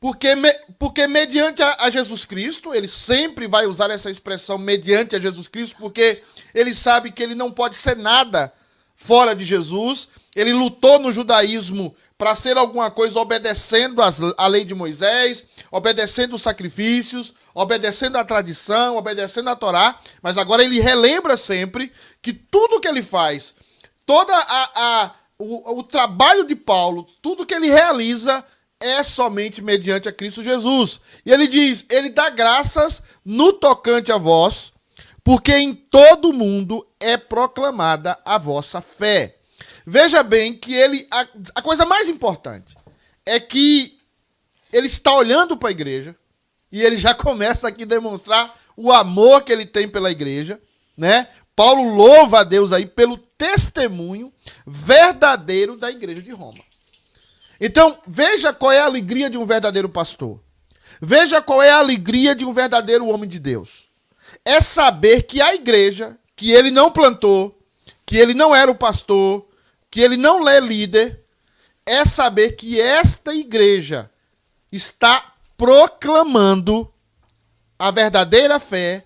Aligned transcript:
Porque, 0.00 0.34
me, 0.34 0.50
porque 0.78 1.06
mediante 1.06 1.62
a, 1.62 1.76
a, 1.80 1.90
Jesus 1.90 2.24
Cristo, 2.24 2.72
ele 2.74 2.88
sempre 2.88 3.46
vai 3.46 3.66
usar 3.66 3.90
essa 3.90 4.10
expressão 4.10 4.56
mediante 4.56 5.14
a 5.14 5.20
Jesus 5.20 5.46
Cristo, 5.46 5.76
porque 5.78 6.22
ele 6.54 6.74
sabe 6.74 7.12
que 7.12 7.22
ele 7.22 7.34
não 7.34 7.52
pode 7.52 7.76
ser 7.76 7.96
nada 7.96 8.50
fora 8.96 9.34
de 9.34 9.44
Jesus. 9.44 10.08
Ele 10.34 10.54
lutou 10.54 10.98
no 10.98 11.12
judaísmo 11.12 11.94
para 12.16 12.34
ser 12.34 12.56
alguma 12.56 12.90
coisa 12.90 13.18
obedecendo 13.18 14.00
as, 14.00 14.20
a 14.38 14.46
lei 14.46 14.64
de 14.64 14.74
Moisés, 14.74 15.44
obedecendo 15.70 16.34
os 16.34 16.42
sacrifícios, 16.42 17.34
obedecendo 17.54 18.16
a 18.16 18.24
tradição, 18.24 18.96
obedecendo 18.96 19.50
a 19.50 19.56
Torá, 19.56 19.98
mas 20.22 20.38
agora 20.38 20.62
ele 20.64 20.80
relembra 20.80 21.36
sempre 21.36 21.92
que 22.22 22.32
tudo 22.32 22.80
que 22.80 22.88
ele 22.88 23.02
faz, 23.02 23.54
toda 24.06 24.34
a, 24.34 24.70
a 24.74 25.14
o, 25.38 25.78
o 25.78 25.82
trabalho 25.82 26.44
de 26.44 26.54
Paulo, 26.54 27.06
tudo 27.22 27.46
que 27.46 27.54
ele 27.54 27.68
realiza 27.68 28.44
é 28.80 29.02
somente 29.02 29.62
mediante 29.62 30.08
a 30.08 30.12
Cristo 30.12 30.42
Jesus. 30.42 31.00
E 31.24 31.30
ele 31.30 31.46
diz: 31.46 31.84
ele 31.90 32.08
dá 32.08 32.30
graças 32.30 33.02
no 33.24 33.52
tocante 33.52 34.10
a 34.10 34.16
vós, 34.16 34.72
porque 35.22 35.52
em 35.52 35.74
todo 35.74 36.30
o 36.30 36.32
mundo 36.32 36.86
é 36.98 37.16
proclamada 37.16 38.18
a 38.24 38.38
vossa 38.38 38.80
fé. 38.80 39.36
Veja 39.86 40.22
bem 40.22 40.54
que 40.54 40.74
ele 40.74 41.06
a, 41.10 41.26
a 41.56 41.62
coisa 41.62 41.84
mais 41.84 42.08
importante 42.08 42.76
é 43.26 43.38
que 43.38 43.98
ele 44.72 44.86
está 44.86 45.12
olhando 45.14 45.56
para 45.56 45.68
a 45.68 45.72
igreja 45.72 46.16
e 46.72 46.82
ele 46.82 46.96
já 46.96 47.12
começa 47.14 47.68
aqui 47.68 47.82
a 47.82 47.86
demonstrar 47.86 48.58
o 48.76 48.90
amor 48.90 49.42
que 49.42 49.52
ele 49.52 49.66
tem 49.66 49.88
pela 49.88 50.10
igreja, 50.10 50.60
né? 50.96 51.28
Paulo 51.54 51.94
louva 51.94 52.40
a 52.40 52.44
Deus 52.44 52.72
aí 52.72 52.86
pelo 52.86 53.18
testemunho 53.18 54.32
verdadeiro 54.66 55.76
da 55.76 55.90
igreja 55.90 56.22
de 56.22 56.30
Roma. 56.30 56.69
Então, 57.60 58.00
veja 58.06 58.52
qual 58.52 58.72
é 58.72 58.80
a 58.80 58.86
alegria 58.86 59.28
de 59.28 59.36
um 59.36 59.44
verdadeiro 59.44 59.88
pastor. 59.88 60.40
Veja 61.00 61.42
qual 61.42 61.62
é 61.62 61.70
a 61.70 61.78
alegria 61.78 62.34
de 62.34 62.44
um 62.44 62.52
verdadeiro 62.52 63.06
homem 63.06 63.28
de 63.28 63.38
Deus. 63.38 63.88
É 64.44 64.60
saber 64.60 65.22
que 65.24 65.40
a 65.42 65.54
igreja, 65.54 66.16
que 66.34 66.50
ele 66.50 66.70
não 66.70 66.90
plantou, 66.90 67.58
que 68.06 68.16
ele 68.16 68.32
não 68.32 68.54
era 68.54 68.70
o 68.70 68.74
pastor, 68.74 69.46
que 69.90 70.00
ele 70.00 70.16
não 70.16 70.48
é 70.48 70.58
líder, 70.58 71.22
é 71.84 72.04
saber 72.04 72.52
que 72.52 72.80
esta 72.80 73.34
igreja 73.34 74.10
está 74.72 75.34
proclamando 75.56 76.92
a 77.78 77.90
verdadeira 77.90 78.58
fé, 78.60 79.04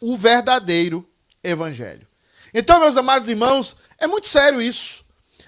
o 0.00 0.16
verdadeiro 0.16 1.08
evangelho. 1.42 2.06
Então, 2.54 2.80
meus 2.80 2.96
amados 2.96 3.28
irmãos, 3.28 3.76
é 3.98 4.06
muito 4.06 4.28
sério 4.28 4.60
isso. 4.60 5.01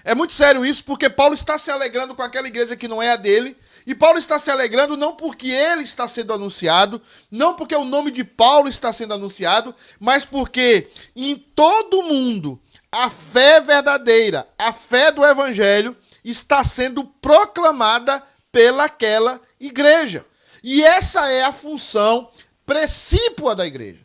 É 0.05 0.13
muito 0.13 0.33
sério 0.33 0.63
isso 0.63 0.85
porque 0.85 1.09
Paulo 1.09 1.33
está 1.33 1.57
se 1.57 1.71
alegrando 1.71 2.13
com 2.13 2.21
aquela 2.21 2.47
igreja 2.47 2.75
que 2.75 2.87
não 2.87 3.01
é 3.01 3.13
a 3.13 3.15
dele. 3.15 3.57
E 3.87 3.95
Paulo 3.95 4.19
está 4.19 4.37
se 4.37 4.51
alegrando 4.51 4.95
não 4.95 5.15
porque 5.15 5.47
ele 5.47 5.81
está 5.81 6.07
sendo 6.07 6.31
anunciado, 6.31 7.01
não 7.31 7.55
porque 7.55 7.75
o 7.75 7.83
nome 7.83 8.11
de 8.11 8.23
Paulo 8.23 8.69
está 8.69 8.93
sendo 8.93 9.15
anunciado, 9.15 9.75
mas 9.99 10.23
porque 10.23 10.87
em 11.15 11.35
todo 11.35 12.03
mundo 12.03 12.61
a 12.91 13.09
fé 13.09 13.59
verdadeira, 13.59 14.47
a 14.59 14.71
fé 14.71 15.11
do 15.11 15.25
evangelho 15.25 15.97
está 16.23 16.63
sendo 16.63 17.03
proclamada 17.03 18.23
pelaquela 18.51 19.41
igreja. 19.59 20.23
E 20.63 20.83
essa 20.83 21.29
é 21.31 21.43
a 21.43 21.51
função 21.51 22.29
precípua 22.63 23.55
da 23.55 23.65
igreja. 23.65 24.01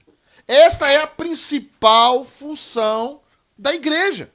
Essa 0.49 0.89
é 0.89 1.03
a 1.03 1.07
principal 1.07 2.25
função 2.25 3.21
da 3.57 3.75
igreja. 3.75 4.33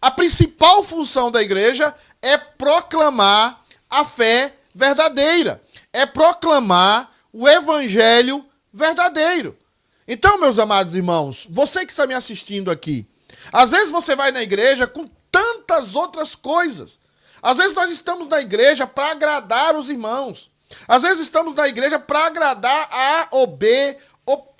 A 0.00 0.10
principal 0.10 0.84
função 0.84 1.30
da 1.30 1.42
igreja 1.42 1.94
é 2.22 2.36
proclamar 2.38 3.60
a 3.90 4.04
fé 4.04 4.54
verdadeira, 4.74 5.62
é 5.92 6.06
proclamar 6.06 7.12
o 7.32 7.48
evangelho 7.48 8.44
verdadeiro. 8.72 9.56
Então, 10.06 10.38
meus 10.38 10.58
amados 10.58 10.94
irmãos, 10.94 11.46
você 11.50 11.84
que 11.84 11.92
está 11.92 12.06
me 12.06 12.14
assistindo 12.14 12.70
aqui, 12.70 13.06
às 13.52 13.72
vezes 13.72 13.90
você 13.90 14.14
vai 14.14 14.30
na 14.30 14.42
igreja 14.42 14.86
com 14.86 15.08
tantas 15.30 15.94
outras 15.94 16.34
coisas. 16.34 16.98
Às 17.42 17.56
vezes 17.56 17.74
nós 17.74 17.90
estamos 17.90 18.26
na 18.28 18.40
igreja 18.40 18.86
para 18.86 19.10
agradar 19.10 19.76
os 19.76 19.88
irmãos. 19.88 20.50
Às 20.86 21.02
vezes 21.02 21.20
estamos 21.20 21.54
na 21.54 21.68
igreja 21.68 21.98
para 21.98 22.26
agradar 22.26 22.88
A 22.90 23.28
ou 23.30 23.46
B 23.46 23.96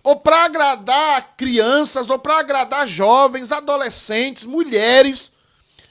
ou 0.02 0.16
para 0.16 0.44
agradar 0.44 1.34
crianças, 1.36 2.10
ou 2.10 2.18
para 2.18 2.38
agradar 2.38 2.86
jovens, 2.86 3.52
adolescentes, 3.52 4.44
mulheres. 4.44 5.32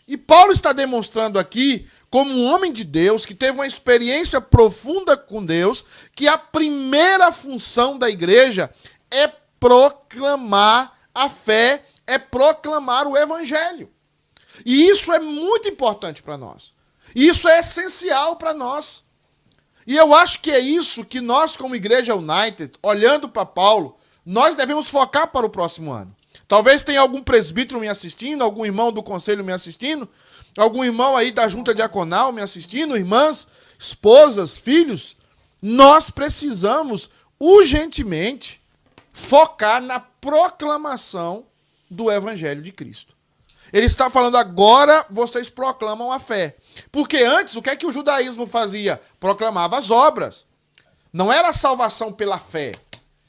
E 0.08 0.18
Paulo 0.18 0.52
está 0.52 0.72
demonstrando 0.72 1.38
aqui, 1.38 1.88
como 2.10 2.32
um 2.32 2.46
homem 2.46 2.72
de 2.72 2.84
Deus, 2.84 3.26
que 3.26 3.36
teve 3.36 3.58
uma 3.58 3.68
experiência 3.68 4.40
profunda 4.40 5.18
com 5.18 5.46
Deus, 5.46 5.84
que 6.16 6.28
a 6.28 6.38
primeira 6.38 7.32
função 7.32 7.98
da 7.98 8.10
igreja 8.10 8.72
é 9.12 9.28
proclamar 9.60 10.98
a 11.14 11.30
fé, 11.30 11.84
é 12.06 12.18
proclamar 12.18 13.08
o 13.08 13.18
evangelho. 13.18 13.92
E 14.66 14.88
isso 14.88 15.12
é 15.12 15.20
muito 15.20 15.68
importante 15.68 16.24
para 16.24 16.38
nós. 16.38 16.74
Isso 17.16 17.48
é 17.48 17.60
essencial 17.60 18.36
para 18.36 18.54
nós. 18.54 19.04
E 19.86 19.96
eu 19.96 20.14
acho 20.14 20.42
que 20.42 20.52
é 20.52 20.60
isso 20.60 21.06
que 21.06 21.22
nós, 21.22 21.56
como 21.56 21.76
Igreja 21.76 22.14
United, 22.16 22.74
olhando 22.84 23.30
para 23.30 23.46
Paulo, 23.46 23.97
nós 24.28 24.58
devemos 24.58 24.90
focar 24.90 25.30
para 25.30 25.46
o 25.46 25.50
próximo 25.50 25.94
ano. 25.94 26.14
Talvez 26.50 26.84
tenha 26.84 27.00
algum 27.00 27.24
presbítero 27.24 27.80
me 27.80 27.88
assistindo, 27.88 28.44
algum 28.44 28.66
irmão 28.66 28.92
do 28.92 29.02
conselho 29.02 29.42
me 29.42 29.54
assistindo, 29.54 30.08
algum 30.58 30.84
irmão 30.84 31.16
aí 31.16 31.32
da 31.32 31.48
junta 31.48 31.74
diaconal 31.74 32.34
me 32.34 32.42
assistindo, 32.42 32.98
irmãs, 32.98 33.48
esposas, 33.80 34.58
filhos. 34.58 35.16
Nós 35.62 36.10
precisamos 36.10 37.10
urgentemente 37.40 38.62
focar 39.14 39.82
na 39.82 40.02
proclamação 40.02 41.46
do 41.90 42.12
evangelho 42.12 42.62
de 42.62 42.74
Cristo. 42.74 43.16
Ele 43.72 43.86
está 43.86 44.10
falando 44.10 44.36
agora 44.36 45.06
vocês 45.10 45.50
proclamam 45.50 46.12
a 46.12 46.20
fé. 46.20 46.58
Porque 46.92 47.20
antes, 47.20 47.56
o 47.56 47.62
que 47.62 47.70
é 47.70 47.78
que 47.78 47.86
o 47.86 47.94
judaísmo 47.94 48.46
fazia? 48.46 49.02
Proclamava 49.22 49.78
as 49.78 49.90
obras. 49.90 50.46
Não 51.14 51.32
era 51.32 51.54
salvação 51.54 52.12
pela 52.12 52.38
fé 52.40 52.74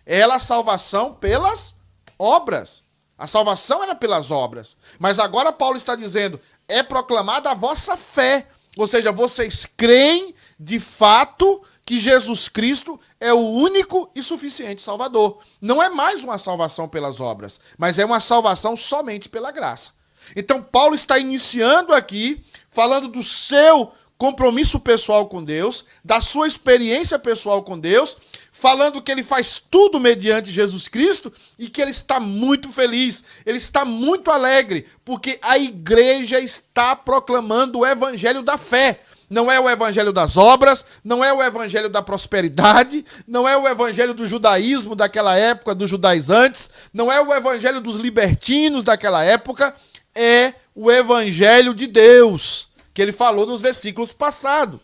ela 0.09 0.37
a 0.37 0.41
salvação 0.41 1.13
pelas 1.13 1.77
obras. 2.19 2.83
A 3.19 3.27
salvação 3.27 3.83
era 3.83 3.95
pelas 3.95 4.31
obras. 4.31 4.75
Mas 4.99 5.19
agora 5.19 5.53
Paulo 5.53 5.77
está 5.77 5.95
dizendo: 5.95 6.41
é 6.67 6.83
proclamada 6.83 7.51
a 7.51 7.55
vossa 7.55 7.95
fé. 7.95 8.49
Ou 8.77 8.89
seja, 8.89 9.13
vocês 9.13 9.67
creem 9.77 10.35
de 10.59 10.81
fato 10.81 11.63
que 11.85 11.99
Jesus 11.99 12.49
Cristo 12.49 12.99
é 13.21 13.33
o 13.33 13.39
único 13.39 14.11
e 14.15 14.23
suficiente 14.23 14.81
Salvador. 14.81 15.41
Não 15.61 15.83
é 15.83 15.91
mais 15.91 16.25
uma 16.25 16.39
salvação 16.39 16.89
pelas 16.89 17.21
obras, 17.21 17.61
mas 17.77 17.99
é 17.99 18.05
uma 18.05 18.21
salvação 18.21 18.77
somente 18.77 19.29
pela 19.29 19.51
graça. 19.51 19.93
Então, 20.37 20.63
Paulo 20.63 20.95
está 20.95 21.19
iniciando 21.19 21.95
aqui, 21.95 22.45
falando 22.71 23.09
do 23.09 23.23
seu 23.23 23.93
compromisso 24.19 24.81
pessoal 24.81 25.27
com 25.27 25.43
Deus, 25.43 25.85
da 26.05 26.21
sua 26.21 26.47
experiência 26.47 27.19
pessoal 27.19 27.63
com 27.63 27.79
Deus, 27.79 28.17
falando 28.59 29.01
que 29.01 29.13
ele 29.13 29.23
faz 29.23 29.63
tudo 29.71 30.01
mediante 30.01 30.51
Jesus 30.51 30.89
Cristo 30.89 31.33
e 31.57 31.69
que 31.69 31.81
ele 31.81 31.93
está 31.93 32.19
muito 32.19 32.69
feliz, 32.71 33.23
ele 33.47 33.57
está 33.57 33.85
muito 33.85 34.33
alegre, 34.33 34.85
porque 35.05 35.39
a 35.41 35.57
igreja 35.57 36.41
está 36.41 36.97
proclamando 36.97 37.79
o 37.79 37.87
evangelho 37.87 38.43
da 38.43 38.59
fé. 38.59 39.01
Não 39.31 39.51
é 39.51 39.61
o 39.61 39.69
evangelho 39.69 40.11
das 40.11 40.37
obras, 40.37 40.85
não 41.05 41.23
é 41.23 41.33
o 41.33 41.43
evangelho 41.43 41.89
da 41.89 42.03
prosperidade, 42.03 43.05
não 43.27 43.47
é 43.47 43.57
o 43.57 43.69
evangelho 43.69 44.15
do 44.15 44.27
judaísmo 44.27 44.97
daquela 44.97 45.37
época, 45.37 45.75
dos 45.75 45.89
judaizantes, 45.89 46.69
não 46.93 47.13
é 47.13 47.21
o 47.21 47.33
evangelho 47.33 47.81
dos 47.81 47.97
libertinos 47.97 48.83
daquela 48.83 49.23
época, 49.23 49.75
é 50.15 50.55
o 50.75 50.91
evangelho 50.91 51.75
de 51.75 51.87
Deus, 51.87 52.69
que 52.93 53.03
ele 53.03 53.13
falou 53.13 53.47
nos 53.47 53.61
versículos 53.61 54.13
passados. 54.13 54.81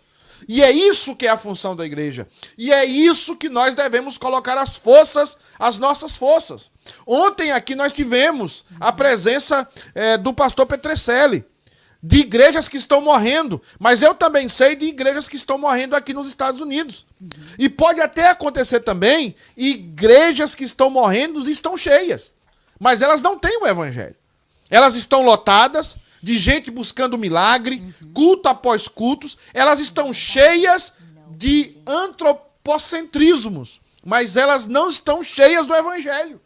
E 0.48 0.62
é 0.62 0.70
isso 0.70 1.16
que 1.16 1.26
é 1.26 1.30
a 1.30 1.38
função 1.38 1.74
da 1.74 1.84
igreja. 1.84 2.26
E 2.56 2.72
é 2.72 2.84
isso 2.84 3.36
que 3.36 3.48
nós 3.48 3.74
devemos 3.74 4.18
colocar 4.18 4.58
as 4.58 4.76
forças, 4.76 5.36
as 5.58 5.78
nossas 5.78 6.16
forças. 6.16 6.70
Ontem 7.06 7.52
aqui 7.52 7.74
nós 7.74 7.92
tivemos 7.92 8.64
a 8.80 8.92
presença 8.92 9.68
é, 9.94 10.16
do 10.16 10.32
pastor 10.32 10.66
Petrecelli, 10.66 11.44
de 12.02 12.18
igrejas 12.18 12.68
que 12.68 12.76
estão 12.76 13.00
morrendo. 13.00 13.60
Mas 13.78 14.02
eu 14.02 14.14
também 14.14 14.48
sei 14.48 14.76
de 14.76 14.86
igrejas 14.86 15.28
que 15.28 15.36
estão 15.36 15.56
morrendo 15.56 15.96
aqui 15.96 16.12
nos 16.12 16.26
Estados 16.26 16.60
Unidos. 16.60 17.06
E 17.58 17.68
pode 17.68 18.00
até 18.00 18.28
acontecer 18.28 18.80
também 18.80 19.34
igrejas 19.56 20.54
que 20.54 20.64
estão 20.64 20.90
morrendo 20.90 21.48
estão 21.48 21.76
cheias. 21.76 22.32
Mas 22.78 23.00
elas 23.00 23.22
não 23.22 23.38
têm 23.38 23.58
o 23.62 23.66
evangelho. 23.66 24.16
Elas 24.68 24.94
estão 24.96 25.24
lotadas, 25.24 25.96
de 26.24 26.38
gente 26.38 26.70
buscando 26.70 27.18
milagre, 27.18 27.94
culto 28.14 28.48
após 28.48 28.88
cultos, 28.88 29.36
elas 29.52 29.78
estão 29.78 30.10
cheias 30.10 30.94
de 31.36 31.76
antropocentrismos, 31.86 33.78
mas 34.02 34.34
elas 34.34 34.66
não 34.66 34.88
estão 34.88 35.22
cheias 35.22 35.66
do 35.66 35.74
evangelho. 35.74 36.40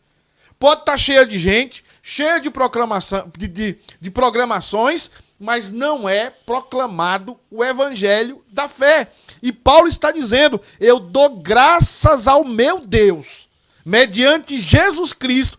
Pode 0.59 0.81
estar 0.81 0.97
cheia 0.97 1.25
de 1.25 1.39
gente, 1.39 1.85
cheia 2.03 2.41
de, 2.41 2.51
proclamação, 2.51 3.31
de, 3.39 3.47
de, 3.47 3.79
de 4.01 4.11
programações, 4.11 5.13
mas 5.39 5.71
não 5.71 6.09
é 6.09 6.29
proclamado 6.29 7.39
o 7.49 7.63
evangelho 7.63 8.45
da 8.51 8.69
fé. 8.69 9.09
E 9.41 9.53
Paulo 9.53 9.87
está 9.87 10.11
dizendo: 10.11 10.61
Eu 10.81 10.99
dou 10.99 11.37
graças 11.37 12.27
ao 12.27 12.45
meu 12.45 12.81
Deus, 12.81 13.49
mediante 13.85 14.59
Jesus 14.59 15.13
Cristo, 15.13 15.57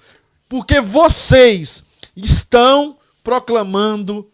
porque 0.50 0.81
vocês 0.81 1.86
estão 2.18 2.99
proclamando 3.30 4.28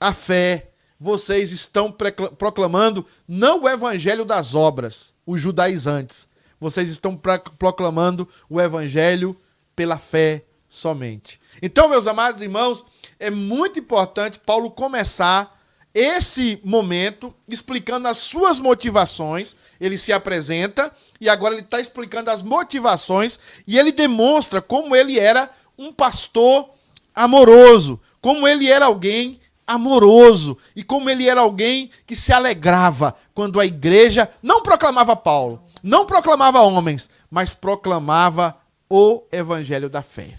a 0.00 0.12
fé, 0.12 0.72
vocês 0.98 1.52
estão 1.52 1.94
proclamando 2.36 3.06
não 3.28 3.62
o 3.62 3.68
evangelho 3.68 4.24
das 4.24 4.56
obras, 4.56 5.14
os 5.24 5.40
judaizantes, 5.40 6.26
vocês 6.58 6.90
estão 6.90 7.16
proclamando 7.56 8.28
o 8.50 8.60
evangelho 8.60 9.40
pela 9.76 9.96
fé 9.96 10.44
somente. 10.68 11.40
Então, 11.62 11.88
meus 11.88 12.08
amados 12.08 12.42
irmãos, 12.42 12.84
é 13.20 13.30
muito 13.30 13.78
importante 13.78 14.40
Paulo 14.40 14.72
começar 14.72 15.56
esse 15.94 16.60
momento 16.64 17.32
explicando 17.46 18.08
as 18.08 18.18
suas 18.18 18.58
motivações. 18.58 19.54
Ele 19.80 19.96
se 19.96 20.12
apresenta 20.12 20.90
e 21.20 21.28
agora 21.28 21.54
ele 21.54 21.62
está 21.62 21.78
explicando 21.78 22.28
as 22.28 22.42
motivações 22.42 23.38
e 23.68 23.78
ele 23.78 23.92
demonstra 23.92 24.60
como 24.60 24.96
ele 24.96 25.16
era 25.16 25.48
um 25.78 25.92
pastor 25.92 26.70
amoroso, 27.14 28.00
como 28.22 28.48
ele 28.48 28.70
era 28.70 28.86
alguém 28.86 29.40
amoroso 29.66 30.56
e 30.74 30.82
como 30.82 31.10
ele 31.10 31.28
era 31.28 31.40
alguém 31.40 31.90
que 32.06 32.16
se 32.16 32.32
alegrava 32.32 33.14
quando 33.34 33.60
a 33.60 33.66
igreja 33.66 34.30
não 34.42 34.62
proclamava 34.62 35.14
Paulo, 35.16 35.62
não 35.82 36.06
proclamava 36.06 36.60
homens, 36.60 37.10
mas 37.30 37.54
proclamava 37.54 38.56
o 38.88 39.24
evangelho 39.32 39.90
da 39.90 40.02
fé. 40.02 40.34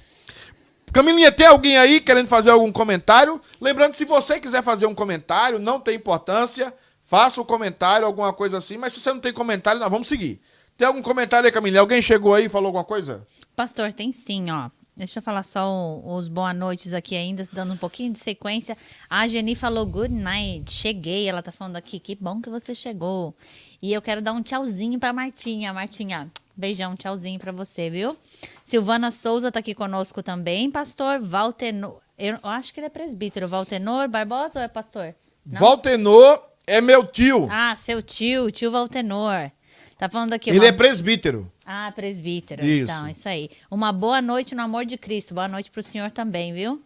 Camilinha, 0.93 1.31
tem 1.31 1.47
alguém 1.47 1.77
aí 1.77 1.99
querendo 1.99 2.27
fazer 2.27 2.51
algum 2.51 2.71
comentário? 2.71 3.41
Lembrando, 3.59 3.95
se 3.95 4.05
você 4.05 4.39
quiser 4.39 4.61
fazer 4.61 4.85
um 4.85 4.93
comentário, 4.93 5.57
não 5.57 5.79
tem 5.79 5.95
importância, 5.95 6.73
faça 7.03 7.41
um 7.41 7.45
comentário, 7.45 8.05
alguma 8.05 8.31
coisa 8.31 8.59
assim, 8.59 8.77
mas 8.77 8.93
se 8.93 8.99
você 8.99 9.11
não 9.11 9.19
tem 9.19 9.33
comentário, 9.33 9.79
nós 9.79 9.89
vamos 9.89 10.07
seguir. 10.07 10.39
Tem 10.77 10.87
algum 10.87 11.01
comentário 11.01 11.47
aí, 11.47 11.51
Camilinha? 11.51 11.81
Alguém 11.81 12.01
chegou 12.01 12.33
aí 12.35 12.45
e 12.45 12.49
falou 12.49 12.67
alguma 12.67 12.83
coisa? 12.83 13.25
Pastor, 13.55 13.91
tem 13.91 14.11
sim, 14.11 14.51
ó. 14.51 14.69
Deixa 14.95 15.17
eu 15.17 15.23
falar 15.23 15.41
só 15.41 15.99
os 16.05 16.27
boa 16.27 16.53
noites 16.53 16.93
aqui 16.93 17.15
ainda, 17.15 17.43
dando 17.51 17.73
um 17.73 17.77
pouquinho 17.77 18.13
de 18.13 18.19
sequência. 18.19 18.77
A 19.09 19.27
Geni 19.27 19.55
falou 19.55 19.87
good 19.87 20.13
night, 20.13 20.71
cheguei. 20.71 21.27
Ela 21.27 21.41
tá 21.41 21.51
falando 21.51 21.77
aqui, 21.77 21.99
que 21.99 22.15
bom 22.15 22.39
que 22.39 22.49
você 22.49 22.75
chegou. 22.75 23.35
E 23.81 23.91
eu 23.91 24.01
quero 24.03 24.21
dar 24.21 24.33
um 24.33 24.43
tchauzinho 24.43 24.99
pra 24.99 25.11
Martinha. 25.11 25.73
Martinha, 25.73 26.29
beijão, 26.55 26.95
tchauzinho 26.95 27.39
pra 27.39 27.51
você, 27.51 27.89
viu? 27.89 28.15
Silvana 28.63 29.09
Souza 29.09 29.51
tá 29.51 29.59
aqui 29.59 29.73
conosco 29.73 30.21
também. 30.21 30.69
Pastor 30.69 31.19
Valtenor, 31.19 31.99
eu 32.15 32.37
acho 32.43 32.71
que 32.71 32.79
ele 32.79 32.87
é 32.87 32.89
presbítero. 32.89 33.47
Valtenor 33.47 34.07
Barbosa 34.07 34.59
ou 34.59 34.65
é 34.65 34.67
pastor? 34.67 35.15
Não? 35.43 35.59
Valtenor 35.59 36.39
é 36.67 36.79
meu 36.81 37.03
tio. 37.05 37.47
Ah, 37.49 37.75
seu 37.75 37.99
tio, 38.01 38.51
tio 38.51 38.69
Valtenor. 38.69 39.49
Tá 39.97 40.07
falando 40.07 40.33
aqui. 40.33 40.49
Ele 40.49 40.65
é 40.65 40.71
presbítero. 40.71 41.51
Ah, 41.65 41.91
presbítero. 41.95 42.65
Isso. 42.65 42.83
Então, 42.83 43.07
isso 43.07 43.27
aí. 43.27 43.49
Uma 43.71 43.91
boa 43.91 44.21
noite 44.21 44.53
no 44.53 44.61
amor 44.61 44.85
de 44.85 44.97
Cristo. 44.97 45.33
Boa 45.33 45.47
noite 45.47 45.71
pro 45.71 45.81
senhor 45.81 46.11
também, 46.11 46.53
viu? 46.53 46.81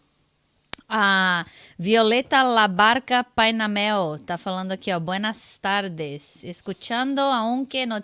A 0.87 1.45
Violeta 1.77 2.43
Labarca 2.43 3.23
Painamel 3.23 4.17
tá 4.25 4.37
falando 4.37 4.71
aqui, 4.71 4.91
ó. 4.93 4.99
Buenas 4.99 5.57
tardes. 5.57 6.43
Escuchando, 6.43 7.19
aunque 7.19 7.85
no, 7.85 8.01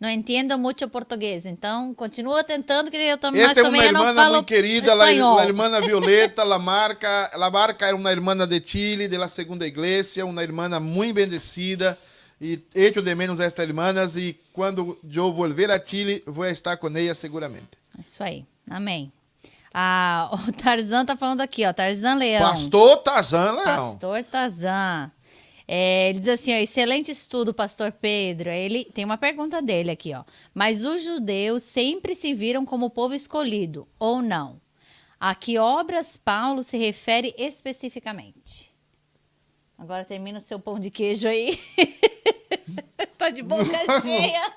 não 0.00 0.08
entendo 0.08 0.56
muito 0.56 0.88
português. 0.88 1.44
Então, 1.44 1.92
continua 1.92 2.44
tentando, 2.44 2.90
que 2.90 2.96
eu 2.96 3.18
também, 3.18 3.42
Esta 3.42 3.60
é 3.60 3.62
uma 3.64 3.84
irmã 3.84 4.14
muito 4.14 4.44
querida, 4.44 4.94
la, 4.94 5.10
la 5.10 5.44
irmã 5.44 5.80
Violeta 5.80 6.44
Lamarca. 6.44 7.30
Labarca 7.34 7.86
é 7.86 7.92
uma 7.92 8.12
irmã 8.12 8.36
de 8.46 8.62
Chile, 8.64 9.08
da 9.08 9.28
segunda 9.28 9.66
igreja, 9.66 10.24
uma 10.24 10.42
irmã 10.42 10.68
muito 10.78 11.14
bendecida 11.14 11.98
e 12.40 12.62
hecho 12.74 13.02
de 13.02 13.14
menos 13.14 13.40
esta 13.40 13.62
hermanas 13.62 14.16
e 14.16 14.38
quando 14.52 14.98
eu 15.12 15.32
volver 15.32 15.70
a 15.70 15.84
Chile 15.84 16.22
vou 16.26 16.46
estar 16.46 16.76
com 16.76 16.88
ela 16.88 17.14
seguramente. 17.14 17.68
Isso 18.04 18.22
aí. 18.22 18.44
Amém. 18.70 19.12
Ah, 19.72 20.30
o 20.48 20.52
Tarzan 20.52 21.04
tá 21.04 21.16
falando 21.16 21.40
aqui, 21.40 21.66
ó, 21.66 21.72
Tarzan 21.72 22.14
Leão. 22.14 22.48
Pastor 22.48 22.96
Tarzan 22.98 23.52
Leão. 23.52 23.64
Pastor 23.64 24.24
Tarzan. 24.24 25.10
É, 25.70 26.08
ele 26.08 26.20
diz 26.20 26.28
assim, 26.28 26.54
ó, 26.54 26.56
excelente 26.56 27.10
estudo, 27.10 27.52
pastor 27.52 27.92
Pedro. 27.92 28.48
Ele 28.48 28.86
tem 28.86 29.04
uma 29.04 29.18
pergunta 29.18 29.60
dele 29.60 29.90
aqui, 29.90 30.14
ó. 30.14 30.24
Mas 30.54 30.82
os 30.82 31.04
judeus 31.04 31.62
sempre 31.62 32.14
se 32.14 32.32
viram 32.32 32.64
como 32.64 32.88
povo 32.88 33.14
escolhido, 33.14 33.86
ou 33.98 34.22
não? 34.22 34.58
A 35.20 35.34
que 35.34 35.58
obras 35.58 36.16
Paulo 36.16 36.64
se 36.64 36.78
refere 36.78 37.34
especificamente? 37.36 38.67
Agora 39.78 40.04
termina 40.04 40.38
o 40.38 40.42
seu 40.42 40.58
pão 40.58 40.78
de 40.78 40.90
queijo 40.90 41.28
aí. 41.28 41.56
tá 43.16 43.30
de 43.30 43.42
boca 43.42 44.00
cheia. 44.02 44.52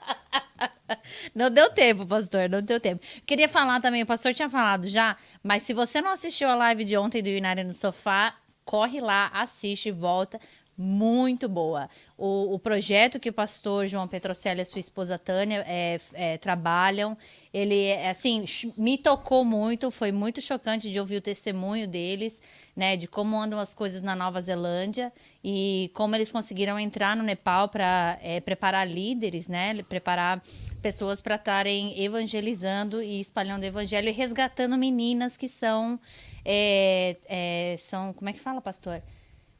Não 1.33 1.49
deu 1.49 1.71
tempo, 1.71 2.05
pastor, 2.05 2.49
não 2.49 2.61
deu 2.61 2.79
tempo. 2.79 3.05
Queria 3.25 3.47
falar 3.47 3.79
também, 3.79 4.01
o 4.01 4.05
pastor 4.05 4.33
tinha 4.33 4.49
falado 4.49 4.87
já, 4.87 5.15
mas 5.43 5.63
se 5.63 5.73
você 5.73 6.01
não 6.01 6.11
assistiu 6.11 6.49
a 6.49 6.55
live 6.55 6.83
de 6.83 6.97
ontem 6.97 7.21
do 7.21 7.29
United 7.29 7.63
no 7.63 7.73
Sofá, 7.73 8.35
corre 8.65 8.99
lá, 8.99 9.29
assiste 9.33 9.89
e 9.89 9.91
volta. 9.91 10.39
Muito 10.83 11.47
boa. 11.47 11.87
O, 12.17 12.55
o 12.55 12.59
projeto 12.59 13.19
que 13.19 13.29
o 13.29 13.33
pastor 13.33 13.85
João 13.85 14.07
Petrocelli 14.07 14.61
e 14.61 14.63
a 14.63 14.65
sua 14.65 14.79
esposa 14.79 15.15
Tânia 15.15 15.63
é, 15.67 15.99
é, 16.11 16.37
trabalham, 16.39 17.15
ele, 17.53 17.93
assim, 18.09 18.43
me 18.75 18.97
tocou 18.97 19.45
muito, 19.45 19.91
foi 19.91 20.11
muito 20.11 20.41
chocante 20.41 20.89
de 20.89 20.99
ouvir 20.99 21.17
o 21.17 21.21
testemunho 21.21 21.87
deles, 21.87 22.41
né, 22.75 22.97
de 22.97 23.07
como 23.07 23.39
andam 23.39 23.59
as 23.59 23.75
coisas 23.75 24.01
na 24.01 24.15
Nova 24.15 24.41
Zelândia 24.41 25.13
e 25.43 25.91
como 25.93 26.15
eles 26.15 26.31
conseguiram 26.31 26.79
entrar 26.79 27.15
no 27.15 27.21
Nepal 27.21 27.69
para 27.69 28.17
é, 28.19 28.39
preparar 28.39 28.87
líderes, 28.89 29.47
né, 29.47 29.83
preparar 29.83 30.41
pessoas 30.81 31.21
para 31.21 31.35
estarem 31.35 32.03
evangelizando 32.03 33.03
e 33.03 33.19
espalhando 33.19 33.61
o 33.61 33.67
evangelho 33.67 34.09
e 34.09 34.11
resgatando 34.11 34.75
meninas 34.79 35.37
que 35.37 35.47
são, 35.47 35.99
é, 36.43 37.17
é, 37.29 37.75
são, 37.77 38.13
como 38.13 38.31
é 38.31 38.33
que 38.33 38.39
fala, 38.39 38.59
pastor? 38.59 39.03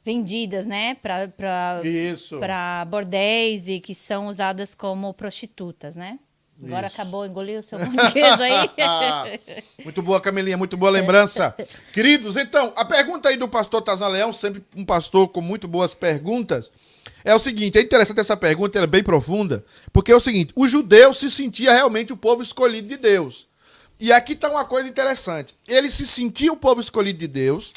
Vendidas, 0.03 0.65
né, 0.65 0.95
para 0.95 2.85
bordéis 2.85 3.67
e 3.67 3.79
que 3.79 3.93
são 3.93 4.27
usadas 4.27 4.73
como 4.73 5.13
prostitutas, 5.13 5.95
né? 5.95 6.19
Agora 6.63 6.85
Isso. 6.85 6.95
acabou, 6.95 7.25
engoliu 7.25 7.59
o 7.59 7.63
seu 7.63 7.79
queijo 7.79 8.43
aí. 8.43 9.63
muito 9.83 10.01
boa, 10.01 10.21
Camelinha, 10.21 10.57
muito 10.57 10.77
boa 10.77 10.91
lembrança. 10.91 11.55
Queridos, 11.91 12.37
então, 12.37 12.71
a 12.75 12.85
pergunta 12.85 13.29
aí 13.29 13.37
do 13.37 13.47
pastor 13.47 13.81
Tazan 13.81 14.09
Leão, 14.09 14.31
sempre 14.31 14.63
um 14.75 14.85
pastor 14.85 15.27
com 15.29 15.41
muito 15.41 15.67
boas 15.67 15.95
perguntas, 15.95 16.71
é 17.23 17.33
o 17.33 17.39
seguinte, 17.39 17.79
é 17.79 17.81
interessante 17.81 18.19
essa 18.19 18.37
pergunta, 18.37 18.77
ela 18.77 18.85
é 18.85 18.87
bem 18.87 19.03
profunda, 19.03 19.65
porque 19.91 20.11
é 20.11 20.15
o 20.15 20.19
seguinte, 20.19 20.53
o 20.55 20.67
judeu 20.67 21.13
se 21.13 21.31
sentia 21.31 21.73
realmente 21.73 22.13
o 22.13 22.17
povo 22.17 22.43
escolhido 22.43 22.87
de 22.87 22.97
Deus. 22.97 23.47
E 23.99 24.11
aqui 24.11 24.33
está 24.33 24.49
uma 24.49 24.65
coisa 24.65 24.87
interessante, 24.87 25.55
ele 25.67 25.89
se 25.89 26.05
sentia 26.05 26.53
o 26.53 26.57
povo 26.57 26.79
escolhido 26.79 27.19
de 27.19 27.27
Deus, 27.27 27.73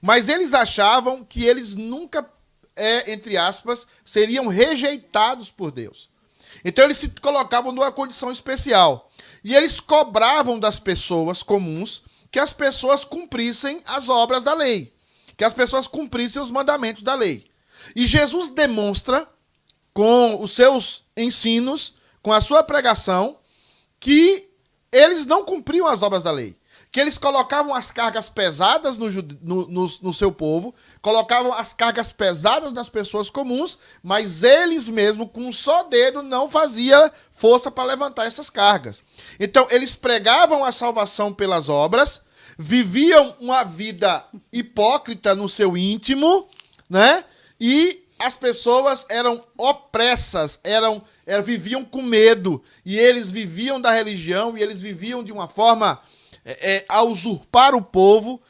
mas 0.00 0.28
eles 0.28 0.54
achavam 0.54 1.24
que 1.24 1.44
eles 1.44 1.74
nunca, 1.74 2.28
é, 2.76 3.12
entre 3.12 3.36
aspas, 3.36 3.86
seriam 4.04 4.46
rejeitados 4.46 5.50
por 5.50 5.70
Deus. 5.70 6.08
Então 6.64 6.84
eles 6.84 6.98
se 6.98 7.08
colocavam 7.20 7.72
numa 7.72 7.92
condição 7.92 8.30
especial. 8.30 9.10
E 9.42 9.54
eles 9.54 9.80
cobravam 9.80 10.58
das 10.58 10.78
pessoas 10.78 11.42
comuns 11.42 12.02
que 12.30 12.38
as 12.38 12.52
pessoas 12.52 13.04
cumprissem 13.04 13.82
as 13.86 14.08
obras 14.08 14.42
da 14.42 14.52
lei, 14.54 14.92
que 15.36 15.44
as 15.44 15.54
pessoas 15.54 15.86
cumprissem 15.86 16.42
os 16.42 16.50
mandamentos 16.50 17.02
da 17.02 17.14
lei. 17.14 17.46
E 17.96 18.06
Jesus 18.06 18.48
demonstra 18.48 19.26
com 19.94 20.42
os 20.42 20.52
seus 20.52 21.04
ensinos, 21.16 21.94
com 22.22 22.32
a 22.32 22.40
sua 22.40 22.62
pregação, 22.62 23.38
que 23.98 24.48
eles 24.92 25.24
não 25.26 25.44
cumpriam 25.44 25.86
as 25.86 26.02
obras 26.02 26.22
da 26.22 26.30
lei 26.30 26.56
que 26.90 27.00
eles 27.00 27.18
colocavam 27.18 27.74
as 27.74 27.90
cargas 27.90 28.28
pesadas 28.28 28.96
no, 28.96 29.10
no, 29.10 29.66
no, 29.68 29.86
no, 30.02 30.12
seu 30.12 30.32
povo, 30.32 30.74
colocavam 31.02 31.52
as 31.52 31.72
cargas 31.72 32.12
pesadas 32.12 32.72
nas 32.72 32.88
pessoas 32.88 33.28
comuns, 33.28 33.78
mas 34.02 34.42
eles 34.42 34.88
mesmo, 34.88 35.28
com 35.28 35.42
um 35.42 35.52
só 35.52 35.82
dedo, 35.84 36.22
não 36.22 36.48
fazia 36.48 37.12
força 37.30 37.70
para 37.70 37.84
levantar 37.84 38.26
essas 38.26 38.48
cargas. 38.48 39.02
Então, 39.38 39.66
eles 39.70 39.94
pregavam 39.94 40.64
a 40.64 40.72
salvação 40.72 41.32
pelas 41.32 41.68
obras, 41.68 42.22
viviam 42.58 43.36
uma 43.38 43.64
vida 43.64 44.24
hipócrita 44.50 45.34
no 45.34 45.48
seu 45.48 45.76
íntimo, 45.76 46.48
né? 46.88 47.22
E 47.60 48.02
as 48.18 48.36
pessoas 48.36 49.04
eram 49.10 49.44
opressas, 49.56 50.58
eram, 50.64 51.02
eram 51.26 51.44
viviam 51.44 51.84
com 51.84 52.02
medo, 52.02 52.62
e 52.84 52.98
eles 52.98 53.30
viviam 53.30 53.80
da 53.80 53.92
religião 53.92 54.56
e 54.56 54.62
eles 54.62 54.80
viviam 54.80 55.22
de 55.22 55.32
uma 55.32 55.48
forma 55.48 56.00
é, 56.44 56.76
é, 56.76 56.84
a 56.88 57.02
usurpar 57.02 57.74
o 57.74 57.82
povo, 57.82 58.40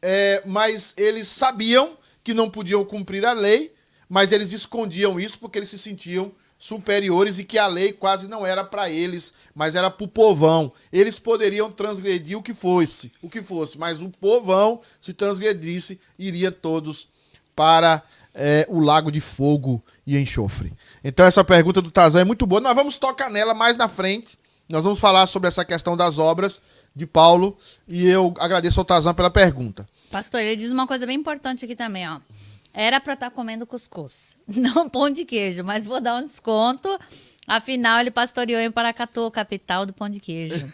é, 0.00 0.42
mas 0.46 0.94
eles 0.96 1.28
sabiam 1.28 1.96
que 2.22 2.34
não 2.34 2.48
podiam 2.48 2.84
cumprir 2.84 3.24
a 3.24 3.32
lei, 3.32 3.74
mas 4.08 4.32
eles 4.32 4.52
escondiam 4.52 5.20
isso 5.20 5.38
porque 5.38 5.58
eles 5.58 5.68
se 5.68 5.78
sentiam 5.78 6.32
superiores 6.58 7.38
e 7.38 7.44
que 7.44 7.58
a 7.58 7.66
lei 7.66 7.92
quase 7.92 8.26
não 8.26 8.46
era 8.46 8.64
para 8.64 8.88
eles, 8.88 9.34
mas 9.54 9.74
era 9.74 9.90
para 9.90 10.04
o 10.04 10.08
povão. 10.08 10.72
Eles 10.90 11.18
poderiam 11.18 11.70
transgredir 11.70 12.38
o 12.38 12.42
que 12.42 12.54
fosse, 12.54 13.12
o 13.20 13.28
que 13.28 13.42
fosse, 13.42 13.78
mas 13.78 14.00
o 14.00 14.08
povão, 14.08 14.80
se 14.98 15.12
transgredisse, 15.12 16.00
iria 16.18 16.50
todos 16.50 17.08
para 17.54 18.02
é, 18.32 18.66
o 18.70 18.80
lago 18.80 19.12
de 19.12 19.20
fogo 19.20 19.84
e 20.06 20.16
enxofre? 20.16 20.72
Então 21.02 21.26
essa 21.26 21.44
pergunta 21.44 21.82
do 21.82 21.90
Tazan 21.90 22.20
é 22.20 22.24
muito 22.24 22.46
boa. 22.46 22.62
Nós 22.62 22.74
vamos 22.74 22.96
tocar 22.96 23.28
nela 23.28 23.52
mais 23.52 23.76
na 23.76 23.86
frente. 23.86 24.38
Nós 24.66 24.82
vamos 24.82 24.98
falar 24.98 25.26
sobre 25.26 25.48
essa 25.48 25.66
questão 25.66 25.94
das 25.94 26.18
obras 26.18 26.62
de 26.94 27.06
Paulo 27.06 27.56
e 27.88 28.06
eu 28.06 28.32
agradeço 28.38 28.80
ao 28.80 28.84
Tazan 28.84 29.14
pela 29.14 29.30
pergunta. 29.30 29.84
Pastor, 30.10 30.40
ele 30.40 30.56
diz 30.56 30.70
uma 30.70 30.86
coisa 30.86 31.06
bem 31.06 31.16
importante 31.16 31.64
aqui 31.64 31.74
também, 31.74 32.08
ó. 32.08 32.20
Era 32.72 33.00
para 33.00 33.14
estar 33.14 33.30
tá 33.30 33.34
comendo 33.34 33.66
cuscuz, 33.66 34.36
não 34.46 34.88
pão 34.88 35.10
de 35.10 35.24
queijo, 35.24 35.64
mas 35.64 35.84
vou 35.84 36.00
dar 36.00 36.16
um 36.16 36.24
desconto. 36.24 36.88
Afinal, 37.46 38.00
ele 38.00 38.10
pastoreou 38.10 38.60
em 38.60 38.70
Paracatu, 38.70 39.30
capital 39.30 39.84
do 39.84 39.92
pão 39.92 40.08
de 40.08 40.18
queijo. 40.18 40.66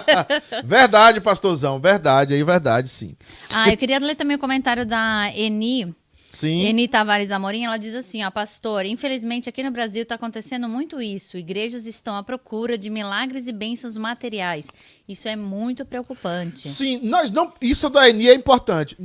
verdade, 0.64 1.20
pastorzão, 1.20 1.78
verdade, 1.78 2.32
aí 2.32 2.42
verdade, 2.42 2.88
sim. 2.88 3.14
Ah, 3.52 3.70
eu 3.70 3.76
queria 3.76 3.98
ler 3.98 4.14
também 4.14 4.36
o 4.36 4.40
comentário 4.40 4.86
da 4.86 5.30
Eni, 5.34 5.94
Sim. 6.36 6.66
Eni 6.66 6.86
Tavares 6.86 7.30
Amorim, 7.30 7.64
ela 7.64 7.78
diz 7.78 7.94
assim, 7.94 8.22
ó, 8.22 8.30
pastor, 8.30 8.84
infelizmente 8.84 9.48
aqui 9.48 9.62
no 9.62 9.70
Brasil 9.70 10.02
está 10.02 10.16
acontecendo 10.16 10.68
muito 10.68 11.00
isso. 11.00 11.38
Igrejas 11.38 11.86
estão 11.86 12.14
à 12.14 12.22
procura 12.22 12.76
de 12.76 12.90
milagres 12.90 13.46
e 13.46 13.52
bênçãos 13.52 13.96
materiais. 13.96 14.66
Isso 15.08 15.26
é 15.28 15.34
muito 15.34 15.82
preocupante. 15.86 16.68
Sim, 16.68 17.00
nós 17.04 17.30
não. 17.30 17.50
Isso 17.58 17.88
da 17.88 18.06
Eni 18.10 18.28
é 18.28 18.34
importante. 18.34 18.98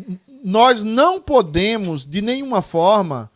Nós 0.44 0.84
não 0.84 1.22
podemos, 1.22 2.06
de 2.06 2.22
nenhuma 2.22 2.62
forma, 2.62 3.32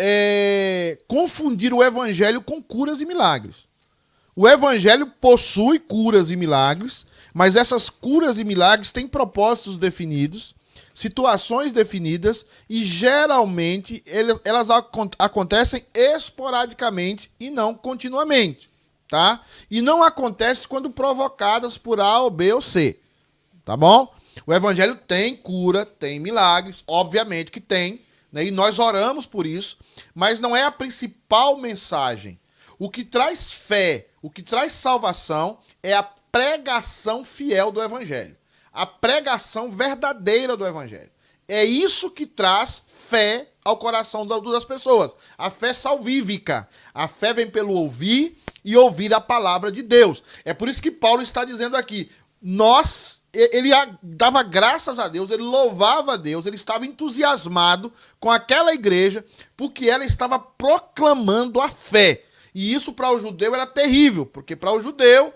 é, 0.00 0.96
confundir 1.06 1.74
o 1.74 1.84
evangelho 1.84 2.40
com 2.40 2.62
curas 2.62 3.02
e 3.02 3.04
milagres. 3.04 3.68
O 4.34 4.48
evangelho 4.48 5.12
possui 5.20 5.78
curas 5.78 6.30
e 6.30 6.36
milagres, 6.36 7.04
mas 7.34 7.54
essas 7.54 7.90
curas 7.90 8.38
e 8.38 8.44
milagres 8.44 8.90
têm 8.90 9.06
propósitos 9.06 9.76
definidos 9.76 10.54
situações 10.96 11.72
definidas 11.72 12.46
e 12.70 12.82
geralmente 12.82 14.02
elas, 14.42 14.68
acontecem 15.18 15.84
esporadicamente 15.94 17.30
e 17.38 17.50
não 17.50 17.74
continuamente, 17.74 18.70
tá? 19.06 19.44
E 19.70 19.82
não 19.82 20.02
acontece 20.02 20.66
quando 20.66 20.88
provocadas 20.88 21.76
por 21.76 22.00
A 22.00 22.20
ou 22.20 22.30
B 22.30 22.50
ou 22.54 22.62
C, 22.62 22.98
tá 23.62 23.76
bom? 23.76 24.10
O 24.46 24.54
evangelho 24.54 24.94
tem 24.94 25.36
cura, 25.36 25.84
tem 25.84 26.18
milagres, 26.18 26.82
obviamente 26.86 27.50
que 27.50 27.60
tem, 27.60 28.00
né? 28.32 28.46
E 28.46 28.50
nós 28.50 28.78
oramos 28.78 29.26
por 29.26 29.46
isso, 29.46 29.76
mas 30.14 30.40
não 30.40 30.56
é 30.56 30.62
a 30.62 30.70
principal 30.70 31.58
mensagem. 31.58 32.40
O 32.78 32.88
que 32.88 33.04
traz 33.04 33.52
fé, 33.52 34.06
o 34.22 34.30
que 34.30 34.42
traz 34.42 34.72
salvação 34.72 35.58
é 35.82 35.92
a 35.92 36.02
pregação 36.02 37.22
fiel 37.22 37.70
do 37.70 37.82
evangelho 37.82 38.34
a 38.76 38.84
pregação 38.84 39.70
verdadeira 39.70 40.54
do 40.54 40.66
evangelho. 40.66 41.10
É 41.48 41.64
isso 41.64 42.10
que 42.10 42.26
traz 42.26 42.82
fé 42.86 43.48
ao 43.64 43.78
coração 43.78 44.26
das 44.26 44.66
pessoas. 44.66 45.16
A 45.38 45.48
fé 45.48 45.72
salvífica. 45.72 46.68
A 46.92 47.08
fé 47.08 47.32
vem 47.32 47.48
pelo 47.48 47.72
ouvir 47.72 48.36
e 48.62 48.76
ouvir 48.76 49.14
a 49.14 49.20
palavra 49.20 49.72
de 49.72 49.82
Deus. 49.82 50.22
É 50.44 50.52
por 50.52 50.68
isso 50.68 50.82
que 50.82 50.90
Paulo 50.90 51.22
está 51.22 51.42
dizendo 51.42 51.74
aqui: 51.74 52.10
nós, 52.42 53.22
ele 53.32 53.70
dava 54.02 54.42
graças 54.42 54.98
a 54.98 55.08
Deus, 55.08 55.30
ele 55.30 55.42
louvava 55.42 56.12
a 56.12 56.16
Deus, 56.18 56.44
ele 56.44 56.56
estava 56.56 56.84
entusiasmado 56.84 57.90
com 58.20 58.30
aquela 58.30 58.74
igreja, 58.74 59.24
porque 59.56 59.88
ela 59.88 60.04
estava 60.04 60.38
proclamando 60.38 61.62
a 61.62 61.70
fé. 61.70 62.24
E 62.54 62.74
isso 62.74 62.92
para 62.92 63.10
o 63.10 63.20
judeu 63.20 63.54
era 63.54 63.66
terrível, 63.66 64.26
porque 64.26 64.54
para 64.54 64.72
o 64.72 64.80
judeu, 64.80 65.32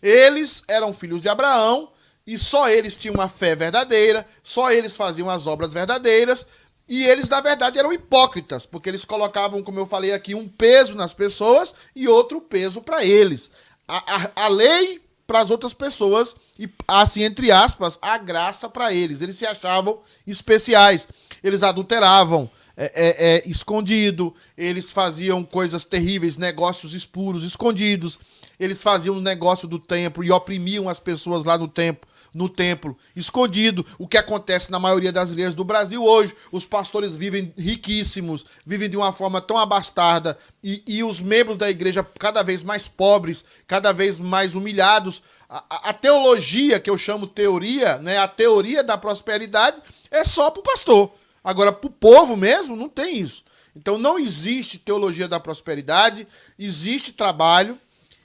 eles 0.00 0.62
eram 0.66 0.94
filhos 0.94 1.20
de 1.20 1.28
Abraão, 1.28 1.90
e 2.28 2.38
só 2.38 2.68
eles 2.68 2.94
tinham 2.94 3.14
uma 3.14 3.26
fé 3.26 3.56
verdadeira, 3.56 4.28
só 4.42 4.70
eles 4.70 4.94
faziam 4.94 5.30
as 5.30 5.46
obras 5.46 5.72
verdadeiras, 5.72 6.44
e 6.86 7.02
eles, 7.02 7.26
na 7.30 7.40
verdade, 7.40 7.78
eram 7.78 7.90
hipócritas, 7.90 8.66
porque 8.66 8.90
eles 8.90 9.02
colocavam, 9.02 9.62
como 9.62 9.80
eu 9.80 9.86
falei 9.86 10.12
aqui, 10.12 10.34
um 10.34 10.46
peso 10.46 10.94
nas 10.94 11.14
pessoas 11.14 11.74
e 11.96 12.06
outro 12.06 12.38
peso 12.38 12.82
para 12.82 13.02
eles. 13.02 13.50
A, 13.88 13.96
a, 13.96 14.44
a 14.44 14.48
lei 14.48 15.00
para 15.26 15.40
as 15.40 15.48
outras 15.48 15.72
pessoas 15.72 16.36
e, 16.58 16.68
assim, 16.86 17.22
entre 17.22 17.50
aspas, 17.50 17.98
a 18.02 18.18
graça 18.18 18.68
para 18.68 18.92
eles. 18.92 19.22
Eles 19.22 19.36
se 19.36 19.46
achavam 19.46 19.98
especiais. 20.26 21.08
Eles 21.42 21.62
adulteravam 21.62 22.50
é, 22.76 22.84
é, 22.94 23.36
é, 23.36 23.48
escondido, 23.48 24.34
eles 24.56 24.90
faziam 24.90 25.42
coisas 25.42 25.86
terríveis, 25.86 26.36
negócios 26.36 26.92
espuros, 26.92 27.42
escondidos. 27.42 28.18
Eles 28.60 28.82
faziam 28.82 29.16
o 29.16 29.20
negócio 29.20 29.66
do 29.66 29.78
templo 29.78 30.22
e 30.22 30.30
oprimiam 30.30 30.90
as 30.90 31.00
pessoas 31.00 31.44
lá 31.44 31.56
no 31.56 31.68
templo 31.68 32.07
no 32.34 32.48
templo, 32.48 32.96
escondido, 33.14 33.84
o 33.98 34.06
que 34.06 34.16
acontece 34.16 34.70
na 34.70 34.78
maioria 34.78 35.12
das 35.12 35.30
igrejas 35.30 35.54
do 35.54 35.64
Brasil 35.64 36.04
hoje. 36.04 36.34
Os 36.52 36.66
pastores 36.66 37.16
vivem 37.16 37.52
riquíssimos, 37.56 38.44
vivem 38.64 38.88
de 38.88 38.96
uma 38.96 39.12
forma 39.12 39.40
tão 39.40 39.58
abastada, 39.58 40.38
e, 40.62 40.82
e 40.86 41.04
os 41.04 41.20
membros 41.20 41.56
da 41.56 41.70
igreja 41.70 42.06
cada 42.18 42.42
vez 42.42 42.62
mais 42.62 42.88
pobres, 42.88 43.44
cada 43.66 43.92
vez 43.92 44.18
mais 44.18 44.54
humilhados. 44.54 45.22
A, 45.48 45.64
a, 45.68 45.90
a 45.90 45.92
teologia, 45.92 46.78
que 46.78 46.90
eu 46.90 46.98
chamo 46.98 47.26
teoria, 47.26 47.98
né, 47.98 48.18
a 48.18 48.28
teoria 48.28 48.82
da 48.82 48.98
prosperidade, 48.98 49.80
é 50.10 50.24
só 50.24 50.50
para 50.50 50.60
o 50.60 50.64
pastor. 50.64 51.10
Agora, 51.42 51.72
para 51.72 51.86
o 51.86 51.90
povo 51.90 52.36
mesmo, 52.36 52.76
não 52.76 52.88
tem 52.88 53.18
isso. 53.18 53.42
Então, 53.74 53.96
não 53.96 54.18
existe 54.18 54.76
teologia 54.76 55.28
da 55.28 55.38
prosperidade, 55.38 56.26
existe 56.58 57.12
trabalho, 57.12 57.78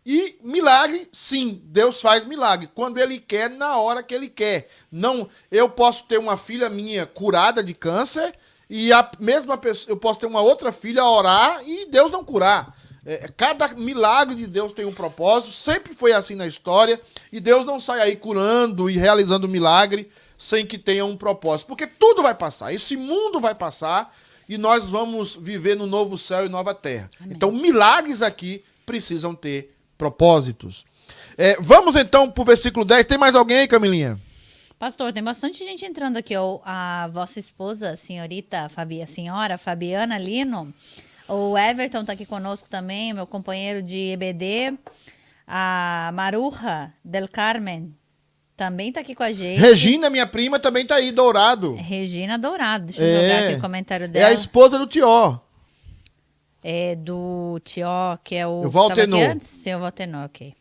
e 0.06 0.38
milagre, 0.44 1.08
sim, 1.12 1.62
Deus 1.66 2.02
faz 2.02 2.26
milagre 2.26 2.70
quando 2.74 3.00
ele 3.00 3.20
quer, 3.20 3.50
na 3.50 3.78
hora 3.78 4.04
que 4.04 4.14
ele 4.14 4.28
quer. 4.28 4.70
Não, 4.92 5.30
eu 5.50 5.70
posso 5.70 6.04
ter 6.04 6.18
uma 6.18 6.36
filha 6.36 6.70
minha 6.70 7.06
curada 7.06 7.64
de 7.64 7.74
câncer 7.74 8.34
e 8.70 8.92
a 8.92 9.10
mesma 9.20 9.58
pessoa, 9.58 9.92
eu 9.92 9.98
posso 9.98 10.20
ter 10.20 10.26
uma 10.26 10.42
outra 10.42 10.72
filha 10.72 11.06
orar 11.06 11.62
e 11.66 11.86
Deus 11.86 12.12
não 12.12 12.24
curar. 12.24 12.78
É, 13.06 13.30
cada 13.36 13.70
milagre 13.70 14.36
de 14.36 14.48
Deus 14.48 14.72
tem 14.72 14.86
um 14.86 14.94
propósito, 14.94 15.52
sempre 15.52 15.94
foi 15.94 16.14
assim 16.14 16.36
na 16.36 16.48
história, 16.48 17.02
e 17.32 17.40
Deus 17.40 17.66
não 17.66 17.80
sai 17.80 18.00
aí 18.00 18.16
curando 18.16 18.90
e 18.90 18.98
realizando 18.98 19.48
milagre 19.48 20.10
sem 20.38 20.66
que 20.66 20.78
tenha 20.78 21.06
um 21.06 21.16
propósito, 21.16 21.68
porque 21.68 21.88
tudo 21.88 22.22
vai 22.22 22.34
passar, 22.34 22.74
esse 22.74 22.98
mundo 22.98 23.40
vai 23.40 23.56
passar 23.56 24.14
e 24.48 24.58
nós 24.58 24.90
vamos 24.90 25.36
viver 25.36 25.76
no 25.76 25.86
novo 25.86 26.18
céu 26.18 26.46
e 26.46 26.50
nova 26.50 26.74
terra. 26.74 27.10
Amém. 27.20 27.34
Então, 27.36 27.52
milagres 27.52 28.22
aqui 28.22 28.64
precisam 28.86 29.34
ter 29.34 29.74
propósitos. 29.98 30.86
É, 31.38 31.58
vamos 31.60 31.96
então 31.96 32.30
para 32.30 32.42
o 32.42 32.46
versículo 32.46 32.86
10. 32.86 33.06
Tem 33.06 33.18
mais 33.18 33.36
alguém 33.36 33.58
aí, 33.58 33.68
Camilinha? 33.68 34.20
Pastor, 34.78 35.14
tem 35.14 35.24
bastante 35.24 35.64
gente 35.64 35.86
entrando 35.86 36.18
aqui. 36.18 36.36
Ó, 36.36 36.60
a 36.66 37.08
vossa 37.12 37.40
esposa, 37.40 37.96
senhorita, 37.96 38.70
Fabi, 38.70 39.02
a 39.02 39.08
senhora 39.08 39.58
Fabiana 39.58 40.18
Lino. 40.18 40.74
O 41.28 41.58
Everton 41.58 42.02
está 42.02 42.14
aqui 42.14 42.26
conosco 42.26 42.70
também, 42.70 43.14
meu 43.14 43.26
companheiro 43.26 43.82
de 43.82 44.12
EBD. 44.12 44.78
A 45.48 46.12
Maruja 46.14 46.92
del 47.04 47.28
Carmen 47.28 47.96
também 48.56 48.90
está 48.90 49.00
aqui 49.00 49.16
com 49.16 49.24
a 49.24 49.32
gente. 49.32 49.60
Regina, 49.60 50.10
minha 50.10 50.28
prima, 50.28 50.60
também 50.60 50.84
está 50.84 50.96
aí, 50.96 51.12
Dourado. 51.12 51.76
Regina 51.76 52.38
Dourado. 52.38 52.86
Deixa 52.86 53.02
eu 53.02 53.08
é, 53.08 53.22
jogar 53.22 53.46
aqui 53.46 53.56
o 53.56 53.62
comentário 53.62 54.08
dela. 54.08 54.26
É 54.26 54.30
a 54.30 54.34
esposa 54.34 54.78
do 54.78 54.86
Tió 54.86 55.43
é, 56.64 56.96
do 56.96 57.60
Tió, 57.64 58.18
que 58.24 58.36
é 58.36 58.48
o. 58.48 58.64
O 58.66 58.70
Valtenor. 58.70 59.22
Antes? 59.22 59.48
Sim, 59.48 59.76
o 59.76 59.80
Valtenor, 59.80 60.26
ok. 60.26 60.56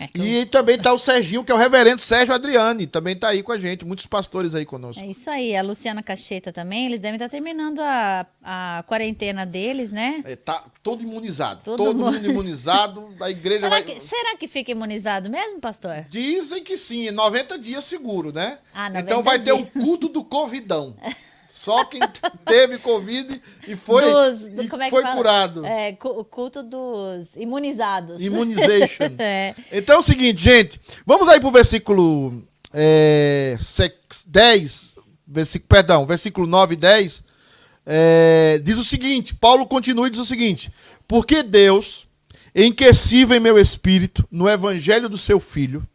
É 0.00 0.08
e 0.14 0.46
também 0.46 0.76
tá 0.76 0.92
o 0.92 0.98
Serginho, 0.98 1.44
que 1.44 1.52
é 1.52 1.54
o 1.54 1.58
reverendo 1.58 2.02
Sérgio 2.02 2.34
Adriane, 2.34 2.86
também 2.86 3.14
tá 3.14 3.28
aí 3.28 3.42
com 3.42 3.52
a 3.52 3.58
gente, 3.58 3.84
muitos 3.84 4.06
pastores 4.06 4.54
aí 4.54 4.64
conosco. 4.64 5.02
É 5.02 5.06
isso 5.06 5.30
aí, 5.30 5.56
a 5.56 5.62
Luciana 5.62 6.02
Cacheta 6.02 6.52
também, 6.52 6.86
eles 6.86 7.00
devem 7.00 7.14
estar 7.14 7.26
tá 7.26 7.30
terminando 7.30 7.78
a, 7.78 8.26
a 8.42 8.84
quarentena 8.88 9.46
deles, 9.46 9.92
né? 9.92 10.22
É, 10.24 10.34
tá 10.34 10.64
todo 10.82 11.02
imunizado, 11.02 11.64
todo, 11.64 11.76
todo 11.76 11.96
mundo 11.96 12.28
imunizado, 12.28 13.14
a 13.20 13.30
igreja 13.30 13.60
será 13.60 13.70
vai... 13.70 13.82
Que, 13.82 14.00
será 14.00 14.36
que 14.36 14.48
fica 14.48 14.72
imunizado 14.72 15.30
mesmo, 15.30 15.60
pastor? 15.60 16.06
Dizem 16.10 16.62
que 16.62 16.76
sim, 16.76 17.10
90 17.12 17.56
dias 17.58 17.84
seguro, 17.84 18.32
né? 18.32 18.58
Ah, 18.74 18.88
90 18.88 19.00
então 19.00 19.22
vai 19.22 19.38
dias. 19.38 19.56
ter 19.56 19.62
o 19.62 19.66
culto 19.66 20.08
do 20.08 20.24
covidão. 20.24 20.96
Só 21.64 21.82
quem 21.86 22.00
teve 22.44 22.76
Covid 22.76 23.40
e 23.66 23.74
foi, 23.74 24.02
dos, 24.04 24.50
do, 24.50 24.62
e 24.64 24.82
é 24.82 24.90
foi 24.90 25.02
curado. 25.02 25.64
É, 25.64 25.96
o 26.04 26.22
culto 26.22 26.62
dos 26.62 27.34
imunizados. 27.36 28.20
Immunization. 28.20 29.04
é. 29.18 29.54
Então 29.72 29.96
é 29.96 29.98
o 29.98 30.02
seguinte, 30.02 30.42
gente. 30.42 30.78
Vamos 31.06 31.26
aí 31.26 31.40
pro 31.40 31.50
versículo 31.50 32.42
é, 32.70 33.56
10, 34.26 34.96
versículo, 35.26 35.68
perdão, 35.68 36.04
versículo 36.04 36.46
9 36.46 36.74
e 36.74 36.76
10. 36.76 37.24
É, 37.86 38.60
diz 38.62 38.76
o 38.76 38.84
seguinte, 38.84 39.34
Paulo 39.34 39.66
continua 39.66 40.06
e 40.06 40.10
diz 40.10 40.18
o 40.18 40.26
seguinte, 40.26 40.70
porque 41.08 41.42
Deus, 41.42 42.06
enquecido 42.54 43.34
em 43.34 43.40
meu 43.40 43.58
espírito, 43.58 44.26
no 44.30 44.48
evangelho 44.48 45.08
do 45.08 45.16
seu 45.16 45.40
Filho, 45.40 45.86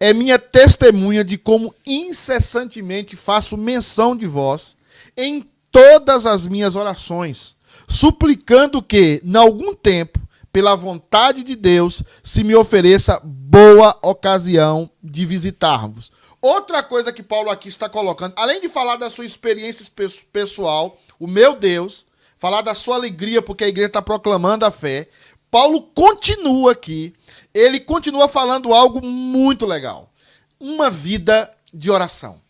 é 0.00 0.12
minha 0.12 0.40
testemunha 0.40 1.24
de 1.24 1.38
como 1.38 1.72
incessantemente 1.86 3.14
faço 3.14 3.56
menção 3.56 4.16
de 4.16 4.26
vós, 4.26 4.76
em 5.16 5.44
todas 5.70 6.26
as 6.26 6.46
minhas 6.46 6.76
orações, 6.76 7.56
suplicando 7.88 8.82
que, 8.82 9.20
em 9.24 9.36
algum 9.36 9.74
tempo, 9.74 10.20
pela 10.52 10.76
vontade 10.76 11.42
de 11.42 11.56
Deus, 11.56 12.02
se 12.22 12.44
me 12.44 12.54
ofereça 12.54 13.20
boa 13.24 13.98
ocasião 14.02 14.88
de 15.02 15.26
visitar-vos. 15.26 16.12
Outra 16.40 16.82
coisa 16.82 17.12
que 17.12 17.22
Paulo 17.22 17.50
aqui 17.50 17.68
está 17.68 17.88
colocando, 17.88 18.34
além 18.36 18.60
de 18.60 18.68
falar 18.68 18.96
da 18.96 19.10
sua 19.10 19.24
experiência 19.24 19.90
pessoal, 20.32 20.96
o 21.18 21.26
meu 21.26 21.56
Deus, 21.56 22.06
falar 22.36 22.60
da 22.60 22.74
sua 22.74 22.96
alegria 22.96 23.40
porque 23.40 23.64
a 23.64 23.68
igreja 23.68 23.88
está 23.88 24.02
proclamando 24.02 24.64
a 24.64 24.70
fé, 24.70 25.08
Paulo 25.50 25.82
continua 25.82 26.72
aqui, 26.72 27.14
ele 27.52 27.80
continua 27.80 28.28
falando 28.28 28.74
algo 28.74 29.04
muito 29.04 29.64
legal. 29.64 30.12
Uma 30.60 30.90
vida 30.90 31.50
de 31.72 31.90
oração. 31.90 32.40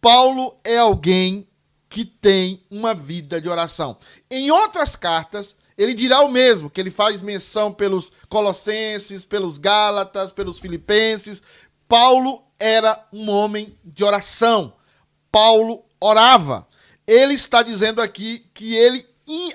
Paulo 0.00 0.56
é 0.64 0.78
alguém 0.78 1.46
que 1.90 2.04
tem 2.04 2.62
uma 2.70 2.94
vida 2.94 3.40
de 3.40 3.48
oração. 3.48 3.96
Em 4.30 4.52
outras 4.52 4.94
cartas, 4.94 5.56
ele 5.76 5.92
dirá 5.92 6.20
o 6.20 6.30
mesmo, 6.30 6.70
que 6.70 6.80
ele 6.80 6.92
faz 6.92 7.20
menção 7.20 7.72
pelos 7.72 8.12
Colossenses, 8.28 9.24
pelos 9.24 9.58
Gálatas, 9.58 10.30
pelos 10.30 10.60
Filipenses. 10.60 11.42
Paulo 11.88 12.44
era 12.58 13.04
um 13.12 13.28
homem 13.28 13.76
de 13.84 14.04
oração. 14.04 14.74
Paulo 15.32 15.84
orava. 16.00 16.64
Ele 17.06 17.34
está 17.34 17.62
dizendo 17.62 18.00
aqui 18.00 18.46
que 18.54 18.74
ele, 18.76 19.04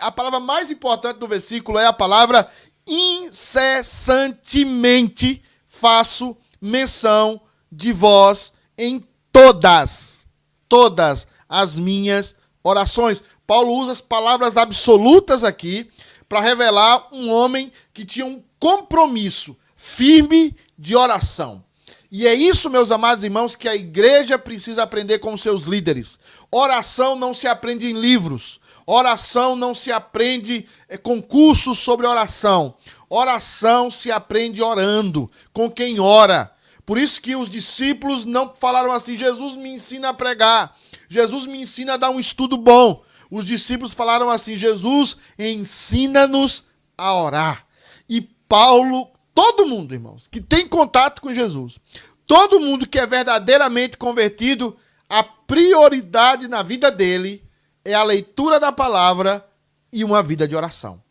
a 0.01 0.11
palavra 0.11 0.41
mais 0.41 0.69
importante 0.69 1.19
do 1.19 1.27
versículo 1.27 1.79
é 1.79 1.85
a 1.85 1.93
palavra 1.93 2.51
incessantemente 2.85 5.41
faço 5.65 6.35
menção 6.59 7.39
de 7.71 7.93
vós 7.93 8.51
em 8.77 9.01
todas, 9.31 10.27
todas 10.67 11.25
as 11.47 11.77
minhas 11.77 12.35
orações. 12.63 13.23
Paulo 13.45 13.73
usa 13.73 13.91
as 13.91 14.01
palavras 14.01 14.57
absolutas 14.57 15.43
aqui 15.43 15.89
para 16.27 16.41
revelar 16.41 17.07
um 17.11 17.31
homem 17.31 17.71
que 17.93 18.03
tinha 18.03 18.25
um 18.25 18.43
compromisso 18.59 19.55
firme 19.75 20.55
de 20.77 20.95
oração. 20.95 21.63
E 22.11 22.25
é 22.25 22.33
isso, 22.33 22.69
meus 22.69 22.91
amados 22.91 23.23
irmãos, 23.23 23.55
que 23.55 23.67
a 23.67 23.75
igreja 23.75 24.39
precisa 24.39 24.83
aprender 24.83 25.19
com 25.19 25.35
seus 25.35 25.63
líderes. 25.63 26.17
Oração 26.49 27.15
não 27.15 27.33
se 27.33 27.47
aprende 27.47 27.89
em 27.89 27.99
livros. 27.99 28.59
Oração 28.85 29.55
não 29.55 29.73
se 29.73 29.91
aprende 29.91 30.67
é, 30.87 30.97
com 30.97 31.21
cursos 31.21 31.79
sobre 31.79 32.05
oração. 32.05 32.75
Oração 33.09 33.89
se 33.89 34.11
aprende 34.11 34.61
orando, 34.61 35.29
com 35.51 35.69
quem 35.69 35.99
ora. 35.99 36.51
Por 36.85 36.99
isso 36.99 37.19
que 37.19 37.35
os 37.35 37.49
discípulos 37.49 38.25
não 38.25 38.53
falaram 38.55 38.91
assim: 38.91 39.17
Jesus 39.17 39.55
me 39.55 39.69
ensina 39.69 40.09
a 40.09 40.13
pregar, 40.13 40.75
Jesus 41.09 41.45
me 41.45 41.61
ensina 41.61 41.93
a 41.93 41.97
dar 41.97 42.09
um 42.09 42.19
estudo 42.19 42.57
bom. 42.57 43.03
Os 43.29 43.45
discípulos 43.45 43.93
falaram 43.93 44.29
assim: 44.29 44.55
Jesus 44.55 45.17
ensina-nos 45.37 46.65
a 46.97 47.13
orar. 47.15 47.65
E 48.07 48.21
Paulo 48.21 49.09
Todo 49.35 49.67
mundo, 49.67 49.93
irmãos, 49.93 50.29
que 50.29 50.39
tem 50.39 50.65
contato 50.65 51.21
com 51.21 51.33
Jesus, 51.33 51.77
todo 52.25 52.61
mundo 52.61 52.87
que 52.87 52.97
é 52.97 53.05
verdadeiramente 53.05 53.97
convertido, 53.97 54.77
a 55.09 55.21
prioridade 55.21 56.47
na 56.47 56.63
vida 56.63 56.89
dele 56.89 57.43
é 57.83 57.93
a 57.93 58.03
leitura 58.03 58.61
da 58.61 58.71
palavra 58.71 59.45
e 59.91 60.05
uma 60.05 60.23
vida 60.23 60.47
de 60.47 60.55
oração. 60.55 61.03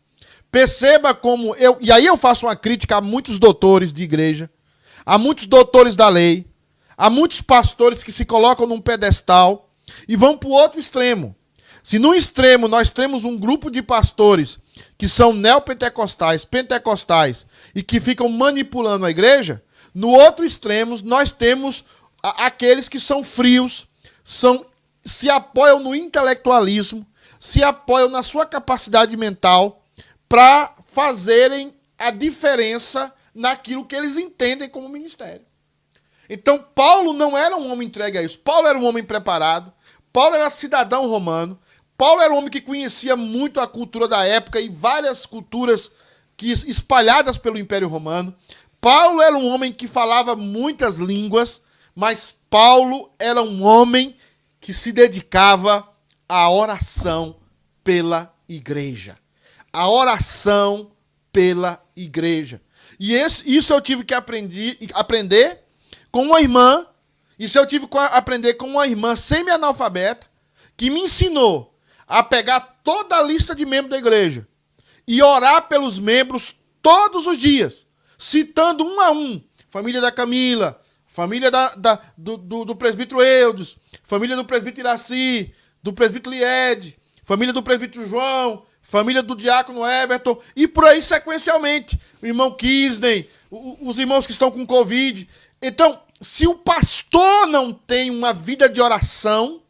Perceba 0.51 1.13
como 1.13 1.55
eu. 1.55 1.77
E 1.79 1.91
aí 1.91 2.07
eu 2.07 2.17
faço 2.17 2.47
uma 2.47 2.55
crítica 2.55 2.97
a 2.97 3.01
muitos 3.01 3.37
doutores 3.37 3.93
de 3.93 4.03
igreja, 4.03 4.49
a 5.05 5.19
muitos 5.19 5.45
doutores 5.45 5.95
da 5.95 6.09
lei, 6.09 6.47
a 6.97 7.11
muitos 7.11 7.41
pastores 7.41 8.03
que 8.03 8.11
se 8.11 8.25
colocam 8.25 8.65
num 8.65 8.81
pedestal 8.81 9.64
e 10.07 10.15
vão 10.15 10.37
para 10.37 10.49
o 10.49 10.53
outro 10.53 10.79
extremo. 10.79 11.35
Se 11.83 11.99
no 11.99 12.13
extremo 12.15 12.67
nós 12.67 12.91
temos 12.91 13.23
um 13.23 13.37
grupo 13.37 13.69
de 13.69 13.81
pastores 13.81 14.59
que 14.97 15.07
são 15.07 15.33
neopentecostais, 15.33 16.43
pentecostais 16.43 17.45
e 17.73 17.83
que 17.83 17.99
ficam 17.99 18.27
manipulando 18.27 19.05
a 19.05 19.11
igreja, 19.11 19.63
no 19.93 20.09
outro 20.09 20.43
extremo 20.45 20.99
nós 21.03 21.31
temos 21.31 21.83
aqueles 22.23 22.89
que 22.89 22.99
são 22.99 23.23
frios, 23.23 23.87
são 24.23 24.65
se 25.03 25.29
apoiam 25.29 25.79
no 25.79 25.93
intelectualismo, 25.93 27.05
se 27.39 27.63
apoiam 27.63 28.09
na 28.09 28.23
sua 28.23 28.45
capacidade 28.45 29.15
mental 29.15 29.83
para 30.27 30.73
fazerem 30.87 31.75
a 31.97 32.09
diferença 32.09 33.13
naquilo 33.33 33.85
que 33.85 33.95
eles 33.95 34.17
entendem 34.17 34.67
como 34.67 34.89
ministério. 34.89 35.45
Então, 36.29 36.57
Paulo 36.57 37.13
não 37.13 37.37
era 37.37 37.55
um 37.55 37.71
homem 37.71 37.87
entregue 37.87 38.17
a 38.17 38.23
isso. 38.23 38.39
Paulo 38.39 38.67
era 38.67 38.79
um 38.79 38.85
homem 38.85 39.03
preparado. 39.03 39.71
Paulo 40.15 40.33
era 40.33 40.49
cidadão 40.49 41.09
romano. 41.09 41.59
Paulo 41.97 42.21
era 42.21 42.33
um 42.33 42.37
homem 42.37 42.49
que 42.49 42.61
conhecia 42.61 43.17
muito 43.17 43.59
a 43.59 43.67
cultura 43.67 44.07
da 44.07 44.23
época 44.23 44.61
e 44.61 44.69
várias 44.69 45.25
culturas 45.25 45.91
que 46.37 46.49
espalhadas 46.49 47.37
pelo 47.37 47.57
Império 47.57 47.89
Romano. 47.89 48.33
Paulo 48.79 49.21
era 49.21 49.35
um 49.35 49.45
homem 49.45 49.73
que 49.73 49.89
falava 49.89 50.33
muitas 50.33 50.99
línguas, 50.99 51.61
mas 51.93 52.33
Paulo 52.49 53.11
era 53.19 53.41
um 53.41 53.61
homem 53.61 54.15
que 54.61 54.73
se 54.73 54.93
dedicava 54.93 55.85
à 56.29 56.49
oração 56.49 57.35
pela 57.83 58.33
igreja. 58.47 59.17
A 59.73 59.89
oração 59.89 60.91
pela 61.29 61.83
igreja. 61.93 62.61
E 62.97 63.13
esse, 63.13 63.43
isso 63.53 63.73
eu 63.73 63.81
tive 63.81 64.05
que 64.05 64.13
aprendi, 64.13 64.77
aprender 64.93 65.59
com 66.09 66.23
uma 66.23 66.39
irmã. 66.39 66.87
Isso 67.37 67.57
eu 67.57 67.65
tive 67.65 67.87
que 67.87 67.97
aprender 67.97 68.53
com 68.55 68.67
uma 68.67 68.87
irmã 68.87 69.15
semi-analfabeta 69.15 70.27
que 70.77 70.89
me 70.89 71.01
ensinou 71.01 71.77
a 72.07 72.23
pegar 72.23 72.59
toda 72.83 73.17
a 73.17 73.23
lista 73.23 73.55
de 73.55 73.65
membros 73.65 73.89
da 73.89 73.97
igreja 73.97 74.47
e 75.07 75.21
orar 75.21 75.67
pelos 75.67 75.99
membros 75.99 76.55
todos 76.81 77.25
os 77.25 77.37
dias, 77.37 77.85
citando 78.17 78.83
um 78.83 78.99
a 78.99 79.11
um. 79.11 79.41
Família 79.67 79.99
da 79.99 80.11
Camila, 80.11 80.79
família 81.05 81.51
da, 81.51 81.75
da 81.75 81.99
do, 82.17 82.37
do, 82.37 82.65
do, 82.65 82.75
presbítero 82.75 83.21
Eudes, 83.21 83.77
família 84.03 84.35
do 84.35 84.45
presbítero 84.45 84.87
Iraci, 84.87 85.53
do 85.83 85.91
presbítero 85.91 86.33
Lied, 86.33 86.95
família 87.23 87.53
do 87.53 87.61
presbítero 87.61 88.07
João, 88.07 88.65
família 88.81 89.21
do 89.21 89.35
diácono 89.35 89.85
Everton, 89.85 90.39
e 90.55 90.67
por 90.67 90.85
aí 90.85 91.01
sequencialmente. 91.01 91.99
O 92.21 92.25
irmão 92.25 92.51
Kisney, 92.51 93.29
os 93.51 93.99
irmãos 93.99 94.25
que 94.25 94.31
estão 94.31 94.49
com 94.49 94.65
Covid. 94.65 95.27
Então, 95.61 95.99
se 96.25 96.47
o 96.47 96.55
pastor 96.55 97.45
não 97.47 97.71
tem 97.71 98.09
uma 98.09 98.33
vida 98.33 98.67
de 98.67 98.81
oração, 98.81 99.61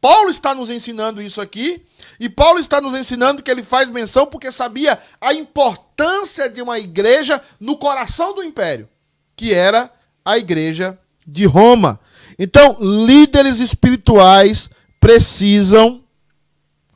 Paulo 0.00 0.28
está 0.28 0.54
nos 0.54 0.68
ensinando 0.68 1.22
isso 1.22 1.40
aqui, 1.40 1.82
e 2.20 2.28
Paulo 2.28 2.58
está 2.58 2.78
nos 2.78 2.94
ensinando 2.94 3.42
que 3.42 3.50
ele 3.50 3.62
faz 3.62 3.88
menção 3.88 4.26
porque 4.26 4.52
sabia 4.52 4.98
a 5.18 5.32
importância 5.32 6.48
de 6.48 6.60
uma 6.60 6.78
igreja 6.78 7.40
no 7.58 7.76
coração 7.76 8.34
do 8.34 8.44
império, 8.44 8.86
que 9.34 9.54
era 9.54 9.90
a 10.22 10.36
igreja 10.36 10.98
de 11.26 11.46
Roma. 11.46 11.98
Então, 12.38 12.76
líderes 12.80 13.58
espirituais 13.58 14.68
precisam 15.00 16.04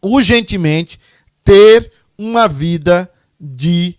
urgentemente 0.03 1.01
ter 1.43 1.91
uma 2.19 2.47
vida 2.47 3.11
de 3.41 3.97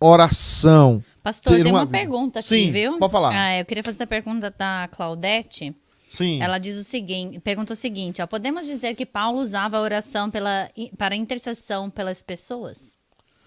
oração. 0.00 1.02
Pastor, 1.24 1.54
tem 1.54 1.72
uma, 1.72 1.80
uma 1.80 1.86
pergunta 1.86 2.40
aqui, 2.40 2.48
Sim, 2.48 2.70
viu? 2.70 2.98
Pode 2.98 3.10
falar. 3.10 3.32
Ah, 3.34 3.58
eu 3.58 3.64
queria 3.64 3.82
fazer 3.82 4.02
a 4.02 4.06
pergunta 4.06 4.50
da 4.50 4.86
Claudete. 4.92 5.74
Sim. 6.10 6.38
Ela 6.42 6.58
diz 6.58 6.76
o 6.76 6.84
seguinte, 6.84 7.40
pergunta 7.40 7.72
o 7.72 7.76
seguinte, 7.76 8.20
ó, 8.20 8.26
podemos 8.26 8.66
dizer 8.66 8.94
que 8.94 9.06
Paulo 9.06 9.40
usava 9.40 9.78
a 9.78 9.80
oração 9.80 10.30
pela, 10.30 10.70
para 10.98 11.16
intercessão 11.16 11.88
pelas 11.88 12.20
pessoas? 12.20 12.98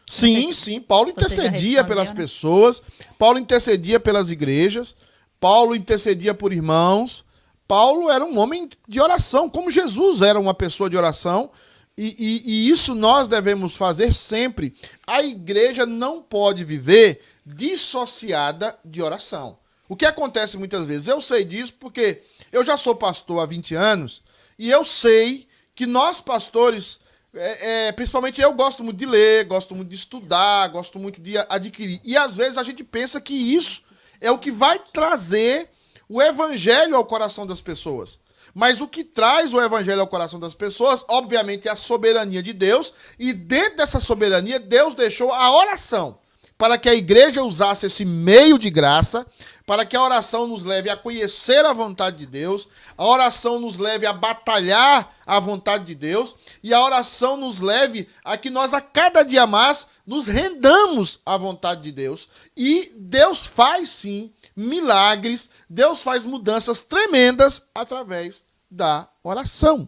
Sim, 0.10 0.52
sim. 0.52 0.82
Paulo 0.82 1.12
intercedia 1.12 1.84
pelas 1.84 2.10
né? 2.10 2.16
pessoas, 2.16 2.82
Paulo 3.16 3.38
intercedia 3.38 4.00
pelas 4.00 4.32
igrejas, 4.32 4.96
Paulo 5.40 5.76
intercedia 5.76 6.34
por 6.34 6.52
irmãos. 6.52 7.24
Paulo 7.68 8.10
era 8.10 8.26
um 8.26 8.40
homem 8.40 8.68
de 8.88 9.00
oração, 9.00 9.48
como 9.48 9.70
Jesus 9.70 10.22
era 10.22 10.40
uma 10.40 10.56
pessoa 10.56 10.90
de 10.90 10.98
oração. 10.98 11.52
E, 11.98 12.16
e, 12.20 12.44
e 12.46 12.70
isso 12.70 12.94
nós 12.94 13.28
devemos 13.28 13.76
fazer 13.76 14.14
sempre. 14.14 14.76
A 15.06 15.24
igreja 15.24 15.86
não 15.86 16.22
pode 16.22 16.64
viver 16.64 17.22
dissociada 17.46 18.78
de 18.86 19.02
oração. 19.02 19.58
O 19.90 19.96
que 19.96 20.06
acontece 20.06 20.58
muitas 20.58 20.86
vezes? 20.86 21.08
Eu 21.08 21.20
sei 21.22 21.44
disso 21.44 21.74
porque 21.80 22.22
eu 22.52 22.64
já 22.64 22.78
sou 22.78 22.96
pastor 22.96 23.42
há 23.42 23.46
20 23.46 23.74
anos 23.74 24.22
e 24.60 24.70
eu 24.70 24.84
sei 24.84 25.48
que 25.74 25.86
nós, 25.86 26.20
pastores, 26.20 27.00
é, 27.34 27.88
é, 27.88 27.92
principalmente 27.92 28.42
eu 28.42 28.54
gosto 28.54 28.84
muito 28.84 28.98
de 28.98 29.06
ler, 29.06 29.46
gosto 29.46 29.74
muito 29.74 29.90
de 29.90 29.96
estudar, 29.96 30.68
gosto 30.68 31.00
muito 31.00 31.22
de 31.22 31.38
adquirir. 31.38 32.02
E 32.04 32.18
às 32.18 32.36
vezes 32.36 32.58
a 32.58 32.64
gente 32.64 32.84
pensa 32.84 33.22
que 33.22 33.34
isso 33.34 33.82
é 34.20 34.30
o 34.30 34.38
que 34.38 34.52
vai 34.52 34.80
trazer 34.80 35.70
o 36.10 36.22
evangelho 36.22 36.96
ao 36.96 37.06
coração 37.06 37.46
das 37.48 37.62
pessoas. 37.62 38.20
Mas 38.58 38.82
o 38.82 38.88
que 38.88 39.04
traz 39.04 39.54
o 39.54 39.62
evangelho 39.62 40.02
ao 40.02 40.08
coração 40.08 40.40
das 40.40 40.56
pessoas, 40.56 41.06
obviamente, 41.08 41.68
é 41.68 41.72
a 41.72 41.76
soberania 41.76 42.42
de 42.42 42.54
Deus. 42.54 42.92
E 43.20 43.32
dentro 43.32 43.78
dessa 43.78 44.00
soberania, 44.00 44.60
Deus 44.60 44.96
deixou 44.96 45.32
a 45.32 45.56
oração 45.58 46.18
para 46.58 46.76
que 46.76 46.90
a 46.90 46.96
igreja 46.96 47.44
usasse 47.44 47.86
esse 47.86 48.04
meio 48.04 48.58
de 48.58 48.72
graça 48.72 49.28
para 49.64 49.86
que 49.86 49.96
a 49.96 50.02
oração 50.02 50.48
nos 50.48 50.64
leve 50.64 50.90
a 50.90 50.96
conhecer 50.96 51.66
a 51.66 51.74
vontade 51.74 52.16
de 52.16 52.26
Deus, 52.26 52.70
a 52.98 53.06
oração 53.06 53.60
nos 53.60 53.78
leve 53.78 54.08
a 54.08 54.14
batalhar 54.14 55.14
a 55.26 55.40
vontade 55.42 55.84
de 55.84 55.94
Deus 55.94 56.34
e 56.64 56.74
a 56.74 56.82
oração 56.82 57.36
nos 57.36 57.60
leve 57.60 58.08
a 58.24 58.38
que 58.38 58.50
nós 58.50 58.74
a 58.74 58.80
cada 58.80 59.24
dia 59.24 59.46
mais 59.46 59.86
nos 60.06 60.26
rendamos 60.26 61.20
à 61.26 61.38
vontade 61.38 61.82
de 61.82 61.92
Deus 61.92 62.30
e 62.56 62.94
Deus 62.96 63.46
faz 63.46 63.90
sim 63.90 64.32
milagres, 64.56 65.50
Deus 65.70 66.02
faz 66.02 66.26
mudanças 66.26 66.80
tremendas 66.80 67.62
através 67.76 68.47
da 68.70 69.08
oração. 69.24 69.88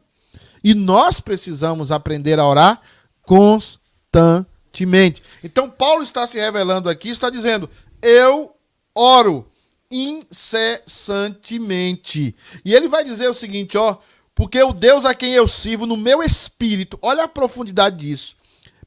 E 0.63 0.73
nós 0.73 1.19
precisamos 1.19 1.91
aprender 1.91 2.39
a 2.39 2.47
orar 2.47 2.81
constantemente. 3.21 5.21
Então, 5.43 5.69
Paulo 5.69 6.03
está 6.03 6.25
se 6.25 6.39
revelando 6.39 6.89
aqui, 6.89 7.09
está 7.09 7.29
dizendo: 7.29 7.69
Eu 8.01 8.55
oro 8.93 9.49
incessantemente. 9.91 12.35
E 12.63 12.73
ele 12.73 12.87
vai 12.87 13.03
dizer 13.03 13.27
o 13.27 13.33
seguinte, 13.33 13.77
ó, 13.77 13.97
porque 14.35 14.61
o 14.61 14.71
Deus 14.71 15.03
a 15.05 15.15
quem 15.15 15.33
eu 15.33 15.47
sirvo 15.47 15.85
no 15.85 15.97
meu 15.97 16.23
espírito, 16.23 16.97
olha 17.01 17.23
a 17.23 17.27
profundidade 17.27 17.97
disso. 17.97 18.37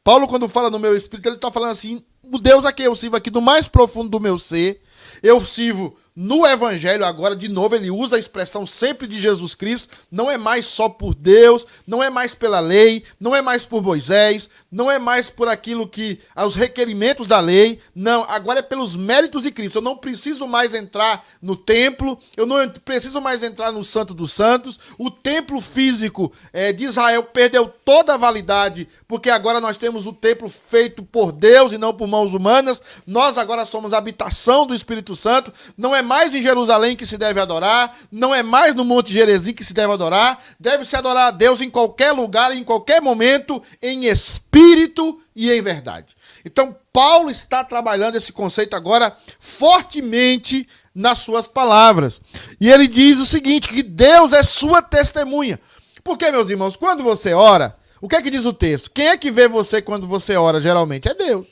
Paulo, 0.05 0.27
quando 0.27 0.49
fala 0.49 0.71
no 0.71 0.79
meu 0.79 0.97
espírito, 0.97 1.29
ele 1.29 1.37
está 1.37 1.51
falando 1.51 1.73
assim: 1.73 2.03
o 2.23 2.39
Deus 2.39 2.65
a 2.65 2.73
quem 2.73 2.87
eu 2.87 2.95
sirvo 2.95 3.17
aqui, 3.17 3.29
do 3.31 3.43
mais 3.43 3.69
profundo 3.69 4.09
do 4.09 4.21
meu 4.21 4.39
ser, 4.39 4.81
eu 5.23 5.45
sirvo 5.45 5.95
no 6.15 6.47
Evangelho, 6.47 7.07
agora, 7.07 7.35
de 7.35 7.49
novo, 7.49 7.75
ele 7.75 7.91
usa 7.91 8.17
a 8.17 8.19
expressão 8.19 8.67
sempre 8.67 9.07
de 9.07 9.19
Jesus 9.19 9.55
Cristo. 9.55 9.89
Não 10.11 10.31
é 10.31 10.37
mais 10.37 10.67
só 10.67 10.87
por 10.87 11.15
Deus, 11.15 11.67
não 11.87 12.03
é 12.03 12.11
mais 12.11 12.35
pela 12.35 12.61
lei, 12.61 13.03
não 13.19 13.35
é 13.35 13.41
mais 13.41 13.65
por 13.65 13.83
Moisés, 13.83 14.51
não 14.71 14.91
é 14.91 14.99
mais 14.99 15.31
por 15.31 15.49
aquilo 15.49 15.89
que. 15.89 16.21
os 16.37 16.55
requerimentos 16.55 17.27
da 17.27 17.41
lei. 17.41 17.81
Não, 17.95 18.25
agora 18.29 18.59
é 18.59 18.63
pelos 18.63 18.95
méritos 18.95 19.43
de 19.43 19.51
Cristo. 19.51 19.77
Eu 19.79 19.83
não 19.83 19.97
preciso 19.97 20.47
mais 20.47 20.75
entrar 20.75 21.25
no 21.41 21.57
templo, 21.57 22.19
eu 22.37 22.45
não 22.45 22.69
preciso 22.69 23.19
mais 23.19 23.43
entrar 23.43 23.73
no 23.73 23.83
Santo 23.83 24.13
dos 24.13 24.33
Santos. 24.33 24.79
O 24.99 25.11
templo 25.11 25.63
físico 25.63 26.31
é, 26.53 26.75
de 26.75 26.85
Israel 26.85 27.23
perdeu 27.23 27.73
toda 27.87 28.13
a 28.13 28.19
validade, 28.19 28.87
porque 29.09 29.31
agora 29.31 29.61
nós 29.61 29.79
temos 29.79 30.07
o 30.07 30.13
templo 30.13 30.51
feito 30.51 31.03
por 31.03 31.33
Deus 31.33 31.73
e 31.73 31.79
não 31.79 31.95
por 31.95 32.07
mãos 32.07 32.35
humanas. 32.35 32.83
Nós 33.07 33.39
agora 33.39 33.65
somos 33.65 33.95
a 33.95 33.99
habitação 33.99 34.67
do 34.67 34.75
Espírito 34.75 35.17
Santo. 35.17 35.51
Não 35.75 35.97
é 35.97 36.02
é 36.03 36.05
mais 36.05 36.35
em 36.35 36.43
Jerusalém 36.43 36.97
que 36.97 37.07
se 37.07 37.17
deve 37.17 37.41
adorar, 37.41 37.97
não 38.11 38.35
é 38.35 38.43
mais 38.43 38.75
no 38.75 38.85
Monte 38.85 39.13
Gerezim 39.13 39.55
que 39.55 39.65
se 39.65 39.73
deve 39.73 39.93
adorar, 39.93 40.43
deve-se 40.59 40.97
adorar 40.97 41.29
a 41.29 41.31
Deus 41.31 41.61
em 41.61 41.71
qualquer 41.71 42.13
lugar, 42.13 42.55
em 42.55 42.65
qualquer 42.65 43.01
momento, 43.01 43.63
em 43.81 44.07
espírito 44.07 45.21
e 45.35 45.51
em 45.51 45.63
verdade. 45.63 46.17
Então, 46.45 46.77
Paulo 46.93 47.31
está 47.31 47.63
trabalhando 47.63 48.17
esse 48.17 48.33
conceito 48.33 48.75
agora 48.75 49.17
fortemente 49.39 50.69
nas 50.95 51.21
suas 51.21 51.47
palavras. 51.47 52.21
E 52.61 52.69
ele 52.69 52.89
diz 52.89 53.19
o 53.19 53.27
seguinte: 53.27 53.69
que 53.69 53.83
Deus 53.83 54.33
é 54.33 54.43
sua 54.43 54.83
testemunha. 54.83 55.59
Porque, 56.03 56.31
meus 56.33 56.51
irmãos, 56.51 56.77
quando 56.77 57.05
você 57.05 57.33
ora, 57.33 57.77
o 58.01 58.09
que 58.09 58.17
é 58.17 58.23
que 58.23 58.31
diz 58.31 58.45
o 58.45 58.53
texto? 58.53 58.91
Quem 58.91 59.07
é 59.07 59.17
que 59.17 59.31
vê 59.31 59.47
você 59.47 59.81
quando 59.81 60.07
você 60.07 60.37
ora, 60.37 60.61
geralmente? 60.61 61.09
É 61.09 61.15
Deus. 61.15 61.47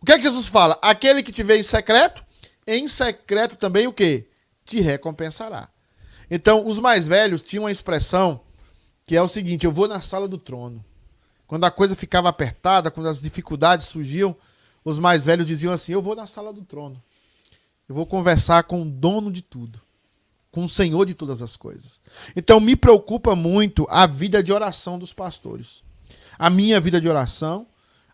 O 0.00 0.06
que 0.06 0.12
é 0.12 0.16
que 0.16 0.22
Jesus 0.22 0.46
fala? 0.46 0.78
Aquele 0.80 1.22
que 1.22 1.32
te 1.32 1.42
vê 1.42 1.58
em 1.58 1.62
secreto 1.62 2.24
em 2.66 2.86
secreto 2.88 3.56
também 3.56 3.86
o 3.86 3.92
que? 3.92 4.26
Te 4.64 4.80
recompensará. 4.80 5.68
Então, 6.30 6.66
os 6.66 6.78
mais 6.78 7.06
velhos 7.06 7.42
tinham 7.42 7.64
uma 7.64 7.70
expressão 7.70 8.40
que 9.04 9.16
é 9.16 9.22
o 9.22 9.28
seguinte: 9.28 9.66
eu 9.66 9.72
vou 9.72 9.88
na 9.88 10.00
sala 10.00 10.28
do 10.28 10.38
trono. 10.38 10.84
Quando 11.46 11.64
a 11.64 11.70
coisa 11.70 11.94
ficava 11.94 12.28
apertada, 12.28 12.90
quando 12.90 13.08
as 13.08 13.20
dificuldades 13.20 13.86
surgiam, 13.86 14.34
os 14.84 14.98
mais 14.98 15.26
velhos 15.26 15.46
diziam 15.46 15.72
assim: 15.72 15.92
eu 15.92 16.02
vou 16.02 16.14
na 16.14 16.26
sala 16.26 16.52
do 16.52 16.62
trono. 16.62 17.02
Eu 17.88 17.94
vou 17.94 18.06
conversar 18.06 18.62
com 18.62 18.82
o 18.82 18.84
dono 18.84 19.30
de 19.30 19.42
tudo, 19.42 19.80
com 20.50 20.64
o 20.64 20.68
Senhor 20.68 21.04
de 21.04 21.14
todas 21.14 21.42
as 21.42 21.56
coisas. 21.56 22.00
Então, 22.34 22.60
me 22.60 22.76
preocupa 22.76 23.36
muito 23.36 23.86
a 23.90 24.06
vida 24.06 24.42
de 24.42 24.52
oração 24.52 24.98
dos 24.98 25.12
pastores. 25.12 25.82
A 26.38 26.48
minha 26.48 26.80
vida 26.80 27.00
de 27.00 27.08
oração, 27.08 27.66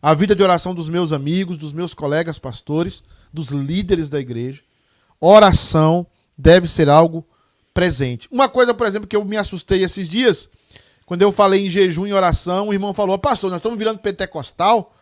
a 0.02 0.14
vida 0.14 0.34
de 0.34 0.42
oração 0.42 0.74
dos 0.74 0.88
meus 0.88 1.12
amigos, 1.12 1.58
dos 1.58 1.72
meus 1.72 1.94
colegas 1.94 2.38
pastores 2.38 3.04
dos 3.32 3.50
líderes 3.50 4.08
da 4.08 4.20
igreja. 4.20 4.62
Oração 5.20 6.06
deve 6.36 6.68
ser 6.68 6.88
algo 6.88 7.26
presente. 7.74 8.28
Uma 8.30 8.48
coisa, 8.48 8.74
por 8.74 8.86
exemplo, 8.86 9.08
que 9.08 9.16
eu 9.16 9.24
me 9.24 9.36
assustei 9.36 9.82
esses 9.82 10.08
dias, 10.08 10.48
quando 11.06 11.22
eu 11.22 11.32
falei 11.32 11.66
em 11.66 11.68
jejum 11.68 12.06
e 12.06 12.12
oração, 12.12 12.68
o 12.68 12.72
irmão 12.72 12.92
falou: 12.92 13.18
Pastor, 13.18 13.50
nós 13.50 13.58
estamos 13.58 13.78
virando 13.78 13.98
pentecostal, 13.98 14.94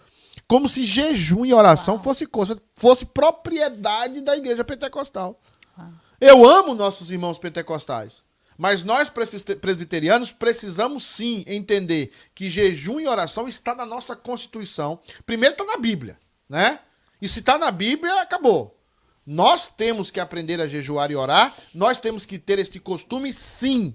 como 0.46 0.68
se 0.68 0.84
jejum 0.84 1.44
e 1.44 1.52
oração 1.52 1.98
fosse 1.98 2.26
coisa, 2.26 2.60
fosse 2.74 3.04
propriedade 3.04 4.20
da 4.20 4.36
igreja 4.36 4.64
pentecostal. 4.64 5.40
Eu 6.20 6.48
amo 6.48 6.74
nossos 6.74 7.10
irmãos 7.10 7.38
pentecostais. 7.38 8.22
Mas 8.58 8.82
nós 8.82 9.10
presbiterianos 9.10 10.32
precisamos 10.32 11.04
sim 11.04 11.44
entender 11.46 12.10
que 12.34 12.48
jejum 12.48 12.98
e 12.98 13.06
oração 13.06 13.46
está 13.46 13.74
na 13.74 13.84
nossa 13.84 14.16
Constituição. 14.16 14.98
Primeiro 15.26 15.52
está 15.52 15.64
na 15.64 15.76
Bíblia, 15.76 16.18
né? 16.48 16.78
E 17.20 17.28
se 17.28 17.40
está 17.40 17.58
na 17.58 17.70
Bíblia, 17.70 18.22
acabou. 18.22 18.76
Nós 19.26 19.68
temos 19.68 20.10
que 20.10 20.20
aprender 20.20 20.60
a 20.60 20.68
jejuar 20.68 21.10
e 21.10 21.16
orar, 21.16 21.54
nós 21.74 21.98
temos 21.98 22.24
que 22.24 22.38
ter 22.38 22.60
este 22.60 22.78
costume, 22.78 23.32
sim, 23.32 23.94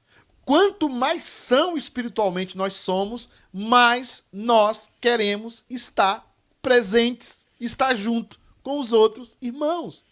Quanto 0.45 0.89
mais 0.89 1.23
são 1.23 1.77
espiritualmente 1.77 2.57
nós 2.57 2.75
somos, 2.75 3.29
mais 3.53 4.25
nós 4.33 4.89
queremos 5.01 5.65
estar 5.71 6.27
presentes, 6.61 7.47
estar 7.61 7.95
junto 7.95 8.41
com 8.63 8.81
os 8.81 8.93
outros 8.93 9.37
irmãos. 9.41 10.05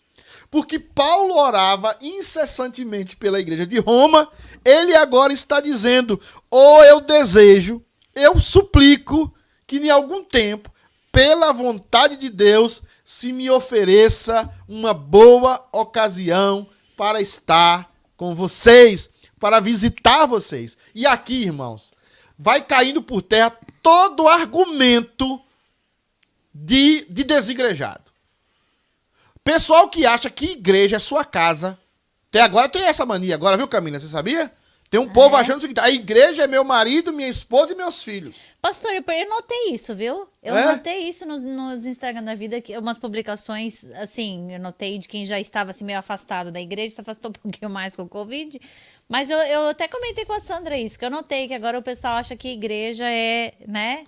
Porque 0.50 0.78
Paulo 0.78 1.34
orava 1.34 1.96
incessantemente 2.00 3.16
pela 3.16 3.40
igreja 3.40 3.66
de 3.66 3.78
Roma, 3.78 4.30
ele 4.64 4.94
agora 4.94 5.32
está 5.32 5.60
dizendo: 5.60 6.20
ou 6.50 6.78
oh, 6.78 6.84
eu 6.84 7.00
desejo, 7.00 7.82
eu 8.14 8.38
suplico 8.38 9.32
que 9.66 9.78
em 9.78 9.90
algum 9.90 10.22
tempo, 10.22 10.70
pela 11.10 11.52
vontade 11.52 12.16
de 12.16 12.28
Deus, 12.28 12.82
se 13.04 13.32
me 13.32 13.50
ofereça 13.50 14.48
uma 14.68 14.94
boa 14.94 15.66
ocasião 15.72 16.68
para 16.96 17.20
estar 17.20 17.90
com 18.16 18.34
vocês 18.34 19.10
para 19.40 19.58
visitar 19.58 20.26
vocês. 20.26 20.76
E 20.94 21.06
aqui, 21.06 21.42
irmãos, 21.42 21.92
vai 22.38 22.62
caindo 22.62 23.02
por 23.02 23.22
terra 23.22 23.50
todo 23.82 24.28
argumento 24.28 25.40
de, 26.54 27.06
de 27.08 27.24
desigrejado. 27.24 28.10
Pessoal 29.42 29.88
que 29.88 30.04
acha 30.04 30.28
que 30.28 30.52
igreja 30.52 30.96
é 30.96 30.98
sua 30.98 31.24
casa. 31.24 31.78
Até 32.28 32.42
agora 32.42 32.68
tem 32.68 32.84
essa 32.84 33.06
mania, 33.06 33.34
agora, 33.34 33.56
viu, 33.56 33.66
Camila? 33.66 33.98
Você 33.98 34.06
sabia? 34.06 34.52
Tem 34.90 34.98
um 34.98 35.08
povo 35.08 35.36
é. 35.36 35.40
achando 35.40 35.58
o 35.58 35.60
seguinte: 35.60 35.78
a 35.78 35.88
igreja 35.88 36.42
é 36.42 36.46
meu 36.48 36.64
marido, 36.64 37.12
minha 37.12 37.28
esposa 37.28 37.72
e 37.72 37.76
meus 37.76 38.02
filhos. 38.02 38.36
Pastor, 38.60 38.90
eu 38.92 39.28
notei 39.28 39.72
isso, 39.72 39.94
viu? 39.94 40.26
Eu 40.42 40.56
é? 40.56 40.72
notei 40.72 41.08
isso 41.08 41.24
nos, 41.24 41.42
nos 41.42 41.86
Instagram 41.86 42.24
da 42.24 42.34
vida, 42.34 42.60
que 42.60 42.76
umas 42.76 42.98
publicações, 42.98 43.84
assim, 43.94 44.52
eu 44.52 44.58
notei 44.58 44.98
de 44.98 45.06
quem 45.06 45.24
já 45.24 45.38
estava 45.38 45.70
assim, 45.70 45.84
meio 45.84 46.00
afastado 46.00 46.50
da 46.50 46.60
igreja, 46.60 46.96
se 46.96 47.00
afastou 47.00 47.30
um 47.38 47.40
pouquinho 47.40 47.70
mais 47.70 47.94
com 47.94 48.02
o 48.02 48.08
Covid. 48.08 48.60
Mas 49.08 49.30
eu, 49.30 49.38
eu 49.38 49.68
até 49.68 49.86
comentei 49.86 50.24
com 50.24 50.32
a 50.32 50.40
Sandra 50.40 50.76
isso, 50.76 50.98
que 50.98 51.04
eu 51.04 51.10
notei 51.10 51.46
que 51.46 51.54
agora 51.54 51.78
o 51.78 51.82
pessoal 51.82 52.16
acha 52.16 52.36
que 52.36 52.48
igreja 52.48 53.08
é, 53.08 53.54
né? 53.68 54.04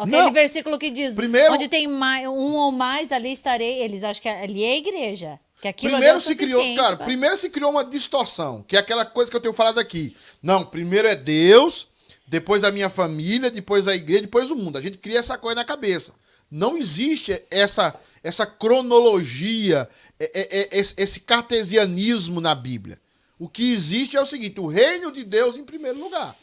Aquele 0.00 0.10
Não. 0.10 0.32
versículo 0.32 0.78
que 0.78 0.90
diz: 0.90 1.14
Primeiro... 1.14 1.54
onde 1.54 1.68
tem 1.68 1.86
mais, 1.86 2.26
um 2.26 2.56
ou 2.56 2.72
mais, 2.72 3.12
ali 3.12 3.32
estarei. 3.32 3.80
Eles 3.80 4.02
acham 4.02 4.22
que 4.22 4.28
ali 4.28 4.64
é 4.64 4.72
a 4.72 4.76
igreja. 4.76 5.40
Que 5.60 5.72
primeiro 5.72 6.18
é 6.18 6.20
se 6.20 6.36
criou, 6.36 6.76
cara, 6.76 6.96
pra... 6.96 7.04
primeiro 7.04 7.36
se 7.36 7.50
criou 7.50 7.70
uma 7.70 7.84
distorção, 7.84 8.64
que 8.66 8.76
é 8.76 8.78
aquela 8.78 9.04
coisa 9.04 9.30
que 9.30 9.36
eu 9.36 9.40
tenho 9.40 9.54
falado 9.54 9.78
aqui. 9.78 10.16
Não, 10.42 10.64
primeiro 10.64 11.08
é 11.08 11.16
Deus, 11.16 11.88
depois 12.26 12.62
a 12.62 12.70
minha 12.70 12.88
família, 12.88 13.50
depois 13.50 13.88
a 13.88 13.94
igreja, 13.94 14.22
depois 14.22 14.50
o 14.50 14.56
mundo. 14.56 14.78
A 14.78 14.82
gente 14.82 14.98
cria 14.98 15.18
essa 15.18 15.36
coisa 15.36 15.56
na 15.56 15.64
cabeça. 15.64 16.14
Não 16.50 16.76
existe 16.76 17.42
essa 17.50 17.94
essa 18.22 18.44
cronologia, 18.44 19.88
é, 20.18 20.24
é, 20.34 20.78
é, 20.78 20.84
esse 20.96 21.20
cartesianismo 21.20 22.40
na 22.40 22.54
Bíblia. 22.54 23.00
O 23.38 23.48
que 23.48 23.70
existe 23.70 24.16
é 24.16 24.20
o 24.20 24.26
seguinte: 24.26 24.60
o 24.60 24.66
reino 24.66 25.12
de 25.12 25.24
Deus 25.24 25.56
em 25.56 25.64
primeiro 25.64 25.98
lugar. 25.98 26.36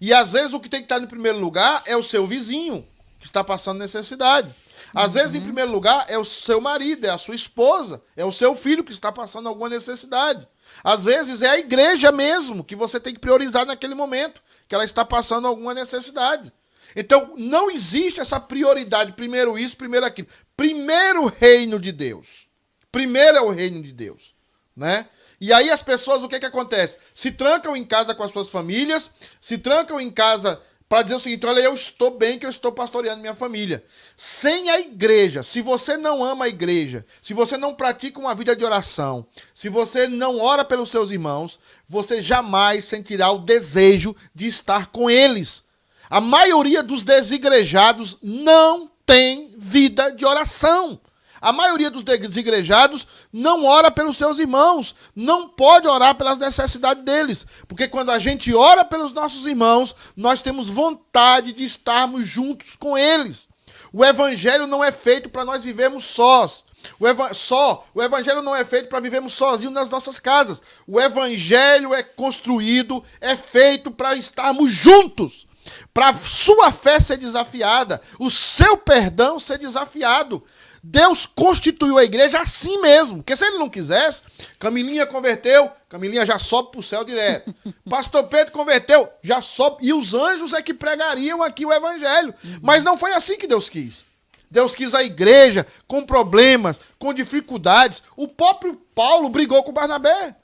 E 0.00 0.12
às 0.12 0.32
vezes 0.32 0.52
o 0.52 0.60
que 0.60 0.68
tem 0.68 0.80
que 0.80 0.86
estar 0.86 1.02
em 1.02 1.06
primeiro 1.06 1.38
lugar 1.38 1.82
é 1.86 1.96
o 1.96 2.02
seu 2.02 2.26
vizinho, 2.26 2.86
que 3.18 3.26
está 3.26 3.44
passando 3.44 3.78
necessidade. 3.78 4.54
Às 4.94 5.08
uhum. 5.08 5.12
vezes, 5.12 5.34
em 5.34 5.40
primeiro 5.40 5.70
lugar, 5.70 6.04
é 6.08 6.18
o 6.18 6.24
seu 6.24 6.60
marido, 6.60 7.06
é 7.06 7.10
a 7.10 7.18
sua 7.18 7.34
esposa, 7.34 8.02
é 8.16 8.24
o 8.24 8.32
seu 8.32 8.54
filho 8.54 8.84
que 8.84 8.92
está 8.92 9.10
passando 9.10 9.48
alguma 9.48 9.68
necessidade. 9.68 10.46
Às 10.82 11.04
vezes 11.04 11.42
é 11.42 11.48
a 11.48 11.58
igreja 11.58 12.10
mesmo 12.10 12.64
que 12.64 12.76
você 12.76 12.98
tem 12.98 13.12
que 13.12 13.20
priorizar 13.20 13.66
naquele 13.66 13.94
momento, 13.94 14.42
que 14.68 14.74
ela 14.74 14.84
está 14.84 15.04
passando 15.04 15.46
alguma 15.46 15.74
necessidade. 15.74 16.52
Então, 16.94 17.34
não 17.36 17.70
existe 17.70 18.20
essa 18.20 18.38
prioridade, 18.38 19.12
primeiro 19.12 19.58
isso, 19.58 19.76
primeiro 19.76 20.04
aquilo. 20.04 20.28
Primeiro 20.56 21.24
o 21.24 21.26
reino 21.26 21.78
de 21.78 21.90
Deus. 21.90 22.48
Primeiro 22.90 23.38
é 23.38 23.40
o 23.40 23.50
reino 23.50 23.82
de 23.82 23.92
Deus, 23.92 24.34
né? 24.76 25.06
E 25.40 25.52
aí 25.52 25.70
as 25.70 25.82
pessoas, 25.82 26.22
o 26.22 26.28
que 26.28 26.38
que 26.38 26.46
acontece? 26.46 26.98
Se 27.12 27.32
trancam 27.32 27.76
em 27.76 27.84
casa 27.84 28.14
com 28.14 28.22
as 28.22 28.30
suas 28.30 28.50
famílias, 28.50 29.10
se 29.40 29.58
trancam 29.58 30.00
em 30.00 30.10
casa 30.10 30.60
para 30.92 31.04
dizer 31.04 31.14
o 31.14 31.20
seguinte: 31.20 31.46
olha, 31.46 31.60
eu 31.60 31.72
estou 31.72 32.10
bem 32.10 32.38
que 32.38 32.44
eu 32.44 32.50
estou 32.50 32.70
pastoreando 32.70 33.22
minha 33.22 33.34
família. 33.34 33.82
Sem 34.14 34.68
a 34.68 34.78
igreja, 34.78 35.42
se 35.42 35.62
você 35.62 35.96
não 35.96 36.22
ama 36.22 36.44
a 36.44 36.48
igreja, 36.48 37.06
se 37.22 37.32
você 37.32 37.56
não 37.56 37.72
pratica 37.72 38.20
uma 38.20 38.34
vida 38.34 38.54
de 38.54 38.62
oração, 38.62 39.24
se 39.54 39.70
você 39.70 40.06
não 40.06 40.38
ora 40.38 40.66
pelos 40.66 40.90
seus 40.90 41.10
irmãos, 41.10 41.58
você 41.88 42.20
jamais 42.20 42.84
sentirá 42.84 43.30
o 43.30 43.38
desejo 43.38 44.14
de 44.34 44.46
estar 44.46 44.88
com 44.88 45.08
eles. 45.08 45.62
A 46.10 46.20
maioria 46.20 46.82
dos 46.82 47.04
desigrejados 47.04 48.18
não 48.22 48.90
tem 49.06 49.54
vida 49.56 50.10
de 50.10 50.26
oração. 50.26 51.00
A 51.42 51.52
maioria 51.52 51.90
dos 51.90 52.04
desigrejados 52.04 53.04
não 53.32 53.64
ora 53.64 53.90
pelos 53.90 54.16
seus 54.16 54.38
irmãos, 54.38 54.94
não 55.14 55.48
pode 55.48 55.88
orar 55.88 56.14
pelas 56.14 56.38
necessidades 56.38 57.02
deles, 57.02 57.44
porque 57.66 57.88
quando 57.88 58.10
a 58.10 58.18
gente 58.20 58.54
ora 58.54 58.84
pelos 58.84 59.12
nossos 59.12 59.44
irmãos, 59.44 59.92
nós 60.16 60.40
temos 60.40 60.70
vontade 60.70 61.52
de 61.52 61.64
estarmos 61.64 62.28
juntos 62.28 62.76
com 62.76 62.96
eles. 62.96 63.48
O 63.92 64.04
evangelho 64.04 64.68
não 64.68 64.84
é 64.84 64.92
feito 64.92 65.28
para 65.28 65.44
nós 65.44 65.64
vivermos 65.64 66.04
sós. 66.04 66.64
O 66.98 67.34
só, 67.34 67.86
o 67.92 68.02
evangelho 68.02 68.42
não 68.42 68.54
é 68.54 68.64
feito 68.64 68.88
para 68.88 69.00
vivermos 69.00 69.32
sozinhos 69.32 69.74
nas 69.74 69.88
nossas 69.88 70.20
casas. 70.20 70.62
O 70.86 71.00
evangelho 71.00 71.92
é 71.92 72.02
construído, 72.04 73.02
é 73.20 73.34
feito 73.34 73.90
para 73.90 74.14
estarmos 74.14 74.72
juntos, 74.72 75.46
para 75.92 76.14
sua 76.14 76.72
fé 76.72 77.00
ser 77.00 77.18
desafiada, 77.18 78.00
o 78.18 78.30
seu 78.30 78.76
perdão 78.76 79.38
ser 79.38 79.58
desafiado. 79.58 80.42
Deus 80.82 81.26
constituiu 81.26 81.96
a 81.96 82.02
igreja 82.02 82.40
assim 82.40 82.80
mesmo. 82.80 83.18
Porque 83.18 83.36
se 83.36 83.44
ele 83.44 83.58
não 83.58 83.68
quisesse, 83.68 84.22
Camilinha 84.58 85.06
converteu, 85.06 85.70
Camilinha 85.88 86.26
já 86.26 86.38
sobe 86.38 86.72
para 86.72 86.80
o 86.80 86.82
céu 86.82 87.04
direto. 87.04 87.54
Pastor 87.88 88.24
Pedro 88.24 88.52
converteu, 88.52 89.08
já 89.22 89.40
sobe. 89.40 89.86
E 89.86 89.92
os 89.92 90.12
anjos 90.12 90.52
é 90.52 90.60
que 90.60 90.74
pregariam 90.74 91.42
aqui 91.42 91.64
o 91.64 91.72
evangelho. 91.72 92.34
Mas 92.60 92.82
não 92.82 92.96
foi 92.96 93.12
assim 93.12 93.36
que 93.36 93.46
Deus 93.46 93.68
quis. 93.68 94.04
Deus 94.50 94.74
quis 94.74 94.94
a 94.94 95.02
igreja 95.02 95.66
com 95.86 96.04
problemas, 96.04 96.80
com 96.98 97.14
dificuldades. 97.14 98.02
O 98.16 98.26
próprio 98.26 98.74
Paulo 98.94 99.28
brigou 99.28 99.62
com 99.62 99.72
Barnabé. 99.72 100.34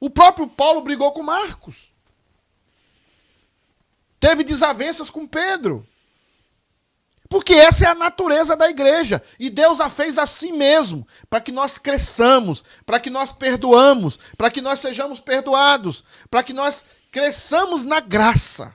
O 0.00 0.10
próprio 0.10 0.48
Paulo 0.48 0.80
brigou 0.80 1.12
com 1.12 1.22
Marcos. 1.22 1.92
Teve 4.18 4.42
desavenças 4.42 5.10
com 5.10 5.26
Pedro. 5.26 5.86
Porque 7.30 7.54
essa 7.54 7.84
é 7.84 7.88
a 7.88 7.94
natureza 7.94 8.56
da 8.56 8.68
igreja. 8.68 9.22
E 9.38 9.48
Deus 9.48 9.80
a 9.80 9.88
fez 9.88 10.18
assim 10.18 10.50
mesmo, 10.50 11.06
para 11.30 11.40
que 11.40 11.52
nós 11.52 11.78
cresçamos, 11.78 12.64
para 12.84 12.98
que 12.98 13.08
nós 13.08 13.30
perdoamos, 13.30 14.18
para 14.36 14.50
que 14.50 14.60
nós 14.60 14.80
sejamos 14.80 15.20
perdoados, 15.20 16.02
para 16.28 16.42
que 16.42 16.52
nós 16.52 16.84
cresçamos 17.12 17.84
na 17.84 18.00
graça, 18.00 18.74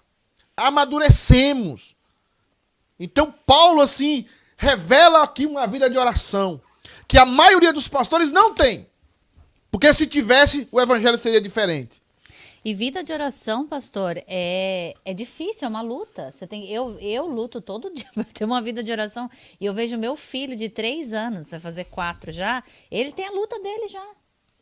amadurecemos. 0.55 1.97
Então, 2.97 3.29
Paulo, 3.45 3.81
assim, 3.81 4.25
revela 4.55 5.21
aqui 5.21 5.45
uma 5.45 5.67
vida 5.67 5.89
de 5.89 5.97
oração, 5.97 6.61
que 7.09 7.17
a 7.17 7.25
maioria 7.25 7.73
dos 7.73 7.89
pastores 7.89 8.31
não 8.31 8.53
tem. 8.53 8.89
Porque 9.69 9.93
se 9.93 10.07
tivesse, 10.07 10.65
o 10.71 10.79
evangelho 10.79 11.17
seria 11.17 11.41
diferente. 11.41 12.01
E 12.65 12.73
vida 12.73 13.03
de 13.03 13.13
oração, 13.13 13.67
pastor, 13.67 14.17
é, 14.27 14.95
é 15.05 15.13
difícil, 15.13 15.67
é 15.67 15.69
uma 15.69 15.83
luta. 15.83 16.31
Você 16.31 16.47
tem, 16.47 16.67
eu, 16.67 16.97
eu 16.99 17.27
luto 17.27 17.61
todo 17.61 17.91
dia 17.93 18.07
para 18.11 18.23
ter 18.23 18.43
uma 18.43 18.59
vida 18.59 18.81
de 18.83 18.91
oração. 18.91 19.29
E 19.61 19.65
eu 19.67 19.73
vejo 19.73 19.95
meu 19.99 20.15
filho 20.15 20.55
de 20.55 20.67
três 20.67 21.13
anos, 21.13 21.51
vai 21.51 21.59
fazer 21.59 21.83
quatro 21.83 22.31
já, 22.31 22.63
ele 22.89 23.11
tem 23.11 23.27
a 23.27 23.31
luta 23.31 23.59
dele 23.59 23.87
já. 23.87 24.03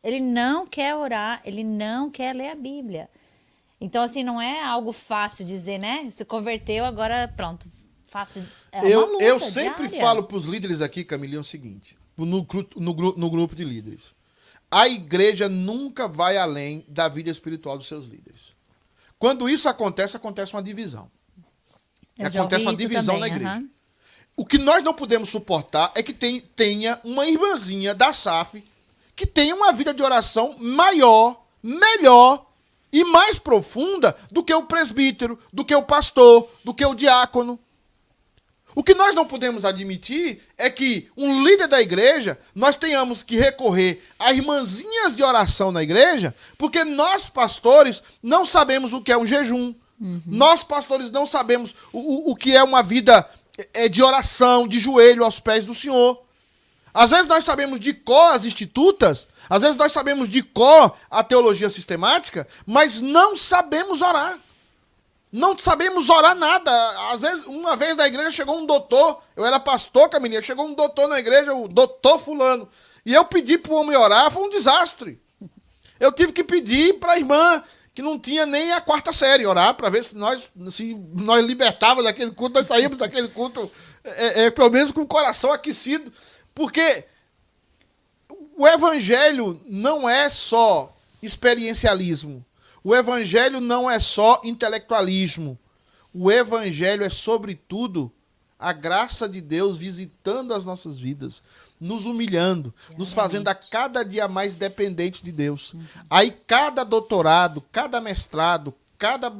Ele 0.03 0.19
não 0.19 0.67
quer 0.67 0.93
orar, 0.93 1.41
ele 1.45 1.63
não 1.63 2.11
quer 2.11 2.35
ler 2.35 2.49
a 2.49 2.55
Bíblia. 2.55 3.09
Então, 3.79 4.03
assim, 4.03 4.21
não 4.21 4.41
é 4.41 4.61
algo 4.61 4.91
fácil 4.91 5.45
dizer, 5.45 5.77
né? 5.77 6.09
Se 6.11 6.25
converteu, 6.25 6.83
agora 6.83 7.33
pronto. 7.37 7.69
Fácil. 8.03 8.43
É 8.69 8.85
eu, 8.85 9.17
eu 9.21 9.39
sempre 9.39 9.87
diária. 9.87 10.05
falo 10.05 10.23
para 10.23 10.35
os 10.35 10.45
líderes 10.45 10.81
aqui, 10.81 11.05
Camilinha, 11.05 11.39
o 11.39 11.43
seguinte: 11.43 11.97
no, 12.17 12.45
no, 12.75 12.93
no 13.15 13.29
grupo 13.29 13.55
de 13.55 13.63
líderes 13.63 14.13
a 14.73 14.87
igreja 14.87 15.47
nunca 15.47 16.07
vai 16.07 16.35
além 16.35 16.83
da 16.87 17.07
vida 17.07 17.29
espiritual 17.29 17.77
dos 17.77 17.87
seus 17.87 18.05
líderes. 18.05 18.53
Quando 19.19 19.47
isso 19.47 19.69
acontece, 19.69 20.17
acontece 20.17 20.53
uma 20.53 20.63
divisão. 20.63 21.09
Eu 22.17 22.27
acontece 22.27 22.65
uma 22.65 22.75
divisão 22.75 23.15
também, 23.15 23.29
na 23.29 23.35
igreja. 23.35 23.57
Uhum. 23.57 23.69
O 24.35 24.45
que 24.45 24.57
nós 24.57 24.83
não 24.83 24.93
podemos 24.93 25.29
suportar 25.29 25.91
é 25.95 26.01
que 26.01 26.11
tem, 26.11 26.41
tenha 26.41 26.99
uma 27.03 27.27
irmãzinha 27.27 27.93
da 27.93 28.11
SAF 28.11 28.63
que 29.15 29.27
tenha 29.27 29.55
uma 29.55 29.71
vida 29.71 29.93
de 29.93 30.01
oração 30.01 30.55
maior, 30.57 31.45
melhor 31.61 32.45
e 32.91 33.03
mais 33.03 33.37
profunda 33.37 34.15
do 34.31 34.43
que 34.43 34.53
o 34.53 34.63
presbítero, 34.63 35.39
do 35.51 35.63
que 35.63 35.75
o 35.75 35.83
pastor, 35.83 36.49
do 36.63 36.73
que 36.73 36.83
o 36.83 36.95
diácono. 36.95 37.59
O 38.75 38.83
que 38.83 38.93
nós 38.93 39.13
não 39.13 39.25
podemos 39.25 39.65
admitir 39.65 40.41
é 40.57 40.69
que 40.69 41.09
um 41.15 41.43
líder 41.43 41.67
da 41.67 41.81
igreja, 41.81 42.37
nós 42.55 42.75
tenhamos 42.75 43.21
que 43.23 43.37
recorrer 43.37 44.03
a 44.17 44.33
irmãzinhas 44.33 45.15
de 45.15 45.23
oração 45.23 45.71
na 45.71 45.83
igreja, 45.83 46.33
porque 46.57 46.83
nós, 46.83 47.29
pastores, 47.29 48.01
não 48.21 48.45
sabemos 48.45 48.93
o 48.93 49.01
que 49.01 49.11
é 49.11 49.17
um 49.17 49.25
jejum. 49.25 49.73
Uhum. 50.01 50.21
Nós, 50.25 50.63
pastores, 50.63 51.11
não 51.11 51.25
sabemos 51.25 51.75
o, 51.91 52.31
o 52.31 52.35
que 52.35 52.55
é 52.55 52.63
uma 52.63 52.81
vida 52.81 53.29
é, 53.73 53.87
de 53.87 54.01
oração, 54.01 54.67
de 54.67 54.79
joelho 54.79 55.23
aos 55.23 55.39
pés 55.39 55.65
do 55.65 55.75
Senhor. 55.75 56.21
Às 56.93 57.11
vezes 57.11 57.27
nós 57.27 57.43
sabemos 57.43 57.79
de 57.79 57.93
cor 57.93 58.33
as 58.33 58.45
institutas, 58.45 59.27
às 59.49 59.61
vezes 59.61 59.75
nós 59.75 59.91
sabemos 59.91 60.29
de 60.29 60.43
cor 60.43 60.95
a 61.09 61.23
teologia 61.23 61.69
sistemática, 61.69 62.47
mas 62.65 63.01
não 63.01 63.35
sabemos 63.35 64.01
orar. 64.01 64.37
Não 65.33 65.57
sabemos 65.57 66.11
orar 66.11 66.35
nada. 66.35 66.71
Às 67.11 67.21
vezes, 67.21 67.45
uma 67.45 67.75
vez 67.75 67.95
na 67.95 68.05
igreja 68.05 68.29
chegou 68.29 68.55
um 68.55 68.67
doutor, 68.67 69.19
eu 69.35 69.43
era 69.43 69.59
pastor, 69.59 70.07
Camilinha, 70.07 70.43
chegou 70.43 70.67
um 70.67 70.75
doutor 70.75 71.07
na 71.07 71.17
igreja, 71.17 71.55
o 71.55 71.67
doutor 71.67 72.19
fulano. 72.19 72.69
E 73.03 73.15
eu 73.15 73.25
pedi 73.25 73.57
para 73.57 73.73
o 73.73 73.77
homem 73.77 73.97
orar, 73.97 74.29
foi 74.29 74.43
um 74.43 74.49
desastre. 74.49 75.19
Eu 75.99 76.11
tive 76.11 76.33
que 76.33 76.43
pedir 76.43 76.99
para 76.99 77.13
a 77.13 77.17
irmã, 77.17 77.63
que 77.95 78.01
não 78.03 78.19
tinha 78.19 78.45
nem 78.45 78.73
a 78.73 78.79
quarta 78.79 79.11
série, 79.11 79.47
orar, 79.47 79.73
para 79.73 79.89
ver 79.89 80.03
se 80.03 80.15
nós, 80.15 80.51
se 80.69 80.93
nós 81.15 81.43
libertávamos 81.43 82.03
daquele 82.03 82.29
culto, 82.29 82.59
nós 82.59 82.67
saímos 82.67 82.99
daquele 82.99 83.27
culto, 83.29 83.71
é, 84.03 84.45
é, 84.45 84.51
pelo 84.51 84.69
menos 84.69 84.91
com 84.91 85.01
o 85.01 85.07
coração 85.07 85.51
aquecido. 85.51 86.13
Porque 86.53 87.05
o 88.55 88.67
evangelho 88.67 89.59
não 89.65 90.07
é 90.07 90.29
só 90.29 90.95
experiencialismo. 91.23 92.45
O 92.83 92.93
evangelho 92.93 93.61
não 93.61 93.89
é 93.89 93.99
só 93.99 94.41
intelectualismo. 94.43 95.57
O 96.13 96.31
evangelho 96.31 97.03
é, 97.03 97.09
sobretudo, 97.09 98.11
a 98.59 98.71
graça 98.71 99.27
de 99.27 99.41
Deus 99.41 99.75
visitando 99.77 100.53
as 100.53 100.63
nossas 100.63 100.99
vidas, 100.99 101.43
nos 101.79 102.05
humilhando, 102.05 102.73
nos 102.97 103.13
fazendo 103.13 103.49
a 103.49 103.55
cada 103.55 104.03
dia 104.03 104.27
mais 104.27 104.55
dependentes 104.55 105.21
de 105.21 105.31
Deus. 105.31 105.75
Aí 106.09 106.31
cada 106.47 106.83
doutorado, 106.83 107.63
cada 107.71 107.99
mestrado, 107.99 108.73
cada, 108.97 109.33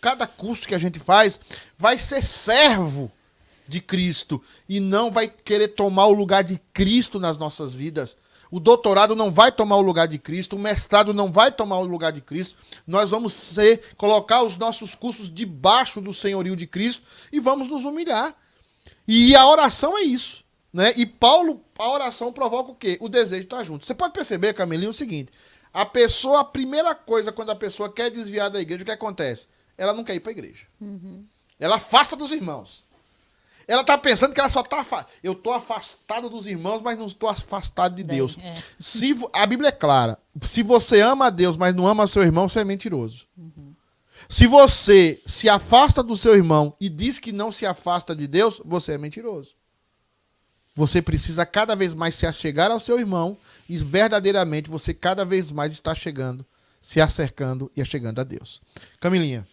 cada 0.00 0.26
curso 0.26 0.66
que 0.66 0.74
a 0.74 0.78
gente 0.78 0.98
faz 0.98 1.38
vai 1.76 1.98
ser 1.98 2.22
servo 2.22 3.12
de 3.68 3.80
Cristo 3.80 4.42
e 4.68 4.80
não 4.80 5.10
vai 5.12 5.28
querer 5.28 5.68
tomar 5.68 6.06
o 6.06 6.12
lugar 6.12 6.42
de 6.42 6.60
Cristo 6.72 7.20
nas 7.20 7.38
nossas 7.38 7.74
vidas. 7.74 8.16
O 8.50 8.58
doutorado 8.58 9.14
não 9.14 9.30
vai 9.30 9.52
tomar 9.52 9.76
o 9.76 9.82
lugar 9.82 10.08
de 10.08 10.18
Cristo, 10.18 10.56
o 10.56 10.58
mestrado 10.58 11.12
não 11.12 11.30
vai 11.30 11.52
tomar 11.52 11.78
o 11.78 11.84
lugar 11.84 12.12
de 12.12 12.20
Cristo. 12.20 12.56
Nós 12.86 13.10
vamos 13.10 13.32
ser 13.32 13.94
colocar 13.96 14.42
os 14.42 14.56
nossos 14.56 14.94
cursos 14.94 15.32
debaixo 15.32 16.00
do 16.00 16.14
senhorio 16.14 16.56
de 16.56 16.66
Cristo 16.66 17.02
e 17.32 17.38
vamos 17.38 17.68
nos 17.68 17.84
humilhar. 17.84 18.34
E 19.06 19.34
a 19.36 19.46
oração 19.46 19.96
é 19.96 20.02
isso, 20.02 20.44
né? 20.72 20.92
E 20.96 21.04
Paulo, 21.04 21.62
a 21.78 21.90
oração 21.90 22.32
provoca 22.32 22.72
o 22.72 22.74
quê? 22.74 22.98
O 23.00 23.08
desejo 23.08 23.40
de 23.40 23.46
estar 23.46 23.64
junto. 23.64 23.86
Você 23.86 23.94
pode 23.94 24.12
perceber, 24.12 24.54
Camelinho, 24.54 24.90
o 24.90 24.94
seguinte: 24.94 25.30
a 25.72 25.84
pessoa, 25.84 26.40
a 26.40 26.44
primeira 26.44 26.94
coisa 26.94 27.32
quando 27.32 27.50
a 27.50 27.56
pessoa 27.56 27.92
quer 27.92 28.10
desviar 28.10 28.50
da 28.50 28.60
igreja, 28.60 28.82
o 28.82 28.86
que 28.86 28.92
acontece? 28.92 29.48
Ela 29.76 29.92
não 29.92 30.04
quer 30.04 30.14
ir 30.14 30.20
para 30.20 30.30
a 30.30 30.32
igreja. 30.32 30.66
Uhum. 30.80 31.24
Ela 31.58 31.76
afasta 31.76 32.16
dos 32.16 32.32
irmãos. 32.32 32.86
Ela 33.68 33.84
tá 33.84 33.98
pensando 33.98 34.32
que 34.32 34.40
ela 34.40 34.48
só 34.48 34.62
tá. 34.62 35.06
Eu 35.22 35.34
tô 35.34 35.52
afastado 35.52 36.30
dos 36.30 36.46
irmãos, 36.46 36.80
mas 36.80 36.98
não 36.98 37.04
estou 37.04 37.28
afastado 37.28 37.94
de 37.94 38.02
Deus. 38.02 38.36
Bem, 38.36 38.46
é. 38.46 38.62
Se, 38.80 39.14
a 39.30 39.44
Bíblia 39.44 39.68
é 39.68 39.72
clara. 39.72 40.18
Se 40.40 40.62
você 40.62 41.02
ama 41.02 41.26
a 41.26 41.30
Deus, 41.30 41.54
mas 41.54 41.74
não 41.74 41.86
ama 41.86 42.06
seu 42.06 42.22
irmão, 42.22 42.48
você 42.48 42.60
é 42.60 42.64
mentiroso. 42.64 43.26
Uhum. 43.36 43.74
Se 44.26 44.46
você 44.46 45.20
se 45.26 45.50
afasta 45.50 46.02
do 46.02 46.16
seu 46.16 46.34
irmão 46.34 46.74
e 46.80 46.88
diz 46.88 47.18
que 47.18 47.30
não 47.30 47.52
se 47.52 47.66
afasta 47.66 48.16
de 48.16 48.26
Deus, 48.26 48.60
você 48.64 48.92
é 48.92 48.98
mentiroso. 48.98 49.54
Você 50.74 51.02
precisa 51.02 51.44
cada 51.44 51.76
vez 51.76 51.92
mais 51.92 52.14
se 52.14 52.26
achegar 52.26 52.70
ao 52.70 52.80
seu 52.80 52.98
irmão 52.98 53.36
e 53.68 53.76
verdadeiramente 53.76 54.70
você 54.70 54.94
cada 54.94 55.26
vez 55.26 55.50
mais 55.50 55.72
está 55.74 55.94
chegando, 55.94 56.46
se 56.80 57.02
acercando 57.02 57.70
e 57.76 57.84
chegando 57.84 58.20
a 58.20 58.24
Deus. 58.24 58.62
Camilinha. 58.98 59.46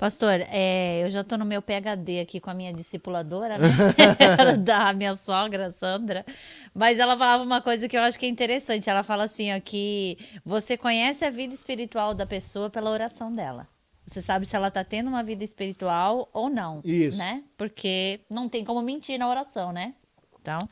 Pastor, 0.00 0.40
é, 0.48 1.04
eu 1.04 1.10
já 1.10 1.20
estou 1.20 1.36
no 1.36 1.44
meu 1.44 1.60
PHD 1.60 2.20
aqui 2.20 2.40
com 2.40 2.48
a 2.48 2.54
minha 2.54 2.72
discipuladora, 2.72 3.58
né? 3.58 3.68
da 4.56 4.94
minha 4.94 5.14
sogra, 5.14 5.70
Sandra. 5.70 6.24
Mas 6.72 6.98
ela 6.98 7.14
falava 7.18 7.42
uma 7.42 7.60
coisa 7.60 7.86
que 7.86 7.98
eu 7.98 8.00
acho 8.00 8.18
que 8.18 8.24
é 8.24 8.28
interessante. 8.30 8.88
Ela 8.88 9.02
fala 9.02 9.24
assim, 9.24 9.54
ó, 9.54 9.60
que 9.60 10.16
você 10.42 10.74
conhece 10.78 11.22
a 11.26 11.28
vida 11.28 11.52
espiritual 11.52 12.14
da 12.14 12.24
pessoa 12.24 12.70
pela 12.70 12.90
oração 12.90 13.30
dela. 13.30 13.68
Você 14.06 14.22
sabe 14.22 14.46
se 14.46 14.56
ela 14.56 14.68
está 14.68 14.82
tendo 14.82 15.08
uma 15.08 15.22
vida 15.22 15.44
espiritual 15.44 16.30
ou 16.32 16.48
não. 16.48 16.80
Isso. 16.82 17.18
Né? 17.18 17.44
Porque 17.58 18.20
não 18.30 18.48
tem 18.48 18.64
como 18.64 18.80
mentir 18.80 19.18
na 19.18 19.28
oração, 19.28 19.70
né? 19.70 19.92
Então, 20.40 20.68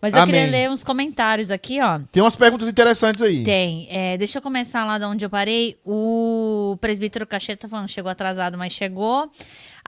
mas 0.00 0.14
eu 0.14 0.22
Amém. 0.22 0.34
queria 0.34 0.50
ler 0.50 0.70
uns 0.70 0.84
comentários 0.84 1.50
aqui, 1.50 1.80
ó. 1.80 2.00
Tem 2.12 2.22
umas 2.22 2.36
perguntas 2.36 2.68
interessantes 2.68 3.22
aí. 3.22 3.42
Tem. 3.42 3.88
É, 3.90 4.16
deixa 4.18 4.38
eu 4.38 4.42
começar 4.42 4.84
lá 4.84 4.98
de 4.98 5.04
onde 5.04 5.24
eu 5.24 5.30
parei. 5.30 5.78
O 5.84 6.76
presbítero 6.80 7.26
Cacheta 7.26 7.62
tá 7.62 7.68
falando, 7.68 7.88
chegou 7.88 8.10
atrasado, 8.10 8.58
mas 8.58 8.72
chegou. 8.72 9.30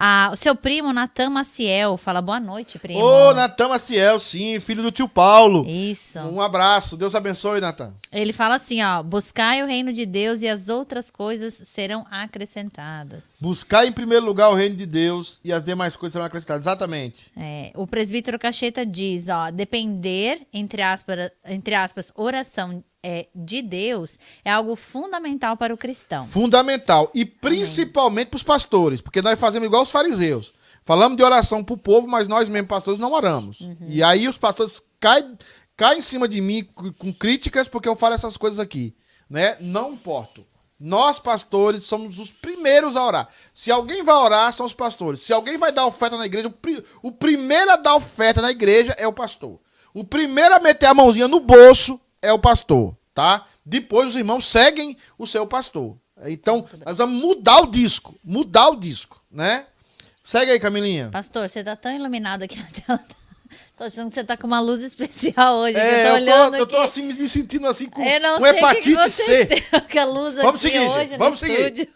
Ah, 0.01 0.31
o 0.33 0.37
seu 0.37 0.55
primo, 0.55 0.93
Natan 0.93 1.29
Maciel, 1.29 1.97
fala 1.97 2.23
boa 2.23 2.39
noite, 2.39 2.79
primo. 2.79 3.01
Ô, 3.01 3.35
Natan 3.35 3.67
Maciel, 3.67 4.21
sim, 4.21 4.61
filho 4.61 4.81
do 4.81 4.93
tio 4.93 5.09
Paulo. 5.09 5.69
Isso. 5.69 6.21
Um 6.21 6.41
abraço. 6.41 6.97
Deus 6.97 7.17
abençoe, 7.17 7.61
Natan. 7.61 7.93
Ele 8.13 8.33
fala 8.33 8.55
assim, 8.55 8.81
ó, 8.81 9.03
buscai 9.03 9.61
o 9.61 9.67
reino 9.67 9.93
de 9.93 10.07
Deus 10.07 10.41
e 10.41 10.49
as 10.49 10.69
outras 10.69 11.11
coisas 11.11 11.63
serão 11.65 12.07
acrescentadas. 12.13 13.39
Buscar 13.41 13.87
em 13.87 13.93
primeiro 13.93 14.25
lugar 14.25 14.51
o 14.51 14.55
reino 14.55 14.77
de 14.77 14.87
Deus 14.87 15.41
e 15.43 15.53
as 15.53 15.65
demais 15.65 15.97
coisas 15.97 16.13
serão 16.13 16.27
acrescentadas. 16.27 16.65
Exatamente. 16.65 17.33
É, 17.37 17.73
o 17.75 17.85
presbítero 17.85 18.39
Cacheta 18.39 18.87
diz, 18.87 19.27
ó, 19.29 19.51
depender, 19.51 20.47
entre 20.53 20.81
aspas, 20.81 21.33
entre 21.45 21.75
aspas 21.75 22.13
oração 22.15 22.85
é, 23.03 23.29
de 23.35 23.63
Deus 23.63 24.19
é 24.45 24.51
algo 24.51 24.75
fundamental 24.77 25.57
para 25.57 25.73
o 25.73 25.79
cristão. 25.79 26.27
Fundamental. 26.27 27.11
E 27.15 27.25
principalmente 27.25 28.29
para 28.29 28.37
os 28.37 28.43
pastores, 28.43 29.01
porque 29.01 29.23
nós 29.23 29.39
fazemos 29.39 29.67
igual 29.67 29.83
os 29.83 29.91
fariseus. 29.91 30.53
Falamos 30.85 31.17
de 31.17 31.23
oração 31.23 31.63
para 31.63 31.75
o 31.75 31.79
povo, 31.79 32.09
mas 32.09 32.27
nós 32.27 32.49
mesmos, 32.49 32.69
pastores, 32.69 32.99
não 32.99 33.13
oramos. 33.13 33.61
Uhum. 33.61 33.77
E 33.89 34.03
aí 34.03 34.27
os 34.27 34.39
pastores 34.39 34.81
caem, 34.99 35.37
caem 35.77 35.99
em 35.99 36.03
cima 36.03 36.27
de 36.27 36.41
mim 36.41 36.67
com, 36.75 37.13
críticas 37.13 37.69
porque 37.69 37.89
eu 37.89 37.95
falo 37.95 38.15
essas 38.15 38.37
coisas 38.37 38.59
aqui. 38.59 38.95
Né? 39.29 39.57
Não 39.61 39.93
importo. 39.93 40.47
Nós, 40.81 41.19
pastores, 41.19 41.83
somos 41.83 42.19
os 42.19 42.31
primeiros 42.31 42.97
a 42.97 43.05
orar. 43.05 43.29
Se 43.53 43.71
alguém 43.71 44.03
vai 44.03 44.15
orar, 44.15 44.53
são 44.53 44.65
os 44.65 44.73
pastores. 44.73 45.21
Se 45.21 45.33
alguém 45.33 45.59
vai 45.59 45.73
dar 45.73 45.85
oferta 45.87 46.17
na 46.17 46.25
igreja, 46.25 46.49
o, 46.49 46.53
pri- 46.53 46.83
o 47.03 47.13
primeiro 47.13 47.71
a 47.73 47.77
dar 47.77 47.97
oferta 47.97 48.41
na 48.41 48.51
igreja 48.51 48.95
é 48.97 49.07
o 49.07 49.13
pastor. 49.13 49.61
O 49.93 50.05
primeiro 50.05 50.55
a 50.55 50.61
meter 50.61 50.87
a 50.87 50.95
mãozinha 50.95 51.29
no 51.29 51.41
bolso 51.41 52.01
é 52.23 52.33
o 52.33 52.39
pastor, 52.39 52.97
tá? 53.15 53.47
Depois 53.65 54.09
os 54.11 54.17
irmãos 54.17 54.47
seguem 54.47 54.97
o 55.19 55.27
seu 55.27 55.47
pastor. 55.47 55.97
Então, 56.27 56.67
nós 56.85 56.99
vamos 56.99 57.21
mudar 57.21 57.61
o 57.61 57.67
disco. 57.67 58.15
Mudar 58.25 58.71
o 58.71 58.77
disco, 58.77 59.23
né? 59.31 59.67
Segue 60.25 60.53
aí, 60.53 60.61
Camilinha. 60.61 61.09
Pastor, 61.11 61.49
você 61.49 61.63
tá 61.63 61.77
tão 61.77 61.93
iluminado 61.93 62.43
aqui 62.43 62.57
na 62.57 62.67
tela. 62.67 63.05
Tô 63.77 63.85
achando 63.85 64.09
que 64.09 64.15
você 64.15 64.25
tá 64.25 64.37
com 64.37 64.47
uma 64.47 64.61
luz 64.61 64.83
especial 64.83 65.57
hoje. 65.57 65.79
É, 65.79 66.07
eu 66.07 66.11
tô 66.11 66.17
eu 66.19 66.51
tô, 66.51 66.57
eu 66.57 66.67
tô 66.67 66.77
assim, 66.79 67.03
me 67.13 67.29
sentindo 67.29 67.67
assim 67.67 67.89
com, 67.89 68.03
Eu 68.03 68.21
não 68.21 68.39
com 68.39 68.47
hepatite 68.47 68.95
que 68.95 69.09
C. 69.09 69.47
com 69.91 69.99
a 69.99 70.05
luz 70.05 70.35
Vamos 70.37 70.65
aqui 70.65 70.75
seguir, 70.75 70.89
hoje 70.89 71.17
vamos 71.17 71.39
seguir. 71.39 71.61
estúdio. 71.61 71.89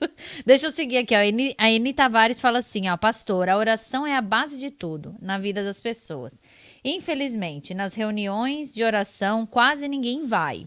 Deixa 0.47 0.67
eu 0.67 0.71
seguir 0.71 0.99
aqui, 0.99 1.15
ó. 1.15 1.19
A 1.59 1.71
Eni 1.71 1.93
Tavares 1.93 2.41
fala 2.41 2.61
assim, 2.61 2.89
ó. 2.89 2.97
Pastor, 2.97 3.49
a 3.49 3.57
oração 3.57 4.07
é 4.07 4.17
a 4.17 4.23
base 4.23 4.59
de 4.59 4.71
tudo 4.71 5.15
na 5.21 5.39
vida 5.39 5.63
das 5.63 5.81
pessoas. 5.81 6.41
Infelizmente, 6.85 7.75
nas 7.75 7.95
reuniões 7.95 8.75
de 8.75 8.83
oração, 8.83 9.47
quase 9.47 9.87
ninguém 9.87 10.27
vai. 10.27 10.67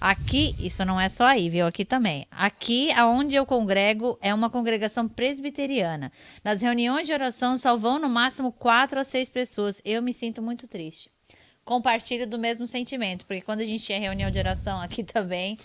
Aqui, 0.00 0.56
isso 0.58 0.84
não 0.84 1.00
é 1.00 1.08
só 1.08 1.22
aí, 1.22 1.48
viu? 1.48 1.64
Aqui 1.64 1.84
também. 1.84 2.26
Aqui, 2.28 2.90
aonde 2.90 3.36
eu 3.36 3.46
congrego, 3.46 4.18
é 4.20 4.34
uma 4.34 4.50
congregação 4.50 5.08
presbiteriana. 5.08 6.10
Nas 6.42 6.60
reuniões 6.60 7.06
de 7.06 7.12
oração, 7.12 7.56
só 7.56 7.76
vão 7.76 8.00
no 8.00 8.08
máximo 8.08 8.50
quatro 8.50 8.98
a 8.98 9.04
seis 9.04 9.30
pessoas. 9.30 9.80
Eu 9.84 10.02
me 10.02 10.12
sinto 10.12 10.42
muito 10.42 10.66
triste. 10.66 11.08
Compartilho 11.64 12.26
do 12.26 12.36
mesmo 12.36 12.66
sentimento, 12.66 13.24
porque 13.26 13.42
quando 13.42 13.60
a 13.60 13.64
gente 13.64 13.84
tinha 13.84 14.00
reunião 14.00 14.28
de 14.28 14.40
oração 14.40 14.80
aqui 14.80 15.04
também, 15.04 15.56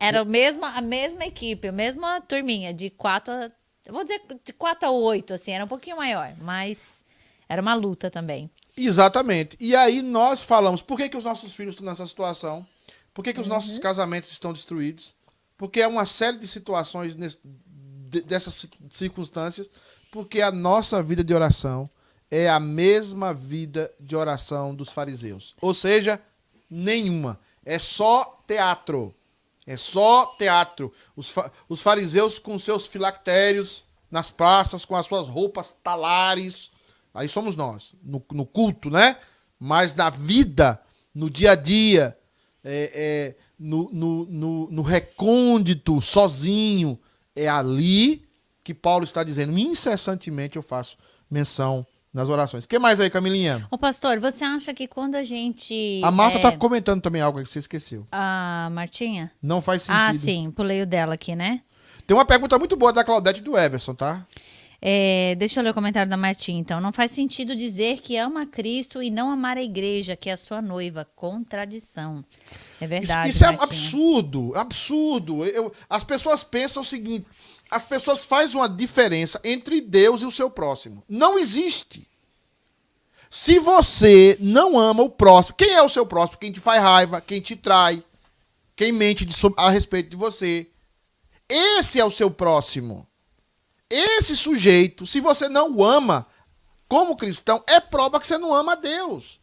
era 0.00 0.22
a 0.22 0.24
mesma, 0.24 0.76
a 0.76 0.80
mesma 0.80 1.24
equipe, 1.24 1.68
a 1.68 1.72
mesma 1.72 2.20
turminha, 2.20 2.74
de 2.74 2.90
quatro 2.90 3.32
a. 3.32 3.50
Vou 3.88 4.02
dizer 4.02 4.20
de 4.44 4.52
quatro 4.52 4.88
a 4.88 4.90
oito, 4.90 5.34
assim, 5.34 5.52
era 5.52 5.64
um 5.64 5.68
pouquinho 5.68 5.98
maior, 5.98 6.34
mas 6.40 7.04
era 7.48 7.62
uma 7.62 7.74
luta 7.74 8.10
também. 8.10 8.50
Exatamente. 8.76 9.56
E 9.60 9.74
aí 9.76 10.02
nós 10.02 10.42
falamos, 10.42 10.82
por 10.82 10.96
que, 10.96 11.08
que 11.08 11.16
os 11.16 11.24
nossos 11.24 11.54
filhos 11.54 11.74
estão 11.74 11.86
nessa 11.88 12.06
situação? 12.06 12.66
Por 13.12 13.22
que, 13.22 13.32
que 13.32 13.40
os 13.40 13.46
Uhum. 13.46 13.54
nossos 13.54 13.78
casamentos 13.78 14.30
estão 14.32 14.52
destruídos? 14.52 15.14
Porque 15.56 15.80
é 15.80 15.86
uma 15.86 16.04
série 16.04 16.36
de 16.38 16.46
situações 16.48 17.14
nesse- 17.14 17.38
de- 17.44 18.22
dessas 18.22 18.54
ci- 18.54 18.70
circunstâncias, 18.90 19.70
porque 20.10 20.40
a 20.42 20.50
nossa 20.50 21.02
vida 21.02 21.22
de 21.22 21.32
oração 21.32 21.88
é 22.30 22.48
a 22.48 22.58
mesma 22.58 23.32
vida 23.32 23.92
de 24.00 24.16
oração 24.16 24.74
dos 24.74 24.88
fariseus. 24.88 25.54
Ou 25.60 25.72
seja, 25.72 26.20
nenhuma. 26.68 27.38
É 27.64 27.78
só 27.78 28.40
teatro. 28.46 29.14
É 29.66 29.76
só 29.76 30.26
teatro. 30.36 30.92
Os, 31.16 31.30
fa- 31.30 31.50
os 31.68 31.80
fariseus 31.80 32.38
com 32.40 32.58
seus 32.58 32.86
filactérios 32.88 33.84
nas 34.10 34.30
praças, 34.30 34.84
com 34.84 34.96
as 34.96 35.06
suas 35.06 35.28
roupas 35.28 35.72
talares. 35.82 36.70
Aí 37.14 37.28
somos 37.28 37.54
nós, 37.54 37.94
no, 38.02 38.22
no 38.32 38.44
culto, 38.44 38.90
né? 38.90 39.16
Mas 39.58 39.94
na 39.94 40.10
vida, 40.10 40.80
no 41.14 41.30
dia 41.30 41.52
a 41.52 41.54
dia, 41.54 42.18
é, 42.64 42.90
é, 42.92 43.36
no, 43.58 43.88
no, 43.92 44.26
no, 44.26 44.70
no 44.70 44.82
recôndito, 44.82 46.00
sozinho, 46.00 46.98
é 47.36 47.48
ali 47.48 48.26
que 48.64 48.74
Paulo 48.74 49.04
está 49.04 49.22
dizendo. 49.22 49.56
Incessantemente 49.56 50.56
eu 50.56 50.62
faço 50.62 50.96
menção 51.30 51.86
nas 52.12 52.28
orações. 52.28 52.64
O 52.64 52.68
que 52.68 52.78
mais 52.78 53.00
aí, 53.00 53.10
Camilinha? 53.10 53.66
Ô, 53.70 53.76
pastor, 53.78 54.18
você 54.20 54.44
acha 54.44 54.72
que 54.72 54.86
quando 54.86 55.16
a 55.16 55.24
gente. 55.24 56.00
A 56.02 56.10
Marta 56.10 56.38
é, 56.38 56.40
tá 56.40 56.52
comentando 56.52 57.00
também 57.00 57.20
algo 57.20 57.42
que 57.42 57.48
você 57.48 57.58
esqueceu. 57.58 58.06
A 58.10 58.68
Martinha? 58.72 59.32
Não 59.42 59.60
faz 59.60 59.82
sentido. 59.82 60.00
Ah, 60.00 60.14
sim, 60.14 60.50
pulei 60.50 60.82
o 60.82 60.86
dela 60.86 61.14
aqui, 61.14 61.34
né? 61.34 61.62
Tem 62.06 62.16
uma 62.16 62.24
pergunta 62.24 62.58
muito 62.58 62.76
boa 62.76 62.92
da 62.92 63.02
Claudete 63.02 63.40
e 63.40 63.42
do 63.42 63.58
Everson, 63.58 63.94
tá? 63.94 64.26
É, 64.86 65.34
deixa 65.36 65.58
eu 65.60 65.64
ler 65.64 65.70
o 65.70 65.74
comentário 65.74 66.10
da 66.10 66.16
Martinha, 66.16 66.60
então. 66.60 66.78
Não 66.78 66.92
faz 66.92 67.10
sentido 67.10 67.56
dizer 67.56 68.02
que 68.02 68.18
ama 68.18 68.44
Cristo 68.44 69.02
e 69.02 69.08
não 69.08 69.30
amar 69.30 69.56
a 69.56 69.62
igreja, 69.62 70.14
que 70.14 70.28
é 70.28 70.34
a 70.34 70.36
sua 70.36 70.60
noiva. 70.60 71.08
Contradição. 71.16 72.22
É 72.78 72.84
Isso, 72.84 72.88
verdade. 72.90 73.30
isso 73.30 73.44
é 73.44 73.46
Martinha. 73.46 73.64
absurdo, 73.64 74.52
absurdo. 74.54 75.46
Eu- 75.46 75.72
as 75.88 76.04
pessoas 76.04 76.44
pensam 76.44 76.82
o 76.82 76.84
seguinte: 76.84 77.26
as 77.70 77.86
pessoas 77.86 78.26
fazem 78.26 78.56
uma 78.56 78.68
diferença 78.68 79.40
entre 79.42 79.80
Deus 79.80 80.20
e 80.20 80.26
o 80.26 80.30
seu 80.30 80.50
próximo. 80.50 81.02
Não 81.08 81.38
existe. 81.38 82.06
Se 83.30 83.58
você 83.58 84.36
não 84.38 84.78
ama 84.78 85.02
o 85.02 85.08
próximo, 85.08 85.56
quem 85.56 85.70
é 85.72 85.82
o 85.82 85.88
seu 85.88 86.04
próximo? 86.04 86.38
Quem 86.38 86.52
te 86.52 86.60
faz 86.60 86.82
raiva, 86.82 87.22
quem 87.22 87.40
te 87.40 87.56
trai, 87.56 88.04
quem 88.76 88.92
mente 88.92 89.24
de 89.24 89.34
a 89.56 89.70
respeito 89.70 90.10
de 90.10 90.16
você. 90.16 90.68
Esse 91.48 91.98
é 91.98 92.04
o 92.04 92.10
seu 92.10 92.30
próximo. 92.30 93.08
Esse 93.90 94.36
sujeito, 94.36 95.06
se 95.06 95.20
você 95.20 95.48
não 95.48 95.72
o 95.72 95.84
ama 95.84 96.26
como 96.88 97.16
cristão, 97.16 97.62
é 97.66 97.80
prova 97.80 98.18
que 98.18 98.26
você 98.26 98.38
não 98.38 98.54
ama 98.54 98.72
a 98.72 98.76
Deus 98.76 99.40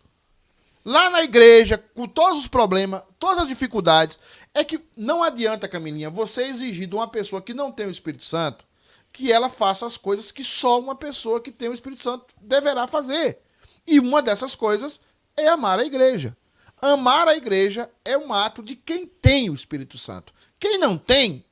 lá 0.83 1.09
na 1.09 1.23
igreja, 1.23 1.77
com 1.93 2.07
todos 2.07 2.39
os 2.39 2.47
problemas, 2.47 3.01
todas 3.19 3.43
as 3.43 3.47
dificuldades, 3.47 4.19
é 4.53 4.63
que 4.63 4.81
não 4.95 5.23
adianta, 5.23 5.67
Camilinha, 5.67 6.09
você 6.09 6.43
exigir 6.43 6.87
de 6.87 6.95
uma 6.95 7.07
pessoa 7.07 7.41
que 7.41 7.53
não 7.53 7.71
tem 7.71 7.85
o 7.85 7.91
Espírito 7.91 8.25
Santo 8.25 8.65
que 9.13 9.29
ela 9.29 9.49
faça 9.49 9.85
as 9.85 9.97
coisas 9.97 10.31
que 10.31 10.43
só 10.43 10.79
uma 10.79 10.95
pessoa 10.95 11.41
que 11.41 11.51
tem 11.51 11.67
o 11.67 11.73
Espírito 11.73 12.01
Santo 12.01 12.33
deverá 12.41 12.87
fazer. 12.87 13.39
E 13.85 13.99
uma 13.99 14.21
dessas 14.21 14.55
coisas 14.55 15.01
é 15.35 15.49
amar 15.49 15.79
a 15.79 15.85
igreja. 15.85 16.35
Amar 16.81 17.27
a 17.27 17.35
igreja 17.35 17.91
é 18.05 18.17
um 18.17 18.31
ato 18.31 18.63
de 18.63 18.73
quem 18.73 19.05
tem 19.05 19.49
o 19.49 19.53
Espírito 19.53 19.97
Santo. 19.97 20.33
Quem 20.57 20.77
não 20.77 20.97
tem, 20.97 21.43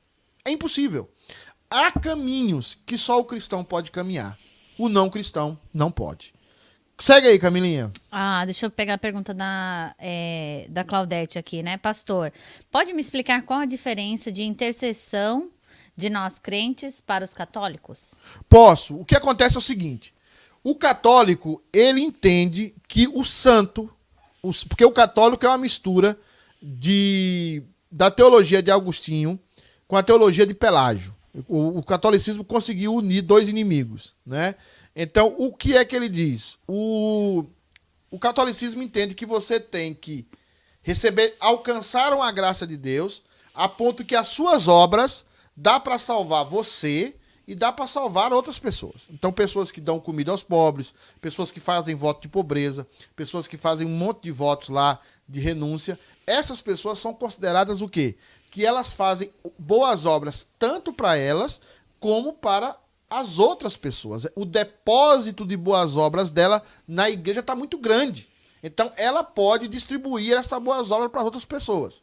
é 0.42 0.50
impossível. 0.50 1.10
Há 1.70 1.92
caminhos 1.92 2.76
que 2.84 2.98
só 2.98 3.18
o 3.18 3.24
cristão 3.24 3.62
pode 3.62 3.90
caminhar. 3.90 4.36
O 4.76 4.88
não 4.88 5.08
cristão 5.08 5.58
não 5.72 5.90
pode. 5.90 6.34
Segue 6.98 7.28
aí, 7.28 7.38
Camilinha. 7.38 7.90
Ah, 8.12 8.44
deixa 8.44 8.66
eu 8.66 8.70
pegar 8.70 8.94
a 8.94 8.98
pergunta 8.98 9.32
da, 9.32 9.94
é, 9.98 10.66
da 10.68 10.84
Claudete 10.84 11.38
aqui, 11.38 11.62
né? 11.62 11.76
Pastor, 11.78 12.30
pode 12.70 12.92
me 12.92 13.00
explicar 13.00 13.42
qual 13.42 13.60
a 13.60 13.64
diferença 13.66 14.30
de 14.30 14.42
intercessão 14.42 15.50
de 15.96 16.10
nós 16.10 16.38
crentes 16.38 17.00
para 17.00 17.24
os 17.24 17.32
católicos? 17.32 18.14
Posso. 18.48 18.96
O 18.96 19.04
que 19.04 19.16
acontece 19.16 19.56
é 19.56 19.58
o 19.58 19.62
seguinte: 19.62 20.12
o 20.62 20.74
católico 20.74 21.62
ele 21.72 22.00
entende 22.00 22.74
que 22.86 23.08
o 23.14 23.24
santo, 23.24 23.90
os- 24.42 24.62
porque 24.64 24.84
o 24.84 24.92
católico 24.92 25.46
é 25.46 25.48
uma 25.48 25.56
mistura 25.58 26.18
de 26.60 27.62
da 27.90 28.10
teologia 28.10 28.62
de 28.62 28.70
Agostinho 28.70 29.40
com 29.88 29.96
a 29.96 30.02
teologia 30.02 30.46
de 30.46 30.54
Pelágio. 30.54 31.14
O, 31.48 31.78
o, 31.78 31.82
catolicismo 31.82 32.44
conseguiu 32.44 32.94
unir 32.94 33.22
dois 33.22 33.48
inimigos, 33.48 34.14
né? 34.26 34.56
Então, 34.96 35.34
o 35.38 35.52
que 35.52 35.76
é 35.76 35.84
que 35.84 35.94
ele 35.94 36.08
diz? 36.08 36.58
O, 36.66 37.44
o 38.10 38.18
catolicismo 38.18 38.82
entende 38.82 39.14
que 39.14 39.24
você 39.24 39.60
tem 39.60 39.94
que 39.94 40.26
receber, 40.82 41.36
alcançaram 41.38 42.22
a 42.22 42.32
graça 42.32 42.66
de 42.66 42.76
Deus, 42.76 43.22
a 43.54 43.68
ponto 43.68 44.04
que 44.04 44.16
as 44.16 44.28
suas 44.28 44.66
obras 44.66 45.24
dá 45.56 45.78
para 45.78 45.98
salvar 45.98 46.44
você 46.44 47.14
e 47.46 47.54
dá 47.54 47.72
para 47.72 47.86
salvar 47.86 48.32
outras 48.32 48.58
pessoas. 48.58 49.08
Então, 49.10 49.32
pessoas 49.32 49.70
que 49.70 49.80
dão 49.80 50.00
comida 50.00 50.30
aos 50.30 50.42
pobres, 50.42 50.94
pessoas 51.20 51.50
que 51.50 51.60
fazem 51.60 51.94
voto 51.94 52.22
de 52.22 52.28
pobreza, 52.28 52.86
pessoas 53.14 53.46
que 53.46 53.56
fazem 53.56 53.86
um 53.86 53.96
monte 53.96 54.22
de 54.22 54.30
votos 54.30 54.68
lá 54.68 55.00
de 55.28 55.40
renúncia, 55.40 55.98
essas 56.26 56.60
pessoas 56.60 56.98
são 56.98 57.12
consideradas 57.12 57.82
o 57.82 57.88
quê? 57.88 58.16
Que 58.50 58.66
elas 58.66 58.92
fazem 58.92 59.32
boas 59.58 60.06
obras 60.06 60.46
tanto 60.58 60.92
para 60.92 61.16
elas 61.16 61.60
como 61.98 62.32
para 62.32 62.76
as 63.08 63.38
outras 63.38 63.76
pessoas. 63.76 64.26
O 64.34 64.44
depósito 64.44 65.46
de 65.46 65.56
boas 65.56 65.96
obras 65.96 66.30
dela 66.30 66.62
na 66.86 67.10
igreja 67.10 67.40
está 67.40 67.56
muito 67.56 67.78
grande. 67.78 68.28
Então, 68.62 68.92
ela 68.96 69.24
pode 69.24 69.68
distribuir 69.68 70.36
essas 70.36 70.62
boas 70.62 70.90
obras 70.90 71.10
para 71.10 71.22
outras 71.22 71.44
pessoas. 71.44 72.02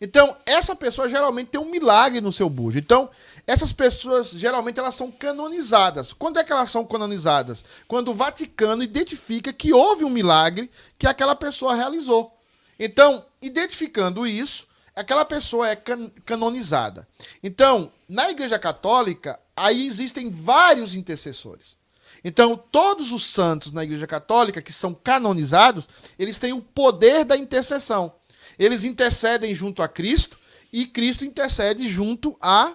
Então, 0.00 0.36
essa 0.46 0.76
pessoa 0.76 1.08
geralmente 1.08 1.48
tem 1.48 1.60
um 1.60 1.70
milagre 1.70 2.20
no 2.20 2.30
seu 2.30 2.48
bujo. 2.48 2.78
Então, 2.78 3.10
essas 3.46 3.72
pessoas 3.72 4.30
geralmente 4.30 4.78
elas 4.78 4.94
são 4.94 5.10
canonizadas. 5.10 6.12
Quando 6.12 6.38
é 6.38 6.44
que 6.44 6.52
elas 6.52 6.70
são 6.70 6.84
canonizadas? 6.84 7.64
Quando 7.88 8.10
o 8.10 8.14
Vaticano 8.14 8.82
identifica 8.82 9.52
que 9.52 9.72
houve 9.72 10.04
um 10.04 10.10
milagre 10.10 10.70
que 10.96 11.06
aquela 11.06 11.34
pessoa 11.34 11.74
realizou. 11.74 12.32
Então, 12.78 13.24
identificando 13.42 14.24
isso, 14.24 14.67
aquela 14.98 15.24
pessoa 15.24 15.68
é 15.68 15.76
can 15.76 16.10
canonizada. 16.24 17.06
Então, 17.42 17.92
na 18.08 18.30
Igreja 18.30 18.58
Católica, 18.58 19.38
aí 19.56 19.86
existem 19.86 20.30
vários 20.30 20.94
intercessores. 20.94 21.78
Então, 22.24 22.56
todos 22.56 23.12
os 23.12 23.24
santos 23.24 23.70
na 23.72 23.84
Igreja 23.84 24.06
Católica 24.06 24.60
que 24.60 24.72
são 24.72 24.92
canonizados, 24.92 25.88
eles 26.18 26.38
têm 26.38 26.52
o 26.52 26.60
poder 26.60 27.24
da 27.24 27.36
intercessão. 27.36 28.12
Eles 28.58 28.82
intercedem 28.82 29.54
junto 29.54 29.82
a 29.82 29.88
Cristo 29.88 30.36
e 30.72 30.84
Cristo 30.84 31.24
intercede 31.24 31.88
junto 31.88 32.36
a 32.40 32.74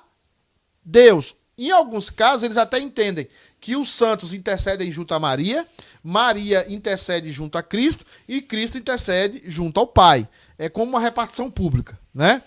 Deus. 0.83 1.35
Em 1.57 1.71
alguns 1.71 2.09
casos, 2.09 2.43
eles 2.43 2.57
até 2.57 2.79
entendem 2.79 3.27
que 3.59 3.75
os 3.75 3.91
santos 3.91 4.33
intercedem 4.33 4.91
junto 4.91 5.13
a 5.13 5.19
Maria, 5.19 5.67
Maria 6.01 6.65
intercede 6.71 7.31
junto 7.31 7.57
a 7.57 7.63
Cristo 7.63 8.05
e 8.27 8.41
Cristo 8.41 8.77
intercede 8.77 9.43
junto 9.45 9.79
ao 9.79 9.87
Pai. 9.87 10.27
É 10.57 10.69
como 10.69 10.89
uma 10.89 10.99
repartição 10.99 11.49
pública, 11.51 11.99
né? 12.13 12.41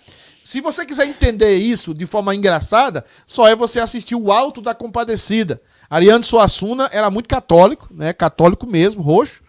Se 0.45 0.61
você 0.61 0.87
quiser 0.87 1.07
entender 1.07 1.57
isso 1.57 1.93
de 1.93 2.07
forma 2.07 2.35
engraçada, 2.35 3.05
só 3.27 3.49
é 3.49 3.57
você 3.57 3.81
assistir 3.81 4.15
o 4.15 4.31
Alto 4.31 4.61
da 4.61 4.75
Compadecida. 4.75 5.61
Ariano 5.91 6.23
Suassuna 6.23 6.89
era 6.93 7.11
muito 7.11 7.29
católico, 7.29 7.89
né? 7.91 8.13
Católico 8.13 8.67
mesmo, 8.67 9.03
roxo. 9.03 9.43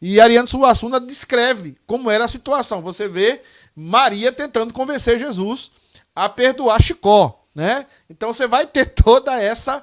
E 0.00 0.20
Ariano 0.20 0.46
Suassuna 0.46 1.00
descreve 1.00 1.76
como 1.86 2.10
era 2.10 2.24
a 2.26 2.28
situação. 2.28 2.82
Você 2.82 3.08
vê 3.08 3.40
Maria 3.74 4.30
tentando 4.30 4.74
convencer 4.74 5.18
Jesus 5.18 5.70
a 6.14 6.28
perdoar 6.28 6.82
Chicó, 6.82 7.42
né? 7.54 7.86
Então 8.10 8.32
você 8.32 8.46
vai 8.46 8.66
ter 8.66 8.86
toda 8.92 9.40
essa 9.40 9.82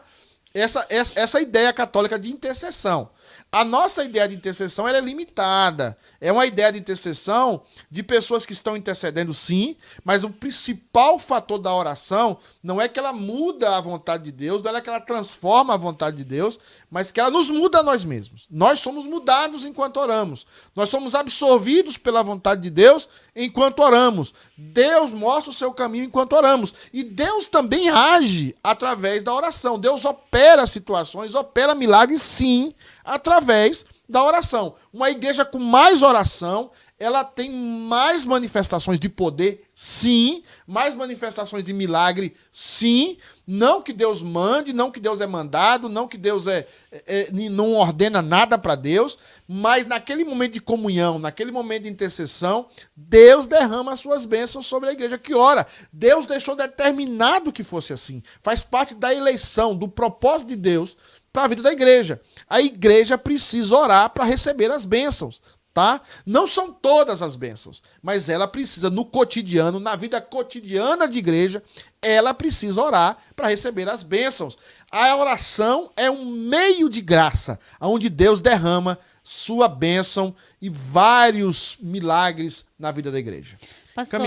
essa, 0.54 0.86
essa, 0.90 1.14
essa 1.20 1.42
ideia 1.42 1.72
católica 1.72 2.18
de 2.18 2.32
intercessão. 2.32 3.10
A 3.52 3.64
nossa 3.64 4.04
ideia 4.04 4.28
de 4.28 4.36
intercessão 4.36 4.88
é 4.88 5.00
limitada. 5.00 5.98
É 6.22 6.32
uma 6.32 6.46
ideia 6.46 6.72
de 6.72 6.80
intercessão 6.80 7.62
de 7.90 8.04
pessoas 8.04 8.46
que 8.46 8.52
estão 8.52 8.76
intercedendo, 8.76 9.34
sim, 9.34 9.76
mas 10.04 10.24
o 10.24 10.30
principal 10.30 11.18
fator 11.18 11.58
da 11.58 11.74
oração 11.74 12.38
não 12.62 12.80
é 12.80 12.88
que 12.90 13.00
ela 13.00 13.14
muda 13.14 13.78
a 13.78 13.82
vontade 13.82 14.26
de 14.26 14.32
Deus, 14.32 14.62
não 14.62 14.76
é 14.76 14.82
que 14.82 14.90
ela 14.90 15.00
transforma 15.00 15.74
a 15.74 15.78
vontade 15.78 16.18
de 16.18 16.24
Deus, 16.26 16.60
mas 16.92 17.12
que 17.12 17.20
ela 17.20 17.30
nos 17.30 17.50
muda 17.50 17.80
a 17.80 17.84
nós 17.84 18.04
mesmos. 18.04 18.48
Nós 18.50 18.80
somos 18.80 19.06
mudados 19.06 19.64
enquanto 19.64 19.98
oramos. 19.98 20.46
Nós 20.76 20.90
somos 20.90 21.16
absorvidos 21.16 21.98
pela 21.98 22.24
vontade 22.24 22.62
de 22.62 22.70
Deus 22.70 23.08
enquanto 23.36 23.80
oramos. 23.80 24.34
Deus 24.58 25.12
mostra 25.12 25.52
o 25.52 25.54
seu 25.54 25.72
caminho 25.72 26.06
enquanto 26.06 26.34
oramos. 26.34 26.74
E 26.92 27.04
Deus 27.04 27.48
também 27.48 27.90
age 27.90 28.56
através 28.64 29.24
da 29.24 29.34
oração. 29.34 29.80
Deus 29.80 30.04
opera 30.04 30.68
situações, 30.68 31.36
opera 31.36 31.76
milagres, 31.76 32.22
sim, 32.22 32.74
através 33.06 33.84
da 33.84 33.99
oração. 34.18 34.76
Uma 34.92 35.10
igreja 35.10 35.46
com 35.46 35.60
mais 35.60 36.02
oração, 36.02 36.72
ela 37.00 37.24
tem 37.24 37.50
mais 37.50 38.26
manifestações 38.26 39.00
de 39.00 39.08
poder, 39.08 39.64
sim, 39.74 40.44
mais 40.68 40.98
manifestações 40.98 41.64
de 41.64 41.72
milagre, 41.72 42.36
sim. 42.52 43.18
Não 43.48 43.82
que 43.82 43.94
Deus 43.94 44.22
mande, 44.22 44.74
não 44.74 44.92
que 44.92 45.00
Deus 45.00 45.22
é 45.22 45.26
mandado, 45.26 45.88
não 45.88 46.08
que 46.08 46.18
Deus 46.18 46.46
é, 46.46 46.68
é, 46.92 47.30
é 47.32 47.32
não 47.50 47.74
ordena 47.74 48.22
nada 48.22 48.58
para 48.58 48.76
Deus, 48.76 49.18
mas 49.48 49.86
naquele 49.88 50.26
momento 50.26 50.54
de 50.54 50.62
comunhão, 50.62 51.18
naquele 51.18 51.52
momento 51.52 51.84
de 51.84 51.90
intercessão, 51.90 52.68
Deus 52.96 53.48
derrama 53.48 53.94
as 53.94 54.02
suas 54.02 54.26
bênçãos 54.26 54.68
sobre 54.68 54.90
a 54.90 54.94
igreja 54.94 55.18
que 55.18 55.34
ora. 55.34 55.66
Deus 55.92 56.28
deixou 56.28 56.56
determinado 56.56 57.52
que 57.52 57.64
fosse 57.64 57.94
assim. 57.94 58.22
Faz 58.44 58.64
parte 58.64 58.94
da 58.94 59.14
eleição, 59.14 59.76
do 59.76 59.88
propósito 59.88 60.50
de 60.50 60.56
Deus 60.58 60.98
para 61.32 61.44
a 61.44 61.48
vida 61.48 61.62
da 61.62 61.72
igreja. 61.72 62.22
A 62.50 62.62
igreja 62.62 63.18
precisa 63.18 63.76
orar 63.76 64.10
para 64.10 64.24
receber 64.24 64.72
as 64.72 64.86
bênçãos, 64.86 65.42
tá? 65.74 66.02
Não 66.26 66.48
são 66.48 66.72
todas 66.72 67.22
as 67.22 67.36
bênçãos, 67.36 67.82
mas 68.02 68.30
ela 68.30 68.48
precisa 68.48 68.90
no 68.90 69.06
cotidiano, 69.06 69.80
na 69.80 69.96
vida 69.96 70.20
cotidiana 70.20 71.08
de 71.08 71.18
igreja, 71.20 71.64
ela 72.02 72.34
precisa 72.34 72.82
orar 72.82 73.18
para 73.36 73.50
receber 73.50 73.88
as 73.88 74.04
bênçãos. 74.04 74.58
A 74.92 75.16
oração 75.16 75.92
é 75.96 76.10
um 76.10 76.26
meio 76.26 76.90
de 76.90 77.02
graça, 77.02 77.60
onde 77.80 78.10
Deus 78.10 78.42
derrama 78.42 78.98
sua 79.24 79.68
bênção 79.68 80.36
e 80.60 80.70
vários 80.70 81.78
milagres 81.80 82.66
na 82.80 82.92
vida 82.92 83.12
da 83.12 83.20
igreja. 83.20 83.58
Pastor, 83.96 84.22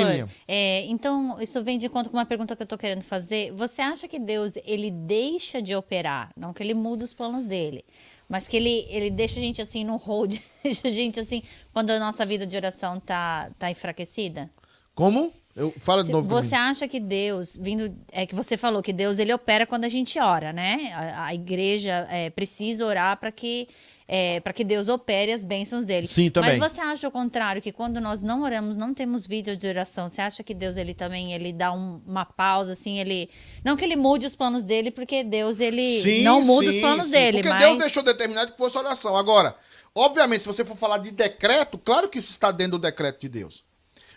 é, 0.48 0.84
então 0.86 1.40
isso 1.40 1.62
vem 1.62 1.78
de 1.78 1.88
conta 1.88 2.10
com 2.10 2.16
uma 2.16 2.26
pergunta 2.26 2.54
que 2.54 2.62
eu 2.62 2.64
estou 2.64 2.78
querendo 2.78 3.02
fazer. 3.02 3.52
Você 3.52 3.80
acha 3.80 4.08
que 4.08 4.18
Deus 4.18 4.54
ele 4.64 4.90
deixa 4.90 5.62
de 5.62 5.74
operar, 5.74 6.30
não 6.36 6.52
que 6.52 6.62
ele 6.62 6.74
muda 6.74 7.04
os 7.04 7.12
planos 7.14 7.44
dele, 7.44 7.84
mas 8.28 8.48
que 8.48 8.56
ele, 8.56 8.86
ele 8.88 9.10
deixa 9.10 9.38
a 9.38 9.42
gente 9.42 9.62
assim 9.62 9.84
no 9.84 9.96
hold, 9.96 10.36
deixa 10.62 10.88
a 10.88 10.90
gente 10.90 11.20
assim 11.20 11.42
quando 11.72 11.90
a 11.90 11.98
nossa 11.98 12.26
vida 12.26 12.46
de 12.46 12.56
oração 12.56 12.98
tá, 13.00 13.50
tá 13.58 13.70
enfraquecida? 13.70 14.50
Como? 14.94 15.32
Eu 15.54 15.72
fala 15.78 16.02
de 16.02 16.10
novo. 16.10 16.28
Você 16.28 16.54
acha 16.54 16.88
que 16.88 16.98
Deus, 16.98 17.58
vindo, 17.60 17.94
é 18.10 18.24
que 18.24 18.34
você 18.34 18.56
falou 18.56 18.82
que 18.82 18.92
Deus 18.92 19.18
ele 19.18 19.34
opera 19.34 19.66
quando 19.66 19.84
a 19.84 19.88
gente 19.88 20.18
ora, 20.18 20.52
né? 20.52 20.92
A, 20.94 21.26
a 21.26 21.34
igreja 21.34 22.06
é, 22.10 22.30
precisa 22.30 22.86
orar 22.86 23.18
para 23.18 23.30
que 23.30 23.68
é, 24.08 24.40
para 24.40 24.52
que 24.52 24.64
Deus 24.64 24.88
opere 24.88 25.32
as 25.32 25.44
bênçãos 25.44 25.84
dele. 25.84 26.06
Sim, 26.06 26.30
também. 26.30 26.58
Mas 26.58 26.72
você 26.72 26.80
acha 26.80 27.08
o 27.08 27.10
contrário, 27.10 27.62
que 27.62 27.72
quando 27.72 28.00
nós 28.00 28.20
não 28.20 28.42
oramos, 28.42 28.76
não 28.76 28.92
temos 28.92 29.26
vídeos 29.26 29.56
de 29.56 29.66
oração, 29.66 30.08
você 30.08 30.20
acha 30.20 30.42
que 30.42 30.54
Deus 30.54 30.76
ele 30.76 30.94
também 30.94 31.32
ele 31.32 31.52
dá 31.52 31.72
um, 31.72 32.00
uma 32.06 32.24
pausa, 32.24 32.72
assim, 32.72 32.98
ele. 32.98 33.30
Não 33.64 33.76
que 33.76 33.84
ele 33.84 33.96
mude 33.96 34.26
os 34.26 34.34
planos 34.34 34.64
dele, 34.64 34.90
porque 34.90 35.22
Deus 35.22 35.60
ele 35.60 36.00
sim, 36.00 36.22
não 36.22 36.42
muda 36.42 36.68
sim, 36.68 36.76
os 36.76 36.80
planos 36.80 37.06
sim. 37.06 37.12
dele. 37.12 37.38
Porque 37.38 37.48
mas... 37.48 37.62
Deus 37.62 37.78
deixou 37.78 38.02
determinado 38.02 38.52
que 38.52 38.58
fosse 38.58 38.76
oração. 38.76 39.16
Agora, 39.16 39.54
obviamente, 39.94 40.40
se 40.40 40.46
você 40.46 40.64
for 40.64 40.76
falar 40.76 40.98
de 40.98 41.12
decreto, 41.12 41.78
claro 41.78 42.08
que 42.08 42.18
isso 42.18 42.30
está 42.30 42.50
dentro 42.50 42.78
do 42.78 42.82
decreto 42.82 43.20
de 43.20 43.28
Deus. 43.28 43.64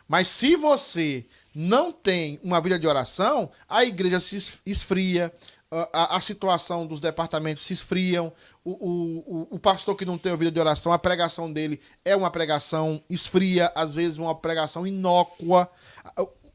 Mas 0.08 0.28
se 0.28 0.56
você 0.56 1.26
não 1.54 1.92
tem 1.92 2.40
uma 2.44 2.60
vida 2.60 2.78
de 2.78 2.88
oração, 2.88 3.50
a 3.68 3.84
igreja 3.84 4.20
se 4.20 4.60
esfria, 4.66 5.34
a, 5.72 6.18
a, 6.18 6.22
situação 6.22 6.86
dos 6.86 7.00
departamentos 7.00 7.64
se 7.64 7.74
esfriam, 7.74 8.32
o, 8.64 8.72
o, 8.72 9.48
o, 9.52 9.60
pastor 9.60 9.96
que 9.96 10.06
não 10.06 10.18
tem 10.18 10.36
vida 10.38 10.52
de 10.52 10.60
oração, 10.60 10.92
a 10.92 11.00
pregação 11.00 11.52
dele 11.52 11.82
é 12.04 12.16
uma 12.16 12.30
pregação 12.30 13.02
esfria, 13.10 13.72
às 13.76 13.94
vezes 13.94 14.18
uma 14.18 14.36
pregação 14.36 14.86
inócua. 14.86 15.70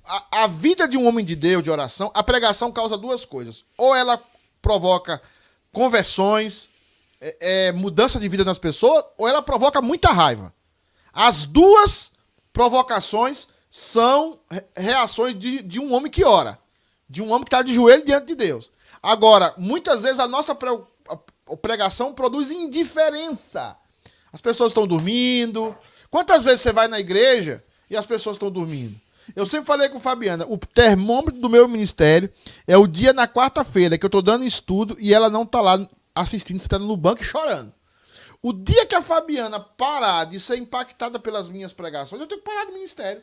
A, 0.05 0.43
a, 0.43 0.47
vida 0.47 0.89
de 0.89 0.97
um 0.97 1.07
homem 1.07 1.25
de 1.25 1.37
Deus, 1.37 1.63
de 1.63 1.71
oração, 1.71 2.11
a 2.15 2.23
pregação 2.23 2.73
causa 2.73 2.97
duas 2.97 3.25
coisas. 3.25 3.65
Ou 3.77 3.95
ela 3.95 4.23
provoca 4.63 5.21
conversões, 5.73 6.69
é, 7.21 7.69
é, 7.69 7.73
mudança 7.73 8.19
de 8.19 8.29
vida 8.29 8.45
nas 8.45 8.59
pessoas, 8.59 9.05
ou 9.17 9.29
ela 9.29 9.43
provoca 9.43 9.81
muita 9.81 10.11
raiva. 10.13 10.53
As 11.13 11.45
duas 11.45 12.13
provocações 12.53 13.49
são 13.71 14.41
reações 14.77 15.39
de, 15.39 15.63
de 15.63 15.79
um 15.79 15.93
homem 15.93 16.11
que 16.11 16.25
ora, 16.25 16.59
de 17.09 17.23
um 17.23 17.31
homem 17.31 17.45
que 17.45 17.49
está 17.49 17.63
de 17.63 17.75
joelho 17.75 18.05
diante 18.05 18.27
de 18.27 18.35
Deus. 18.35 18.73
Agora, 19.03 19.55
muitas 19.57 20.03
vezes 20.03 20.19
a 20.19 20.29
nossa 20.29 20.57
pregação 21.63 22.13
produz 22.13 22.51
indiferença. 22.51 23.77
As 24.33 24.41
pessoas 24.41 24.71
estão 24.71 24.87
dormindo. 24.87 25.75
Quantas 26.11 26.45
vezes 26.45 26.61
você 26.61 26.73
vai 26.73 26.89
na 26.89 27.01
igreja 27.01 27.65
e 27.89 27.97
as 27.97 28.07
pessoas 28.07 28.37
estão 28.37 28.51
dormindo? 28.51 28.95
Eu 29.35 29.47
sempre 29.47 29.67
falei 29.67 29.89
com 29.89 30.01
Fabiana, 30.01 30.45
o 30.49 30.59
termômetro 30.59 31.41
do 31.41 31.49
meu 31.49 31.69
ministério 31.69 32.33
é 32.67 32.77
o 32.77 32.87
dia 32.87 33.13
na 33.13 33.29
quarta-feira 33.29 33.97
que 33.97 34.05
eu 34.05 34.09
estou 34.09 34.23
dando 34.23 34.45
estudo 34.45 34.97
e 34.99 35.15
ela 35.15 35.31
não 35.31 35.45
está 35.45 35.61
lá 35.61 35.89
assistindo, 36.15 36.59
sentando 36.59 36.87
no 36.87 36.97
banco 36.97 37.23
chorando. 37.23 37.73
O 38.43 38.53
dia 38.53 38.87
que 38.87 38.95
a 38.95 39.03
Fabiana 39.03 39.61
parar 39.61 40.25
de 40.25 40.41
ser 40.41 40.57
impactada 40.57 41.19
pelas 41.19 41.51
minhas 41.51 41.73
pregações, 41.73 42.21
eu 42.21 42.27
tenho 42.27 42.41
que 42.41 42.47
parar 42.49 42.65
do 42.65 42.73
ministério. 42.73 43.23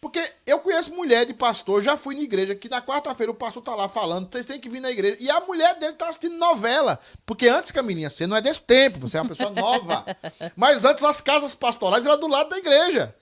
Porque 0.00 0.22
eu 0.44 0.58
conheço 0.58 0.94
mulher 0.94 1.24
de 1.24 1.32
pastor, 1.32 1.82
já 1.82 1.96
fui 1.96 2.14
na 2.14 2.20
igreja, 2.20 2.54
que 2.54 2.68
na 2.68 2.82
quarta-feira 2.82 3.32
o 3.32 3.34
pastor 3.34 3.62
tá 3.62 3.74
lá 3.74 3.88
falando, 3.88 4.30
vocês 4.30 4.44
têm 4.44 4.60
que 4.60 4.68
vir 4.68 4.80
na 4.80 4.90
igreja. 4.90 5.16
E 5.18 5.30
a 5.30 5.40
mulher 5.40 5.74
dele 5.78 5.94
tá 5.94 6.08
assistindo 6.08 6.36
novela. 6.36 6.98
Porque 7.24 7.48
antes, 7.48 7.70
Camilinha, 7.70 8.10
você 8.10 8.26
não 8.26 8.36
é 8.36 8.42
desse 8.42 8.60
tempo, 8.60 8.98
você 8.98 9.16
é 9.16 9.22
uma 9.22 9.28
pessoa 9.28 9.50
nova. 9.50 10.04
Mas 10.54 10.84
antes 10.84 11.02
as 11.02 11.20
casas 11.20 11.54
pastorais 11.54 12.04
eram 12.04 12.20
do 12.20 12.28
lado 12.28 12.50
da 12.50 12.58
igreja. 12.58 13.14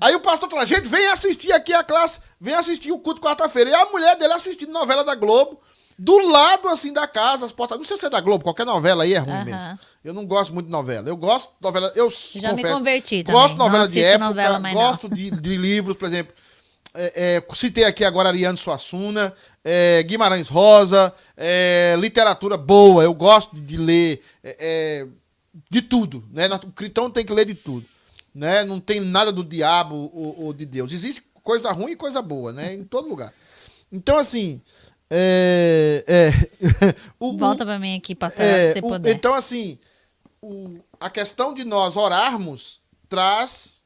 Aí 0.00 0.14
o 0.14 0.20
pastor 0.20 0.48
fala, 0.50 0.66
gente, 0.66 0.88
vem 0.88 1.06
assistir 1.08 1.52
aqui 1.52 1.72
a 1.72 1.84
classe, 1.84 2.20
vem 2.40 2.54
assistir 2.54 2.90
o 2.90 2.98
culto 2.98 3.20
quarta-feira. 3.20 3.70
E 3.70 3.74
a 3.74 3.86
mulher 3.86 4.16
dele 4.16 4.32
assistindo 4.32 4.72
novela 4.72 5.04
da 5.04 5.14
Globo, 5.14 5.60
do 5.98 6.16
lado 6.28 6.68
assim 6.68 6.92
da 6.92 7.08
casa, 7.08 7.44
as 7.44 7.52
portas. 7.52 7.76
Não 7.76 7.84
sei 7.84 7.96
se 7.96 8.06
é 8.06 8.10
da 8.10 8.20
Globo, 8.20 8.44
qualquer 8.44 8.64
novela 8.64 9.02
aí 9.02 9.14
é 9.14 9.18
ruim 9.18 9.32
Aham. 9.32 9.44
mesmo. 9.44 9.78
Eu 10.04 10.14
não 10.14 10.24
gosto 10.24 10.54
muito 10.54 10.66
de 10.66 10.72
novela. 10.72 11.08
Eu 11.08 11.16
gosto 11.16 11.48
de 11.48 11.62
novela. 11.62 11.92
Eu 11.96 12.08
Já 12.08 12.52
me 12.52 12.62
confesso, 12.62 12.78
converti 12.78 13.24
também. 13.24 13.40
Gosto 13.40 13.54
de 13.54 13.58
novela 13.58 13.84
Não 13.84 13.90
de 13.90 14.00
época, 14.00 14.24
novela 14.28 14.72
gosto 14.72 15.08
de, 15.08 15.30
de 15.30 15.56
livros, 15.56 15.96
por 15.96 16.06
exemplo. 16.06 16.32
é, 16.94 17.36
é, 17.36 17.54
citei 17.54 17.84
aqui 17.84 18.04
agora 18.04 18.28
Ariane 18.28 18.56
Suassuna, 18.56 19.34
é, 19.64 20.02
Guimarães 20.04 20.48
Rosa, 20.48 21.12
é, 21.36 21.96
literatura 21.98 22.56
boa. 22.56 23.02
Eu 23.02 23.12
gosto 23.12 23.56
de, 23.56 23.60
de 23.60 23.76
ler 23.76 24.22
é, 24.44 24.56
é, 24.60 25.06
de 25.68 25.82
tudo. 25.82 26.24
Né? 26.32 26.46
O 26.46 26.70
cristão 26.72 27.10
tem 27.10 27.24
que 27.24 27.32
ler 27.32 27.44
de 27.44 27.54
tudo. 27.54 27.84
Né? 28.32 28.62
Não 28.62 28.78
tem 28.78 29.00
nada 29.00 29.32
do 29.32 29.42
diabo 29.42 30.10
ou, 30.14 30.44
ou 30.44 30.52
de 30.52 30.64
Deus. 30.64 30.92
Existe 30.92 31.22
coisa 31.42 31.72
ruim 31.72 31.92
e 31.92 31.96
coisa 31.96 32.22
boa, 32.22 32.52
né? 32.52 32.74
Em 32.74 32.84
todo 32.84 33.08
lugar. 33.08 33.32
Então, 33.90 34.16
assim. 34.16 34.60
É, 35.10 36.04
é, 36.06 36.30
o- 37.18 37.36
Volta 37.38 37.64
pra 37.64 37.78
mim 37.78 37.96
aqui, 37.96 38.14
pastor, 38.14 38.44
é, 38.44 38.68
se 38.68 38.72
você 38.74 38.78
o- 38.86 38.88
puder. 38.88 39.14
então, 39.14 39.32
assim, 39.34 39.78
o- 40.40 40.78
a 41.00 41.08
questão 41.08 41.54
de 41.54 41.64
nós 41.64 41.96
orarmos 41.96 42.80
traz 43.08 43.82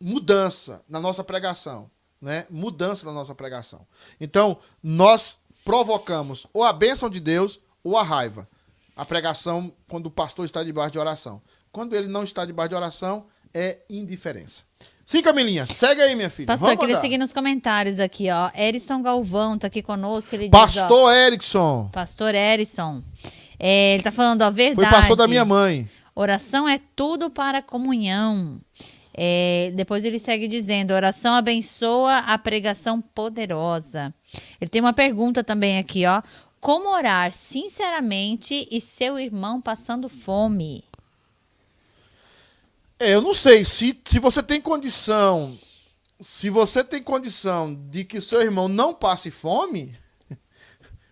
mudança 0.00 0.82
na 0.88 1.00
nossa 1.00 1.22
pregação, 1.24 1.90
né? 2.20 2.46
Mudança 2.50 3.04
na 3.06 3.12
nossa 3.12 3.34
pregação. 3.34 3.86
Então, 4.20 4.58
nós 4.82 5.36
provocamos 5.64 6.46
ou 6.52 6.64
a 6.64 6.72
bênção 6.72 7.10
de 7.10 7.20
Deus 7.20 7.60
ou 7.82 7.96
a 7.96 8.02
raiva. 8.02 8.48
A 8.94 9.04
pregação, 9.04 9.72
quando 9.88 10.06
o 10.06 10.10
pastor 10.10 10.44
está 10.44 10.62
debaixo 10.62 10.92
de 10.92 10.98
oração. 10.98 11.42
Quando 11.70 11.94
ele 11.94 12.08
não 12.08 12.24
está 12.24 12.44
debaixo 12.46 12.70
de 12.70 12.74
oração, 12.74 13.26
é 13.52 13.78
indiferença. 13.90 14.64
Sim, 15.06 15.22
Camilinha, 15.22 15.66
segue 15.66 16.02
aí, 16.02 16.16
minha 16.16 16.28
filha. 16.28 16.46
Pastor, 16.46 16.70
Vamos 16.70 16.80
queria 16.80 17.00
seguir 17.00 17.16
nos 17.16 17.32
comentários 17.32 18.00
aqui, 18.00 18.28
ó. 18.28 18.50
Erisson 18.52 19.00
Galvão 19.00 19.56
tá 19.56 19.68
aqui 19.68 19.80
conosco. 19.80 20.34
Ele 20.34 20.48
diz, 20.48 20.50
Pastor 20.50 21.14
Erickson. 21.14 21.88
Pastor 21.92 22.34
Erison. 22.34 23.04
É, 23.56 23.94
ele 23.94 24.02
tá 24.02 24.10
falando, 24.10 24.42
Foi 24.42 24.50
verdade. 24.50 24.90
pastor 24.90 25.16
da 25.16 25.28
minha 25.28 25.44
mãe. 25.44 25.88
Oração 26.12 26.68
é 26.68 26.80
tudo 26.96 27.30
para 27.30 27.58
a 27.58 27.62
comunhão. 27.62 28.60
É, 29.14 29.70
depois 29.76 30.04
ele 30.04 30.18
segue 30.18 30.48
dizendo: 30.48 30.92
oração 30.92 31.34
abençoa 31.34 32.18
a 32.18 32.36
pregação 32.36 33.00
poderosa. 33.00 34.12
Ele 34.60 34.68
tem 34.68 34.80
uma 34.80 34.92
pergunta 34.92 35.44
também 35.44 35.78
aqui, 35.78 36.04
ó. 36.04 36.20
Como 36.60 36.88
orar 36.92 37.32
sinceramente 37.32 38.66
e 38.72 38.80
seu 38.80 39.20
irmão 39.20 39.60
passando 39.60 40.08
fome? 40.08 40.82
É, 42.98 43.14
eu 43.14 43.20
não 43.20 43.34
sei 43.34 43.64
se, 43.64 43.98
se 44.04 44.18
você 44.18 44.42
tem 44.42 44.60
condição, 44.60 45.56
se 46.18 46.48
você 46.48 46.82
tem 46.82 47.02
condição 47.02 47.74
de 47.90 48.04
que 48.04 48.18
o 48.18 48.22
seu 48.22 48.40
irmão 48.40 48.68
não 48.68 48.94
passe 48.94 49.30
fome, 49.30 49.94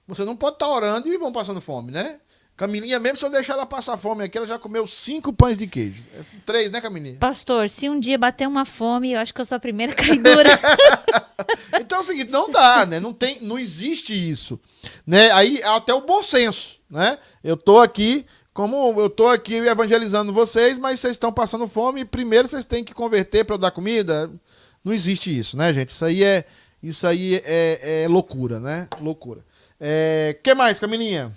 você 0.08 0.24
não 0.24 0.36
pode 0.36 0.56
estar 0.56 0.68
orando 0.68 1.08
e 1.08 1.10
o 1.10 1.14
irmão 1.14 1.32
passando 1.32 1.60
fome, 1.60 1.92
né? 1.92 2.20
Camilinha, 2.56 3.00
mesmo 3.00 3.18
se 3.18 3.24
eu 3.24 3.30
deixar 3.30 3.54
ela 3.54 3.66
passar 3.66 3.98
fome 3.98 4.22
aqui, 4.22 4.38
ela 4.38 4.46
já 4.46 4.58
comeu 4.58 4.86
cinco 4.86 5.32
pães 5.32 5.58
de 5.58 5.66
queijo. 5.66 6.04
É 6.14 6.22
Três, 6.46 6.70
né, 6.70 6.80
Camilinha? 6.80 7.16
Pastor, 7.18 7.68
se 7.68 7.88
um 7.90 7.98
dia 7.98 8.16
bater 8.16 8.46
uma 8.46 8.64
fome, 8.64 9.12
eu 9.12 9.18
acho 9.18 9.34
que 9.34 9.40
eu 9.40 9.44
sou 9.44 9.56
a 9.56 9.60
primeira 9.60 9.92
caidura. 9.94 10.50
Então 11.80 11.98
é 11.98 12.00
o 12.00 12.04
seguinte, 12.04 12.30
não 12.30 12.50
dá, 12.50 12.86
né? 12.86 13.00
Não 13.00 13.12
tem, 13.12 13.40
não 13.40 13.58
existe 13.58 14.12
isso, 14.12 14.58
né? 15.06 15.32
Aí 15.32 15.60
até 15.64 15.92
o 15.92 16.00
bom 16.00 16.22
senso, 16.22 16.78
né? 16.88 17.18
Eu 17.42 17.56
tô 17.56 17.78
aqui, 17.78 18.24
como 18.54 18.98
eu 19.00 19.10
tô 19.10 19.26
aqui 19.26 19.56
evangelizando 19.56 20.32
vocês, 20.32 20.78
mas 20.78 21.00
vocês 21.00 21.14
estão 21.14 21.32
passando 21.32 21.66
fome 21.66 22.02
e 22.02 22.04
primeiro 22.04 22.46
vocês 22.46 22.64
têm 22.64 22.84
que 22.84 22.94
converter 22.94 23.44
para 23.44 23.56
dar 23.56 23.72
comida. 23.72 24.30
Não 24.84 24.92
existe 24.92 25.36
isso, 25.36 25.56
né, 25.56 25.74
gente? 25.74 25.88
Isso 25.88 26.04
aí 26.04 26.22
é, 26.22 26.44
isso 26.80 27.04
aí 27.04 27.42
é, 27.44 28.04
é 28.04 28.08
loucura, 28.08 28.60
né? 28.60 28.86
Loucura. 29.00 29.44
É, 29.80 30.38
que 30.40 30.54
mais, 30.54 30.78
Camilinha? 30.78 31.32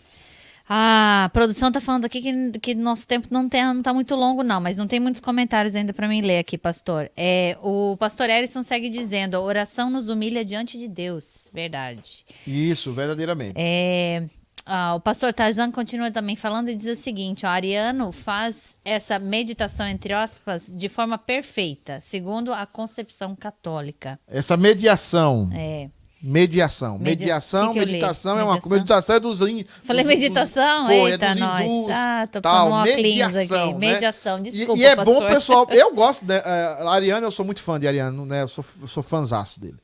A 0.70 1.30
produção 1.34 1.72
tá 1.72 1.82
falando 1.82 2.05
aqui 2.05 2.22
que, 2.22 2.59
que 2.59 2.76
nosso 2.76 3.07
tempo 3.07 3.30
não, 3.32 3.47
tem, 3.49 3.63
não 3.63 3.82
tá 3.82 3.93
muito 3.93 4.13
longo, 4.15 4.43
não, 4.43 4.59
mas 4.59 4.78
não 4.78 4.86
tem 4.86 4.99
muitos 4.99 5.22
comentários 5.22 5.76
ainda 5.76 5.93
para 5.93 6.09
mim 6.09 6.22
ler 6.22 6.39
aqui, 6.39 6.57
pastor. 6.57 7.09
É, 7.15 7.57
o 7.63 7.95
pastor 7.97 8.30
Erison 8.30 8.61
segue 8.61 8.89
dizendo: 8.89 9.38
a 9.38 9.39
oração 9.39 9.89
nos 9.89 10.07
humilha 10.07 10.45
diante 10.45 10.78
de 10.78 10.88
Deus. 10.88 11.49
Verdade. 11.53 12.26
Isso, 12.45 12.91
verdadeiramente. 12.91 13.53
É, 13.55 14.26
ah, 14.68 14.95
o 14.95 14.99
pastor 14.99 15.34
Tarzan 15.34 15.72
continua 15.72 16.11
também 16.11 16.36
falando 16.36 16.70
e 16.70 16.76
diz 16.76 16.86
o 16.99 17.01
seguinte: 17.01 17.45
ó, 17.45 17.49
Ariano 17.49 18.11
faz 18.11 18.76
essa 18.84 19.18
meditação, 19.18 19.88
entre 19.88 20.13
aspas, 20.13 20.68
de 20.76 20.89
forma 20.89 21.18
perfeita, 21.18 21.99
segundo 22.01 22.53
a 22.53 22.65
concepção 22.65 23.36
católica. 23.36 24.20
Essa 24.28 24.55
mediação. 24.57 25.49
É. 25.53 25.89
Mediação. 26.22 26.97
Media- 26.97 27.09
Mediação, 27.28 27.68
que 27.74 27.80
que 27.80 27.86
meditação 27.86 28.39
é 28.39 28.43
uma 28.43 28.59
coisa. 28.59 28.76
Meditação 28.78 29.15
é 29.15 29.20
dos. 29.20 29.39
in- 29.41 29.63
Falei 29.84 30.03
dos- 30.03 30.13
meditação? 30.15 30.78
dos- 30.80 30.88
foi, 30.88 30.95
é 30.95 31.11
Eita, 31.11 31.28
dos 31.30 31.38
nós. 31.38 31.65
hindus, 31.65 31.89
Ah, 31.91 32.28
tô 32.32 32.41
tal, 32.41 32.70
um 32.70 32.72
óculos 32.72 32.95
mediação, 32.95 33.70
aqui. 33.70 33.74
né? 33.74 33.93
Mediação, 33.93 34.39
E- 34.39 34.41
desculpa, 34.41 34.82
E, 34.82 34.86
é 34.86 34.95
pastor. 34.95 35.13
bom, 35.22 35.28
pessoal. 35.28 35.68
Eu 35.72 35.93
gosto, 35.93 36.26
né? 36.26 36.41
é, 36.43 36.78
A 36.82 36.89
Ariana, 36.89 37.28
eu 37.28 37.32
sou 37.32 37.45
muito 37.45 37.61
fã 37.61 37.80
de 37.80 37.88
Ariano, 37.88 38.26
né? 38.26 38.41
Eu 38.41 38.47
sou, 38.47 38.65
eu 38.82 38.88
sou 38.88 39.03
fãzaço 39.03 39.59
dele. 39.59 39.78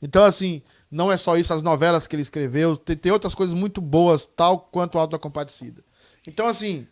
Então, 0.00 0.22
assim, 0.22 0.62
não 0.90 1.10
é 1.12 1.16
só 1.16 1.36
isso, 1.36 1.52
as 1.54 1.62
novelas 1.62 2.06
que 2.06 2.14
ele 2.16 2.22
escreveu, 2.22 2.76
tem, 2.76 2.96
tem 2.96 3.12
outras 3.12 3.34
coisas 3.34 3.54
muito 3.54 3.80
boas, 3.80 4.26
tal 4.26 4.58
quanto 4.58 4.96
o 4.96 4.98
Alto 4.98 5.12
da 5.12 5.18
Compadecida. 5.18 5.82
Então, 6.26 6.46
assim, 6.46 6.86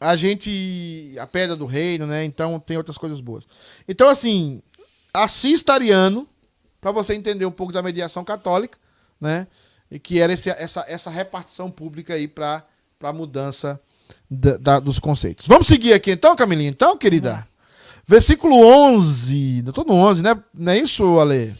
a 0.00 0.16
gente. 0.16 1.14
A 1.18 1.26
Pedra 1.26 1.56
do 1.56 1.66
Reino, 1.66 2.06
né? 2.06 2.24
Então, 2.24 2.58
tem 2.60 2.76
outras 2.76 2.96
coisas 2.98 3.20
boas. 3.20 3.46
Então, 3.88 4.08
assim, 4.08 4.62
assista 5.12 5.72
Ariano, 5.74 6.26
para 6.80 6.90
você 6.92 7.14
entender 7.14 7.44
um 7.46 7.50
pouco 7.50 7.72
da 7.72 7.82
mediação 7.82 8.24
católica, 8.24 8.78
né? 9.20 9.46
E 9.90 9.98
que 9.98 10.20
era 10.20 10.32
esse- 10.32 10.50
essa, 10.50 10.84
essa 10.88 11.10
repartição 11.10 11.70
pública 11.70 12.14
aí 12.14 12.26
para 12.26 12.64
a 13.02 13.12
mudança 13.12 13.80
da- 14.30 14.56
da- 14.56 14.80
dos 14.80 14.98
conceitos. 14.98 15.46
Vamos 15.46 15.66
seguir 15.66 15.92
aqui 15.92 16.10
então, 16.12 16.34
Camilinha? 16.34 16.70
Então, 16.70 16.96
querida? 16.96 17.46
Versículo 18.06 18.56
11. 18.66 19.62
Eu 19.66 19.72
tô 19.72 19.84
no 19.84 19.94
11, 19.94 20.22
né? 20.22 20.40
Não 20.54 20.72
é 20.72 20.78
isso, 20.78 21.18
Ale? 21.20 21.54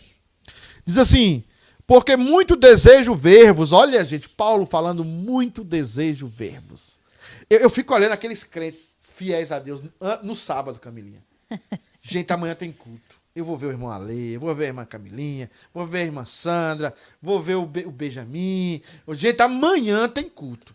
Diz 0.85 0.99
assim: 0.99 1.45
Porque 1.93 2.17
muito 2.17 2.57
desejo 2.57 3.15
ver-vos. 3.15 3.71
Olha, 3.71 4.03
gente, 4.03 4.27
Paulo 4.27 4.65
falando 4.65 5.05
muito 5.05 5.63
desejo 5.63 6.27
ver-vos. 6.27 7.03
Eu, 7.51 7.59
eu 7.59 7.69
fico 7.69 7.93
olhando 7.93 8.13
aqueles 8.13 8.45
crentes 8.45 8.97
fiéis 9.15 9.53
a 9.53 9.59
Deus 9.59 9.83
no 10.23 10.35
sábado, 10.35 10.81
Camilinha. 10.81 11.23
Gente, 12.01 12.33
amanhã 12.33 12.55
tem 12.55 12.73
culto. 12.73 13.19
Eu 13.37 13.45
vou 13.45 13.59
ver 13.59 13.67
o 13.67 13.71
irmão 13.71 13.91
Ale, 13.91 14.39
vou 14.39 14.55
ver 14.55 14.65
a 14.65 14.67
irmã 14.69 14.87
Camilinha, 14.87 15.51
vou 15.75 15.87
ver 15.87 15.99
a 15.99 16.05
irmã 16.05 16.25
Sandra, 16.25 16.95
vou 17.21 17.43
ver 17.43 17.57
o, 17.57 17.67
Be 17.67 17.85
o 17.85 17.91
Benjamin. 17.91 18.81
Gente, 19.11 19.43
amanhã 19.43 20.09
tem 20.09 20.31
culto. 20.31 20.75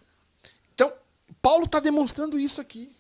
Então, 0.76 0.94
Paulo 1.42 1.66
está 1.66 1.80
demonstrando 1.80 2.38
isso 2.38 2.62
aqui. 2.62 2.96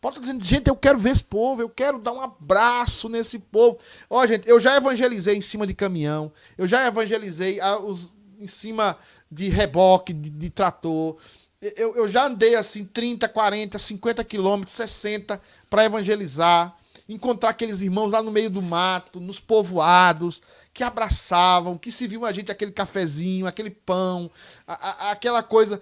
Paulo 0.00 0.16
está 0.16 0.20
dizendo, 0.20 0.42
gente, 0.42 0.68
eu 0.68 0.76
quero 0.76 0.98
ver 0.98 1.10
esse 1.10 1.22
povo, 1.22 1.60
eu 1.60 1.68
quero 1.68 1.98
dar 1.98 2.12
um 2.12 2.20
abraço 2.22 3.08
nesse 3.08 3.38
povo. 3.38 3.78
Ó, 4.08 4.26
gente, 4.26 4.48
eu 4.48 4.58
já 4.58 4.76
evangelizei 4.76 5.36
em 5.36 5.42
cima 5.42 5.66
de 5.66 5.74
caminhão, 5.74 6.32
eu 6.56 6.66
já 6.66 6.86
evangelizei 6.86 7.60
ah, 7.60 7.78
os- 7.78 8.16
em 8.38 8.46
cima 8.46 8.96
de 9.30 9.48
reboque, 9.50 10.12
de, 10.14 10.30
de 10.30 10.48
trator. 10.48 11.16
Eu, 11.60 11.94
eu 11.94 12.08
já 12.08 12.24
andei 12.26 12.54
assim 12.54 12.84
30, 12.86 13.28
40, 13.28 13.78
50 13.78 14.24
quilômetros, 14.24 14.74
60 14.74 15.40
para 15.68 15.84
evangelizar. 15.84 16.74
Encontrar 17.06 17.50
aqueles 17.50 17.82
irmãos 17.82 18.12
lá 18.12 18.22
no 18.22 18.30
meio 18.30 18.48
do 18.48 18.62
mato, 18.62 19.20
nos 19.20 19.38
povoados, 19.38 20.40
que 20.72 20.82
abraçavam, 20.82 21.76
que 21.76 21.92
se 21.92 22.06
viam 22.06 22.24
a 22.24 22.32
gente 22.32 22.50
aquele 22.50 22.70
cafezinho, 22.72 23.46
aquele 23.46 23.70
pão, 23.70 24.30
a- 24.66 24.88
a- 25.08 25.10
aquela 25.10 25.42
coisa. 25.42 25.78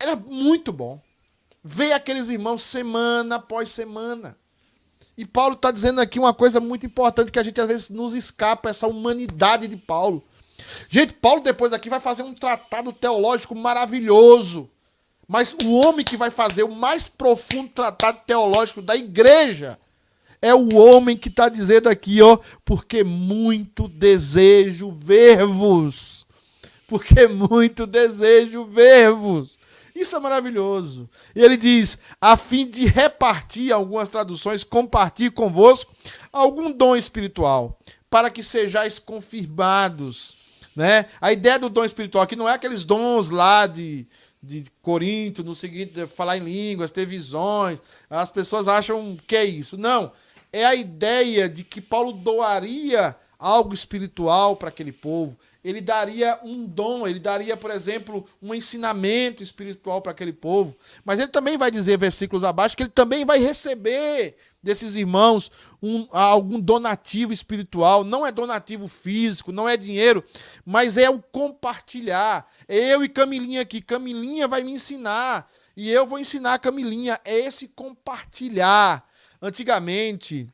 Era 0.00 0.16
muito 0.16 0.72
bom 0.72 1.00
ver 1.62 1.92
aqueles 1.92 2.28
irmãos 2.28 2.62
semana 2.62 3.36
após 3.36 3.70
semana. 3.70 4.36
E 5.16 5.24
Paulo 5.24 5.54
está 5.54 5.70
dizendo 5.70 6.00
aqui 6.00 6.18
uma 6.18 6.32
coisa 6.32 6.58
muito 6.58 6.86
importante 6.86 7.30
que 7.30 7.38
a 7.38 7.42
gente 7.42 7.60
às 7.60 7.66
vezes 7.66 7.90
nos 7.90 8.14
escapa, 8.14 8.70
essa 8.70 8.86
humanidade 8.86 9.68
de 9.68 9.76
Paulo. 9.76 10.24
Gente, 10.88 11.14
Paulo 11.14 11.42
depois 11.42 11.72
aqui 11.72 11.90
vai 11.90 12.00
fazer 12.00 12.22
um 12.22 12.34
tratado 12.34 12.92
teológico 12.92 13.54
maravilhoso. 13.54 14.70
Mas 15.28 15.54
o 15.64 15.72
homem 15.74 16.04
que 16.04 16.16
vai 16.16 16.30
fazer 16.30 16.62
o 16.62 16.72
mais 16.72 17.08
profundo 17.08 17.70
tratado 17.70 18.20
teológico 18.26 18.82
da 18.82 18.96
igreja 18.96 19.78
é 20.40 20.52
o 20.54 20.74
homem 20.74 21.16
que 21.16 21.28
está 21.28 21.48
dizendo 21.48 21.88
aqui, 21.88 22.20
ó, 22.20 22.38
porque 22.64 23.04
muito 23.04 23.86
desejo 23.86 24.90
ver-vos. 24.90 26.26
Porque 26.88 27.28
muito 27.28 27.86
desejo 27.86 28.64
ver-vos. 28.64 29.58
Isso 30.02 30.16
é 30.16 30.20
maravilhoso. 30.20 31.08
E 31.34 31.40
ele 31.40 31.56
diz: 31.56 31.96
a 32.20 32.36
fim 32.36 32.68
de 32.68 32.86
repartir, 32.86 33.72
algumas 33.72 34.08
traduções, 34.08 34.64
compartilhar 34.64 35.30
convosco 35.30 35.94
algum 36.32 36.72
dom 36.72 36.96
espiritual, 36.96 37.78
para 38.10 38.28
que 38.30 38.42
sejais 38.42 38.98
confirmados. 38.98 40.36
Né? 40.74 41.06
A 41.20 41.32
ideia 41.32 41.58
do 41.58 41.68
dom 41.68 41.84
espiritual 41.84 42.24
aqui 42.24 42.34
não 42.34 42.48
é 42.48 42.54
aqueles 42.54 42.84
dons 42.84 43.30
lá 43.30 43.66
de, 43.66 44.06
de 44.42 44.64
Corinto, 44.80 45.44
no 45.44 45.54
seguinte, 45.54 46.06
falar 46.06 46.36
em 46.38 46.44
línguas, 46.44 46.90
ter 46.90 47.06
visões. 47.06 47.80
As 48.10 48.30
pessoas 48.30 48.66
acham 48.66 49.16
que 49.26 49.36
é 49.36 49.44
isso. 49.44 49.76
Não. 49.76 50.10
É 50.52 50.64
a 50.64 50.74
ideia 50.74 51.48
de 51.48 51.62
que 51.62 51.80
Paulo 51.80 52.12
doaria 52.12 53.14
algo 53.38 53.72
espiritual 53.72 54.56
para 54.56 54.68
aquele 54.68 54.92
povo. 54.92 55.38
Ele 55.64 55.80
daria 55.80 56.40
um 56.42 56.66
dom, 56.66 57.06
ele 57.06 57.20
daria, 57.20 57.56
por 57.56 57.70
exemplo, 57.70 58.26
um 58.42 58.52
ensinamento 58.52 59.42
espiritual 59.42 60.02
para 60.02 60.10
aquele 60.10 60.32
povo. 60.32 60.76
Mas 61.04 61.20
ele 61.20 61.30
também 61.30 61.56
vai 61.56 61.70
dizer, 61.70 61.96
versículos 61.96 62.42
abaixo, 62.42 62.76
que 62.76 62.82
ele 62.82 62.90
também 62.90 63.24
vai 63.24 63.38
receber 63.38 64.36
desses 64.62 64.96
irmãos 64.96 65.50
um, 65.80 66.06
algum 66.10 66.60
donativo 66.60 67.32
espiritual. 67.32 68.02
Não 68.02 68.26
é 68.26 68.32
donativo 68.32 68.88
físico, 68.88 69.52
não 69.52 69.68
é 69.68 69.76
dinheiro, 69.76 70.24
mas 70.64 70.96
é 70.96 71.08
o 71.08 71.20
compartilhar. 71.20 72.50
É 72.66 72.94
eu 72.94 73.04
e 73.04 73.08
Camilinha 73.08 73.60
aqui. 73.60 73.80
Camilinha 73.80 74.48
vai 74.48 74.62
me 74.62 74.72
ensinar. 74.72 75.48
E 75.76 75.90
eu 75.90 76.06
vou 76.06 76.18
ensinar 76.18 76.54
a 76.54 76.58
Camilinha. 76.58 77.20
É 77.24 77.38
esse 77.38 77.68
compartilhar. 77.68 79.08
Antigamente, 79.40 80.48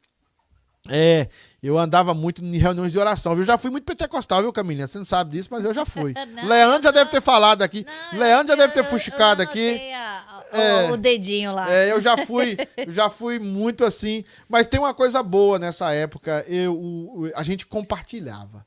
é, 0.87 1.29
eu 1.63 1.77
andava 1.77 2.15
muito 2.15 2.43
em 2.45 2.57
reuniões 2.57 2.93
de 2.93 2.99
oração. 2.99 3.37
Eu 3.37 3.43
já 3.43 3.59
fui 3.59 3.71
muito 3.71 3.85
pentecostal, 3.85 4.43
viu, 4.43 4.53
Camilinha? 4.53 4.87
Você 4.87 4.99
não 4.99 5.05
sabe 5.05 5.33
disso, 5.33 5.49
mas 5.51 5.65
eu 5.65 5.75
já 5.75 5.85
fui. 5.85 6.15
não, 6.15 6.47
Leandro 6.47 6.83
já 6.83 6.93
não, 6.93 6.99
deve 6.99 7.11
ter 7.11 7.21
falado 7.21 7.63
aqui. 7.63 7.85
Não, 8.13 8.19
Leandro 8.19 8.49
já 8.49 8.55
deve 8.55 8.73
ter 8.73 8.85
fuxicado 8.85 9.43
aqui. 9.43 9.93
A, 9.93 10.45
é, 10.53 10.91
o 10.91 10.97
dedinho 10.97 11.53
lá. 11.53 11.71
É, 11.73 11.91
eu 11.91 12.01
já 12.01 12.17
fui, 12.17 12.57
eu 12.77 12.93
já 12.93 13.11
fui 13.11 13.39
muito 13.39 13.85
assim. 13.85 14.25
Mas 14.49 14.67
tem 14.67 14.79
uma 14.79 14.95
coisa 14.95 15.23
boa 15.23 15.59
nessa 15.59 15.93
época. 15.93 16.45
Eu, 16.49 17.31
a 17.35 17.43
gente 17.43 17.67
compartilhava. 17.67 18.67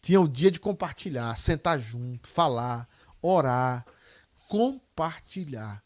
Tinha 0.00 0.20
o 0.20 0.28
dia 0.28 0.50
de 0.50 0.60
compartilhar, 0.60 1.36
sentar 1.36 1.78
junto, 1.78 2.28
falar, 2.28 2.86
orar, 3.20 3.84
compartilhar, 4.46 5.82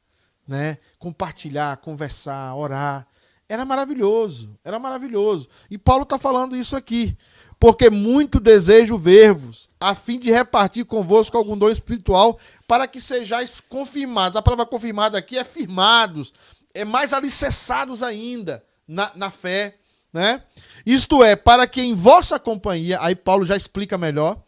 né? 0.47 0.79
Compartilhar, 0.99 1.77
conversar, 1.79 2.55
orar. 2.55 3.07
Era 3.53 3.67
maravilhoso, 3.67 4.59
era 4.65 4.79
maravilhoso. 4.79 5.47
E 5.71 5.77
Paulo 5.77 6.05
está 6.05 6.19
falando 6.19 6.57
isso 6.57 6.75
aqui. 6.75 7.15
Porque 7.61 7.91
muito 7.91 8.41
desejo 8.41 8.97
ver-vos, 8.97 9.69
a 9.79 9.95
fim 9.95 10.19
de 10.19 10.31
repartir 10.31 10.87
convosco 10.87 11.37
algum 11.37 11.55
dom 11.55 11.69
espiritual, 11.69 12.39
para 12.67 12.89
que 12.89 12.99
sejais 12.99 13.61
confirmados. 13.61 14.37
A 14.37 14.43
palavra 14.43 14.65
confirmado 14.65 15.19
aqui 15.19 15.37
é 15.37 15.45
firmados, 15.45 16.33
é 16.73 16.83
mais 16.83 17.13
alicerçados 17.13 18.03
ainda 18.03 18.65
na, 18.89 19.13
na 19.15 19.31
fé. 19.31 19.77
Né? 20.11 20.43
Isto 20.87 21.23
é, 21.23 21.37
para 21.37 21.67
que 21.67 21.83
em 21.83 21.95
vossa 21.95 22.39
companhia, 22.39 23.01
aí 23.03 23.15
Paulo 23.15 23.45
já 23.45 23.55
explica 23.55 23.99
melhor, 23.99 24.43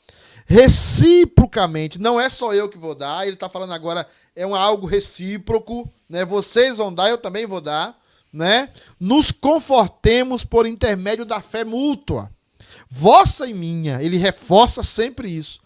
reciprocamente, 0.46 2.00
não 2.00 2.18
é 2.18 2.30
só 2.30 2.54
eu 2.54 2.70
que 2.70 2.78
vou 2.78 2.94
dar, 2.94 3.26
ele 3.26 3.34
está 3.34 3.50
falando 3.50 3.74
agora, 3.74 4.08
é 4.34 4.46
um 4.46 4.54
algo 4.54 4.86
recíproco, 4.86 5.92
né? 6.08 6.24
Vocês 6.24 6.78
vão 6.78 6.92
dar, 6.92 7.10
eu 7.10 7.18
também 7.18 7.44
vou 7.44 7.60
dar 7.60 8.02
né? 8.34 8.68
Nos 8.98 9.30
confortemos 9.30 10.44
por 10.44 10.66
intermédio 10.66 11.24
da 11.24 11.40
fé 11.40 11.64
mútua. 11.64 12.28
Vossa 12.90 13.46
e 13.46 13.54
minha, 13.54 14.02
ele 14.02 14.16
reforça 14.16 14.82
sempre 14.82 15.30
isso. 15.30 15.60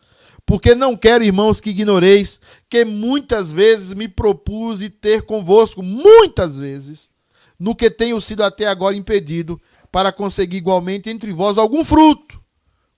Porque 0.44 0.74
não 0.74 0.96
quero, 0.96 1.24
irmãos, 1.24 1.60
que 1.60 1.70
ignoreis 1.70 2.40
que 2.68 2.84
muitas 2.84 3.50
vezes 3.50 3.94
me 3.94 4.06
propus 4.06 4.80
ter 5.00 5.22
convosco, 5.22 5.82
muitas 5.82 6.58
vezes, 6.58 7.10
no 7.58 7.74
que 7.74 7.90
tenho 7.90 8.20
sido 8.20 8.44
até 8.44 8.66
agora 8.66 8.94
impedido, 8.94 9.60
para 9.90 10.12
conseguir 10.12 10.58
igualmente 10.58 11.08
entre 11.08 11.32
vós 11.32 11.56
algum 11.56 11.82
fruto, 11.82 12.42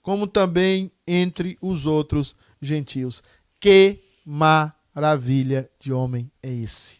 como 0.03 0.27
também 0.27 0.91
entre 1.07 1.57
os 1.61 1.87
outros 1.87 2.35
gentios. 2.61 3.23
Que 3.61 4.01
maravilha 4.25 5.71
de 5.79 5.93
homem 5.93 6.31
é 6.43 6.53
esse! 6.53 6.99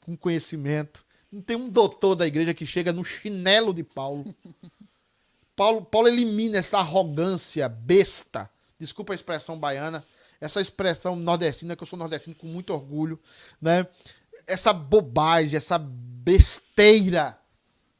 Com 0.00 0.16
conhecimento, 0.16 1.04
não 1.30 1.40
tem 1.40 1.56
um 1.56 1.68
doutor 1.68 2.14
da 2.14 2.26
igreja 2.26 2.52
que 2.52 2.66
chega 2.66 2.92
no 2.92 3.04
chinelo 3.04 3.72
de 3.72 3.84
Paulo. 3.84 4.34
Paulo, 5.54 5.84
Paulo 5.84 6.08
elimina 6.08 6.58
essa 6.58 6.78
arrogância 6.78 7.68
besta. 7.68 8.50
Desculpa 8.78 9.12
a 9.12 9.14
expressão 9.14 9.58
baiana, 9.58 10.04
essa 10.40 10.60
expressão 10.60 11.14
nordestina, 11.14 11.76
que 11.76 11.82
eu 11.82 11.86
sou 11.86 11.98
nordestino 11.98 12.34
com 12.34 12.46
muito 12.46 12.72
orgulho, 12.72 13.20
né? 13.60 13.86
Essa 14.46 14.72
bobagem, 14.72 15.56
essa 15.56 15.78
besteira, 15.78 17.38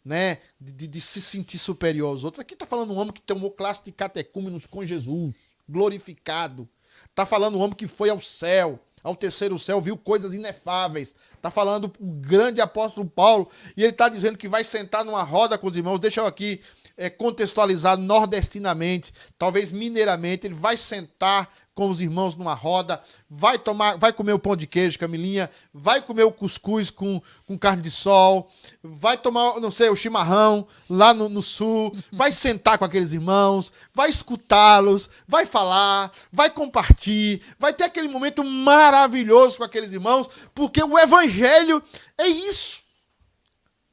né? 0.03 0.39
De, 0.59 0.87
de 0.87 1.01
se 1.01 1.21
sentir 1.21 1.59
superior 1.59 2.09
aos 2.09 2.25
outros. 2.25 2.41
Aqui 2.41 2.55
está 2.55 2.67
falando 2.67 2.95
um 2.95 2.99
homem 2.99 3.13
que 3.13 3.21
tomou 3.21 3.51
classe 3.51 3.85
de 3.85 3.93
catecúmenos 3.93 4.67
com 4.67 4.85
Jesus, 4.85 5.55
glorificado. 5.69 6.67
Está 7.11 7.27
falando 7.27 7.59
um 7.59 7.61
homem 7.61 7.77
que 7.77 7.87
foi 7.87 8.09
ao 8.09 8.21
céu, 8.21 8.81
ao 9.03 9.15
terceiro 9.15 9.59
céu, 9.59 9.81
viu 9.81 9.97
coisas 9.97 10.33
inefáveis. 10.33 11.15
Está 11.41 11.51
falando 11.51 11.91
o 11.99 12.21
grande 12.21 12.61
apóstolo 12.61 13.09
Paulo, 13.09 13.49
e 13.75 13.83
ele 13.83 13.93
está 13.93 14.11
dizendo 14.11 14.37
que 14.37 14.47
vai 14.47 14.63
sentar 14.63 15.07
numa 15.07 15.23
roda 15.23 15.57
com 15.57 15.67
os 15.67 15.75
irmãos. 15.75 15.99
Deixa 15.99 16.21
eu 16.21 16.27
aqui 16.27 16.61
é, 16.99 17.09
contextualizar 17.09 17.97
nordestinamente, 17.97 19.11
talvez 19.39 19.73
mineiramente. 19.73 20.47
Ele 20.47 20.55
vai 20.55 20.77
sentar 20.77 21.51
com 21.75 21.89
os 21.89 22.01
irmãos 22.01 22.35
numa 22.35 22.55
roda, 22.55 23.03
vai 23.29 23.59
tomar, 23.59 23.97
vai 23.97 24.13
comer 24.13 24.33
o 24.33 24.39
pão 24.39 24.57
de 24.57 24.67
queijo, 24.67 24.99
Camilinha, 24.99 25.51
vai 25.73 26.03
comer 26.03 26.25
o 26.25 26.33
cuscuz 26.33 26.91
com, 26.91 27.23
com 27.47 27.59
carne 27.59 27.83
de 27.83 27.91
sol, 27.91 28.51
vai 28.83 29.17
tomar, 29.17 29.61
não 29.61 29.71
sei, 29.71 29.89
o 29.89 29.97
chimarrão 29.97 30.67
lá 30.89 31.15
no, 31.15 31.29
no 31.29 31.43
sul, 31.43 31.97
vai 32.13 32.33
sentar 32.33 32.77
com 32.77 32.85
aqueles 32.85 33.13
irmãos, 33.13 33.73
vai 33.95 34.11
escutá-los, 34.11 35.09
vai 35.27 35.47
falar, 35.47 36.13
vai 36.31 36.51
compartilhar, 36.51 37.41
vai 37.59 37.73
ter 37.73 37.85
aquele 37.85 38.09
momento 38.09 38.45
maravilhoso 38.45 39.59
com 39.59 39.65
aqueles 39.65 39.93
irmãos, 39.93 40.29
porque 40.55 40.83
o 40.83 40.99
evangelho 40.99 41.83
é 42.19 42.27
isso. 42.27 42.81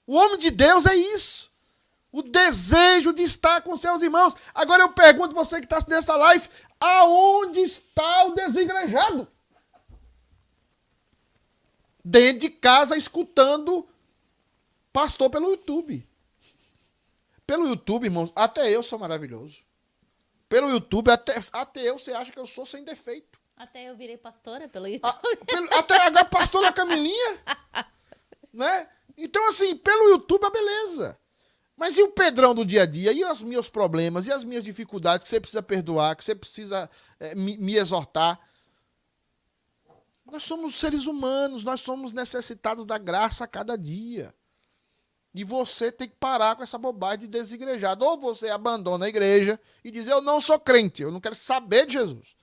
O 0.05 0.15
homem 0.15 0.37
de 0.37 0.49
Deus 0.49 0.85
é 0.85 0.95
isso 0.95 1.46
o 2.11 2.21
desejo 2.21 3.13
de 3.13 3.23
estar 3.23 3.61
com 3.61 3.75
seus 3.75 4.01
irmãos. 4.01 4.35
Agora 4.53 4.83
eu 4.83 4.91
pergunto 4.91 5.35
você 5.35 5.59
que 5.59 5.65
está 5.65 5.79
nessa 5.87 6.15
live, 6.15 6.49
aonde 6.79 7.59
está 7.59 8.25
o 8.25 8.33
desigrejado? 8.33 9.27
Dentro 12.03 12.39
de 12.39 12.49
casa, 12.49 12.95
escutando 12.95 13.87
pastor 14.93 15.29
pelo 15.29 15.49
YouTube. 15.51 16.07
Pelo 17.45 17.67
YouTube, 17.67 18.05
irmãos, 18.05 18.31
até 18.35 18.69
eu 18.69 18.81
sou 18.81 18.97
maravilhoso. 18.97 19.61
Pelo 20.49 20.69
YouTube, 20.69 21.11
até, 21.11 21.35
até 21.51 21.81
eu, 21.81 21.99
você 21.99 22.13
acha 22.13 22.31
que 22.31 22.39
eu 22.39 22.45
sou 22.45 22.65
sem 22.65 22.83
defeito. 22.83 23.37
Até 23.55 23.89
eu 23.89 23.95
virei 23.95 24.17
pastora 24.17 24.69
pelo 24.69 24.85
ah, 24.85 24.89
YouTube. 24.89 25.09
A, 25.41 25.45
pelo, 25.45 25.73
até 25.73 26.01
agora, 26.03 26.25
pastora 26.25 26.71
Camilinha. 26.71 27.43
né? 28.53 28.89
Então, 29.17 29.47
assim, 29.47 29.75
pelo 29.75 30.09
YouTube, 30.09 30.45
a 30.45 30.49
beleza. 30.49 31.19
Mas 31.77 31.95
e 31.95 32.01
o 32.01 32.09
Pedrão 32.09 32.55
do 32.55 32.65
dia 32.65 32.81
a 32.81 32.85
dia? 32.87 33.13
E 33.13 33.23
os 33.23 33.43
meus 33.43 33.69
problemas? 33.69 34.25
E 34.25 34.31
as 34.31 34.43
minhas 34.43 34.63
dificuldades 34.63 35.23
que 35.23 35.29
você 35.29 35.39
precisa 35.39 35.61
perdoar, 35.61 36.15
que 36.15 36.25
você 36.25 36.33
precisa 36.33 36.89
é, 37.19 37.35
me, 37.35 37.55
me 37.55 37.75
exortar? 37.75 38.39
Nós 40.25 40.43
somos 40.43 40.75
seres 40.75 41.05
humanos, 41.05 41.63
nós 41.63 41.79
somos 41.79 42.11
necessitados 42.11 42.83
da 42.83 42.97
graça 42.97 43.43
a 43.43 43.47
cada 43.47 43.77
dia. 43.77 44.33
E 45.35 45.43
você 45.43 45.91
tem 45.91 46.09
que 46.09 46.15
parar 46.15 46.55
com 46.55 46.63
essa 46.63 46.79
bobagem 46.79 47.19
de 47.19 47.27
desigrejado. 47.27 48.03
Ou 48.03 48.19
você 48.19 48.49
abandona 48.49 49.05
a 49.05 49.09
igreja 49.09 49.59
e 49.83 49.91
diz: 49.91 50.07
Eu 50.07 50.19
não 50.19 50.41
sou 50.41 50.59
crente, 50.59 51.03
eu 51.03 51.11
não 51.11 51.21
quero 51.21 51.35
saber 51.35 51.85
de 51.85 51.93
Jesus. 51.93 52.35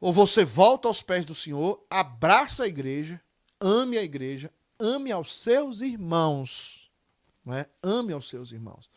Ou 0.00 0.12
você 0.12 0.44
volta 0.44 0.88
aos 0.88 1.00
pés 1.00 1.24
do 1.24 1.34
Senhor, 1.34 1.80
abraça 1.88 2.64
a 2.64 2.68
igreja, 2.68 3.20
ame 3.60 3.96
a 3.96 4.02
igreja, 4.02 4.52
ame 4.80 5.12
aos 5.12 5.36
seus 5.36 5.80
irmãos 5.80 6.79
né? 7.46 7.66
Ame 7.82 8.12
aos 8.12 8.28
seus 8.28 8.52
irmãos. 8.52 8.88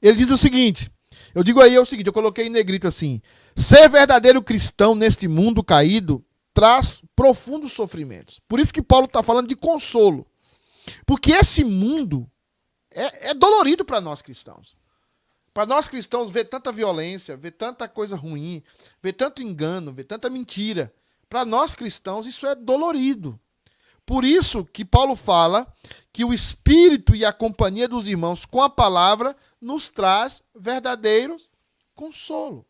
Ele 0.00 0.16
diz 0.16 0.30
o 0.30 0.38
seguinte: 0.38 0.90
eu 1.34 1.42
digo 1.42 1.60
aí 1.60 1.74
é 1.74 1.80
o 1.80 1.86
seguinte, 1.86 2.06
eu 2.06 2.12
coloquei 2.12 2.46
em 2.46 2.50
negrito 2.50 2.86
assim: 2.86 3.20
ser 3.54 3.88
verdadeiro 3.88 4.42
cristão 4.42 4.94
neste 4.94 5.28
mundo 5.28 5.62
caído 5.62 6.24
traz 6.54 7.02
profundos 7.14 7.72
sofrimentos. 7.72 8.40
Por 8.48 8.58
isso 8.58 8.72
que 8.72 8.82
Paulo 8.82 9.06
está 9.06 9.22
falando 9.22 9.48
de 9.48 9.56
consolo. 9.56 10.26
Porque 11.04 11.32
esse 11.32 11.64
mundo 11.64 12.30
é, 12.90 13.30
é 13.30 13.34
dolorido 13.34 13.84
para 13.84 14.00
nós 14.00 14.22
cristãos. 14.22 14.76
Para 15.52 15.66
nós 15.66 15.88
cristãos, 15.88 16.30
ver 16.30 16.44
tanta 16.44 16.70
violência, 16.70 17.36
ver 17.36 17.52
tanta 17.52 17.88
coisa 17.88 18.16
ruim, 18.16 18.62
ver 19.02 19.14
tanto 19.14 19.42
engano, 19.42 19.92
ver 19.92 20.04
tanta 20.04 20.30
mentira. 20.30 20.92
Para 21.28 21.44
nós 21.44 21.74
cristãos, 21.74 22.26
isso 22.26 22.46
é 22.46 22.54
dolorido. 22.54 23.38
Por 24.06 24.24
isso 24.24 24.64
que 24.64 24.84
Paulo 24.84 25.16
fala 25.16 25.66
que 26.12 26.24
o 26.24 26.32
espírito 26.32 27.14
e 27.14 27.24
a 27.24 27.32
companhia 27.32 27.88
dos 27.88 28.06
irmãos 28.06 28.46
com 28.46 28.62
a 28.62 28.70
palavra 28.70 29.36
nos 29.60 29.90
traz 29.90 30.42
verdadeiro 30.54 31.36
consolo. 31.92 32.64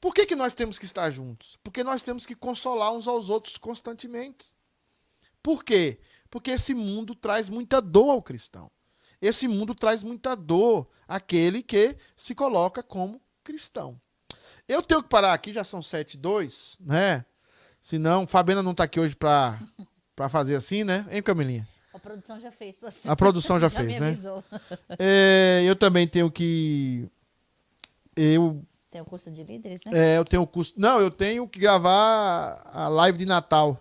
Por 0.00 0.12
que, 0.12 0.26
que 0.26 0.34
nós 0.34 0.54
temos 0.54 0.78
que 0.78 0.84
estar 0.84 1.10
juntos? 1.10 1.56
Porque 1.62 1.84
nós 1.84 2.02
temos 2.02 2.26
que 2.26 2.34
consolar 2.34 2.92
uns 2.92 3.06
aos 3.06 3.30
outros 3.30 3.58
constantemente. 3.58 4.56
Por 5.42 5.62
quê? 5.62 6.00
Porque 6.28 6.50
esse 6.50 6.74
mundo 6.74 7.14
traz 7.14 7.48
muita 7.48 7.80
dor 7.80 8.10
ao 8.10 8.22
cristão. 8.22 8.70
esse 9.20 9.46
mundo 9.46 9.74
traz 9.74 10.02
muita 10.02 10.34
dor 10.34 10.88
àquele 11.06 11.62
que 11.62 11.96
se 12.16 12.34
coloca 12.34 12.82
como 12.82 13.20
cristão. 13.44 14.00
Eu 14.66 14.82
tenho 14.82 15.02
que 15.02 15.10
parar 15.10 15.34
aqui, 15.34 15.52
já 15.52 15.62
são 15.62 15.82
7 15.82 16.14
e 16.14 16.16
2, 16.16 16.78
né? 16.80 17.26
Senão, 17.80 18.26
Fabiana 18.26 18.62
não 18.62 18.72
está 18.72 18.84
aqui 18.84 19.00
hoje 19.00 19.16
para 19.16 19.58
fazer 20.28 20.54
assim, 20.54 20.84
né? 20.84 21.06
Hein, 21.10 21.22
Camilinha? 21.22 21.66
A 21.92 21.98
produção 21.98 22.38
já 22.40 22.52
fez. 22.52 22.78
A 23.06 23.16
produção 23.16 23.58
já, 23.58 23.68
já 23.68 23.80
fez, 23.80 24.00
né? 24.00 24.16
É, 24.98 25.62
eu 25.64 25.74
também 25.74 26.06
tenho 26.06 26.30
que. 26.30 27.08
Eu. 28.14 28.62
Tem 28.90 29.00
o 29.00 29.04
curso 29.04 29.30
de 29.30 29.42
líderes, 29.42 29.80
né? 29.86 29.92
É, 29.94 30.18
eu 30.18 30.24
tenho 30.24 30.42
o 30.42 30.46
curso. 30.46 30.74
Não, 30.76 31.00
eu 31.00 31.10
tenho 31.10 31.48
que 31.48 31.58
gravar 31.58 32.62
a 32.72 32.88
live 32.88 33.18
de 33.18 33.26
Natal. 33.26 33.80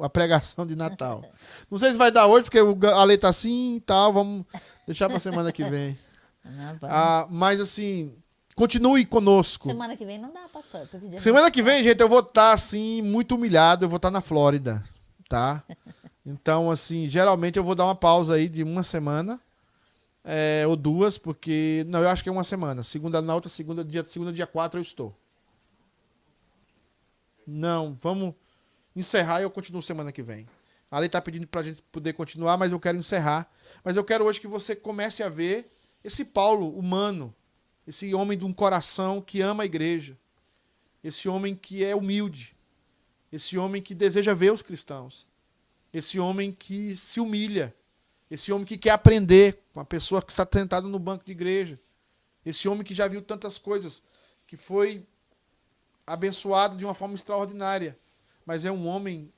A 0.00 0.08
pregação 0.08 0.66
de 0.66 0.74
Natal. 0.74 1.22
Não 1.70 1.78
sei 1.78 1.92
se 1.92 1.98
vai 1.98 2.10
dar 2.10 2.26
hoje, 2.26 2.44
porque 2.44 2.58
a 2.58 3.04
lei 3.04 3.18
tá 3.18 3.28
assim 3.28 3.76
e 3.76 3.80
tal. 3.80 4.12
Vamos 4.12 4.46
deixar 4.86 5.08
pra 5.08 5.18
semana 5.18 5.52
que 5.52 5.64
vem. 5.64 5.98
Não, 6.44 6.78
ah, 6.82 7.26
mas 7.30 7.60
assim, 7.60 8.16
continue 8.58 9.06
conosco. 9.06 9.68
Semana 9.68 9.96
que 9.96 10.04
vem 10.04 10.18
não 10.18 10.32
dá, 10.32 10.48
pastor. 10.52 10.88
Semana 11.20 11.48
que 11.48 11.62
vem, 11.62 11.84
gente, 11.84 12.00
eu 12.00 12.08
vou 12.08 12.18
estar 12.18 12.32
tá, 12.32 12.52
assim, 12.52 13.00
muito 13.02 13.36
humilhado. 13.36 13.84
Eu 13.84 13.88
vou 13.88 13.96
estar 13.96 14.08
tá 14.08 14.12
na 14.12 14.20
Flórida, 14.20 14.84
tá? 15.28 15.62
Então, 16.30 16.70
assim, 16.70 17.08
geralmente 17.08 17.56
eu 17.56 17.64
vou 17.64 17.74
dar 17.74 17.86
uma 17.86 17.94
pausa 17.94 18.34
aí 18.34 18.50
de 18.50 18.62
uma 18.62 18.82
semana 18.82 19.40
é, 20.22 20.66
ou 20.66 20.76
duas, 20.76 21.16
porque. 21.16 21.86
Não, 21.88 22.02
eu 22.02 22.10
acho 22.10 22.22
que 22.22 22.28
é 22.28 22.32
uma 22.32 22.44
semana. 22.44 22.82
Segunda 22.82 23.22
na 23.22 23.34
outra, 23.34 23.48
segunda 23.48 23.82
dia, 23.82 24.04
segunda 24.04 24.30
dia 24.30 24.46
4 24.46 24.78
eu 24.78 24.82
estou. 24.82 25.16
Não, 27.46 27.96
vamos 27.98 28.34
encerrar 28.94 29.40
e 29.40 29.44
eu 29.44 29.50
continuo 29.50 29.80
semana 29.80 30.12
que 30.12 30.22
vem. 30.22 30.46
A 30.90 30.98
lei 30.98 31.08
tá 31.08 31.18
pedindo 31.18 31.46
pra 31.46 31.62
gente 31.62 31.80
poder 31.84 32.12
continuar, 32.12 32.58
mas 32.58 32.72
eu 32.72 32.80
quero 32.80 32.98
encerrar. 32.98 33.50
Mas 33.82 33.96
eu 33.96 34.04
quero 34.04 34.26
hoje 34.26 34.38
que 34.38 34.46
você 34.46 34.76
comece 34.76 35.22
a 35.22 35.30
ver 35.30 35.72
esse 36.04 36.26
Paulo 36.26 36.76
humano, 36.78 37.34
esse 37.88 38.14
homem 38.14 38.36
de 38.36 38.44
um 38.44 38.52
coração 38.52 39.18
que 39.18 39.40
ama 39.40 39.62
a 39.62 39.66
igreja, 39.66 40.14
esse 41.02 41.26
homem 41.26 41.56
que 41.56 41.82
é 41.82 41.96
humilde, 41.96 42.54
esse 43.32 43.56
homem 43.56 43.80
que 43.80 43.94
deseja 43.94 44.34
ver 44.34 44.52
os 44.52 44.60
cristãos, 44.60 45.26
esse 45.90 46.18
homem 46.20 46.52
que 46.52 46.94
se 46.94 47.18
humilha, 47.18 47.74
esse 48.30 48.52
homem 48.52 48.66
que 48.66 48.76
quer 48.76 48.90
aprender 48.90 49.62
com 49.72 49.80
a 49.80 49.86
pessoa 49.86 50.20
que 50.20 50.30
está 50.30 50.46
sentada 50.52 50.86
no 50.86 50.98
banco 50.98 51.24
de 51.24 51.32
igreja, 51.32 51.80
esse 52.44 52.68
homem 52.68 52.84
que 52.84 52.92
já 52.92 53.08
viu 53.08 53.22
tantas 53.22 53.56
coisas, 53.56 54.02
que 54.46 54.58
foi 54.58 55.02
abençoado 56.06 56.76
de 56.76 56.84
uma 56.84 56.94
forma 56.94 57.14
extraordinária, 57.14 57.98
mas 58.44 58.66
é 58.66 58.70
um 58.70 58.86
homem 58.86 59.32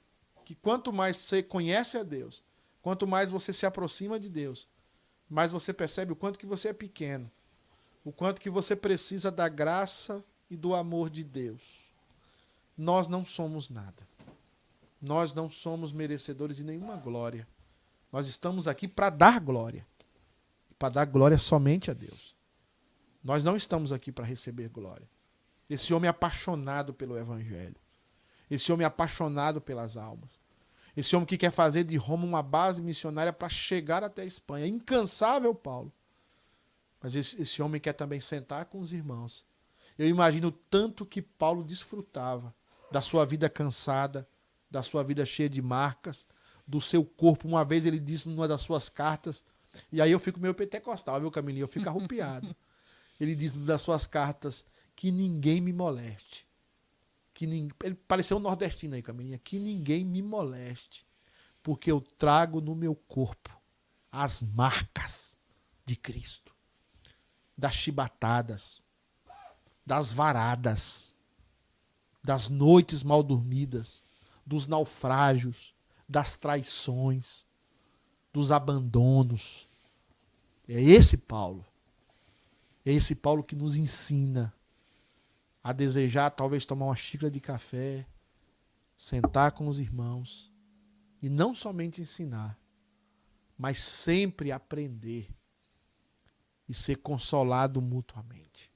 que 0.45 0.57
quanto 0.57 0.93
mais 0.93 1.17
você 1.17 1.41
conhece 1.41 1.97
a 1.97 2.03
Deus, 2.03 2.43
quanto 2.83 3.07
mais 3.07 3.31
você 3.31 3.53
se 3.53 3.65
aproxima 3.65 4.19
de 4.19 4.29
Deus, 4.29 4.69
mais 5.29 5.53
você 5.53 5.73
percebe 5.73 6.11
o 6.11 6.17
quanto 6.17 6.37
que 6.37 6.47
você 6.47 6.71
é 6.71 6.73
pequeno, 6.73 7.31
o 8.11 8.13
quanto 8.13 8.41
que 8.41 8.51
você 8.51 8.75
precisa 8.75 9.31
da 9.31 9.49
graça 9.49 10.25
e 10.51 10.57
do 10.57 10.75
amor 10.75 11.09
de 11.09 11.23
Deus. 11.23 11.93
Nós 12.77 13.07
não 13.07 13.25
somos 13.25 13.71
nada. 13.71 14.03
Nós 15.01 15.33
não 15.33 15.49
somos 15.49 15.93
merecedores 15.93 16.57
de 16.57 16.65
nenhuma 16.65 16.97
glória. 16.97 17.47
Nós 18.11 18.27
estamos 18.27 18.67
aqui 18.67 18.89
para 18.89 19.11
dar 19.11 19.39
glória. 19.39 19.87
Para 20.77 20.89
dar 20.89 21.05
glória 21.05 21.39
somente 21.39 21.89
a 21.89 21.95
Deus. 21.95 22.35
Nós 23.23 23.45
não 23.45 23.57
estamos 23.57 23.93
aqui 23.93 24.11
para 24.11 24.25
receber 24.25 24.69
glória. 24.71 25.09
Esse 25.69 25.95
homem 25.95 26.09
é 26.09 26.11
apaixonado 26.11 26.93
pelo 26.93 27.17
Evangelho. 27.17 27.77
Esse 28.51 28.73
homem 28.73 28.83
é 28.83 28.89
apaixonado 28.89 29.61
pelas 29.61 29.97
almas. 29.97 30.41
Esse 30.97 31.15
homem 31.15 31.27
que 31.27 31.39
quer 31.39 31.53
fazer 31.53 31.85
de 31.85 31.97
Roma 31.97 32.25
uma 32.25 32.43
base 32.43 32.83
missionária 32.83 33.33
para 33.33 33.49
chegar 33.49 34.03
até 34.03 34.23
a 34.23 34.27
Espanha. 34.27 34.67
Incansável, 34.67 35.55
Paulo. 35.55 35.93
Mas 37.01 37.17
esse, 37.17 37.41
esse 37.41 37.63
homem 37.63 37.81
quer 37.81 37.95
também 37.95 38.21
sentar 38.21 38.67
com 38.67 38.81
os 38.81 38.93
irmãos. 38.93 39.45
Eu 39.99 40.07
imagino 40.07 40.51
tanto 40.51 41.07
que 41.07 41.23
Paulo 41.23 41.65
desfrutava 41.65 42.55
da 42.91 43.01
sua 43.01 43.25
vida 43.25 43.49
cansada, 43.49 44.29
da 44.71 44.83
sua 44.83 45.03
vida 45.03 45.25
cheia 45.25 45.49
de 45.49 45.63
marcas, 45.63 46.27
do 46.67 46.81
seu 46.81 47.05
corpo. 47.05 47.49
Uma 47.49 47.65
vez 47.65 47.87
ele 47.87 47.99
disse 47.99 48.29
numa 48.29 48.47
das 48.47 48.61
suas 48.61 48.89
cartas, 48.89 49.45
e 49.91 50.01
aí 50.01 50.11
eu 50.11 50.21
fico 50.21 50.41
meio 50.41 50.55
pentecostal, 50.55 51.21
viu, 51.21 51.31
Camilinho? 51.31 51.65
Eu 51.65 51.69
fico 51.69 51.89
arrupiado. 51.89 52.55
ele 53.21 53.35
diz 53.35 53.55
numa 53.55 53.67
das 53.67 53.81
suas 53.81 54.07
cartas 54.07 54.65
que 54.95 55.11
ninguém 55.11 55.61
me 55.61 55.73
moleste. 55.73 56.47
Que 57.33 57.47
nin... 57.47 57.71
Ele 57.83 57.95
pareceu 57.95 58.37
um 58.37 58.41
nordestino 58.41 58.95
aí, 58.95 59.03
Camilinha. 59.03 59.39
Que 59.39 59.59
ninguém 59.59 60.05
me 60.05 60.21
moleste, 60.23 61.07
porque 61.63 61.91
eu 61.91 62.01
trago 62.01 62.61
no 62.61 62.75
meu 62.75 62.95
corpo 62.95 63.51
as 64.11 64.43
marcas 64.43 65.39
de 65.85 65.97
Cristo. 65.97 66.50
Das 67.61 67.75
chibatadas, 67.75 68.81
das 69.85 70.11
varadas, 70.11 71.15
das 72.25 72.49
noites 72.49 73.03
mal 73.03 73.23
dormidas, 73.23 74.03
dos 74.47 74.67
naufrágios, 74.67 75.75
das 76.09 76.39
traições, 76.39 77.45
dos 78.33 78.51
abandonos. 78.51 79.69
É 80.67 80.81
esse 80.81 81.19
Paulo. 81.19 81.67
É 82.83 82.93
esse 82.95 83.15
Paulo 83.15 83.45
que 83.45 83.55
nos 83.55 83.77
ensina 83.77 84.51
a 85.63 85.71
desejar 85.71 86.31
talvez 86.31 86.65
tomar 86.65 86.87
uma 86.87 86.97
xícara 86.97 87.31
de 87.31 87.41
café, 87.41 88.07
sentar 88.97 89.53
com 89.53 89.69
os 89.69 89.79
irmãos 89.79 90.51
e 91.21 91.29
não 91.29 91.55
somente 91.55 92.01
ensinar, 92.01 92.59
mas 93.59 93.81
sempre 93.81 94.51
aprender 94.51 95.29
e 96.71 96.75
ser 96.75 96.99
consolado 96.99 97.83
mutuamente. 97.83 98.71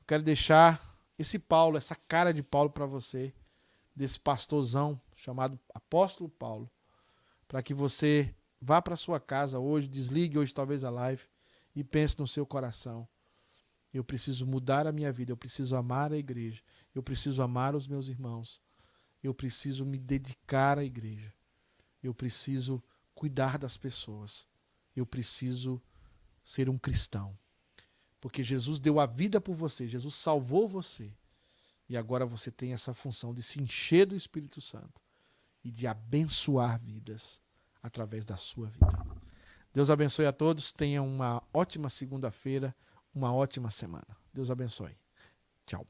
Eu 0.00 0.06
quero 0.06 0.22
deixar 0.22 0.80
esse 1.18 1.38
Paulo, 1.38 1.76
essa 1.76 1.94
cara 1.94 2.32
de 2.32 2.42
Paulo 2.42 2.70
para 2.70 2.86
você 2.86 3.34
desse 3.94 4.18
pastorzão 4.18 4.98
chamado 5.14 5.60
Apóstolo 5.74 6.30
Paulo, 6.30 6.70
para 7.46 7.62
que 7.62 7.74
você 7.74 8.34
vá 8.58 8.80
para 8.80 8.96
sua 8.96 9.20
casa 9.20 9.58
hoje, 9.58 9.88
desligue 9.88 10.38
hoje 10.38 10.54
talvez 10.54 10.84
a 10.84 10.88
live 10.88 11.22
e 11.76 11.84
pense 11.84 12.18
no 12.18 12.26
seu 12.26 12.46
coração. 12.46 13.06
Eu 13.92 14.02
preciso 14.02 14.46
mudar 14.46 14.86
a 14.86 14.92
minha 14.92 15.12
vida, 15.12 15.32
eu 15.32 15.36
preciso 15.36 15.76
amar 15.76 16.14
a 16.14 16.16
igreja, 16.16 16.62
eu 16.94 17.02
preciso 17.02 17.42
amar 17.42 17.76
os 17.76 17.86
meus 17.86 18.08
irmãos, 18.08 18.62
eu 19.22 19.34
preciso 19.34 19.84
me 19.84 19.98
dedicar 19.98 20.78
à 20.78 20.84
igreja, 20.84 21.30
eu 22.02 22.14
preciso 22.14 22.82
cuidar 23.14 23.58
das 23.58 23.76
pessoas, 23.76 24.48
eu 24.96 25.04
preciso 25.04 25.78
ser 26.42 26.68
um 26.68 26.78
cristão. 26.78 27.36
Porque 28.20 28.42
Jesus 28.42 28.78
deu 28.78 29.00
a 29.00 29.06
vida 29.06 29.40
por 29.40 29.54
você, 29.54 29.88
Jesus 29.88 30.14
salvou 30.14 30.68
você. 30.68 31.12
E 31.88 31.96
agora 31.96 32.24
você 32.24 32.50
tem 32.50 32.72
essa 32.72 32.94
função 32.94 33.34
de 33.34 33.42
se 33.42 33.60
encher 33.60 34.06
do 34.06 34.14
Espírito 34.14 34.60
Santo 34.60 35.02
e 35.64 35.70
de 35.70 35.86
abençoar 35.86 36.80
vidas 36.80 37.42
através 37.82 38.24
da 38.24 38.36
sua 38.36 38.68
vida. 38.68 39.06
Deus 39.72 39.90
abençoe 39.90 40.26
a 40.26 40.32
todos, 40.32 40.72
tenha 40.72 41.02
uma 41.02 41.42
ótima 41.52 41.88
segunda-feira, 41.88 42.74
uma 43.14 43.34
ótima 43.34 43.70
semana. 43.70 44.16
Deus 44.32 44.50
abençoe. 44.50 44.96
Tchau. 45.66 45.86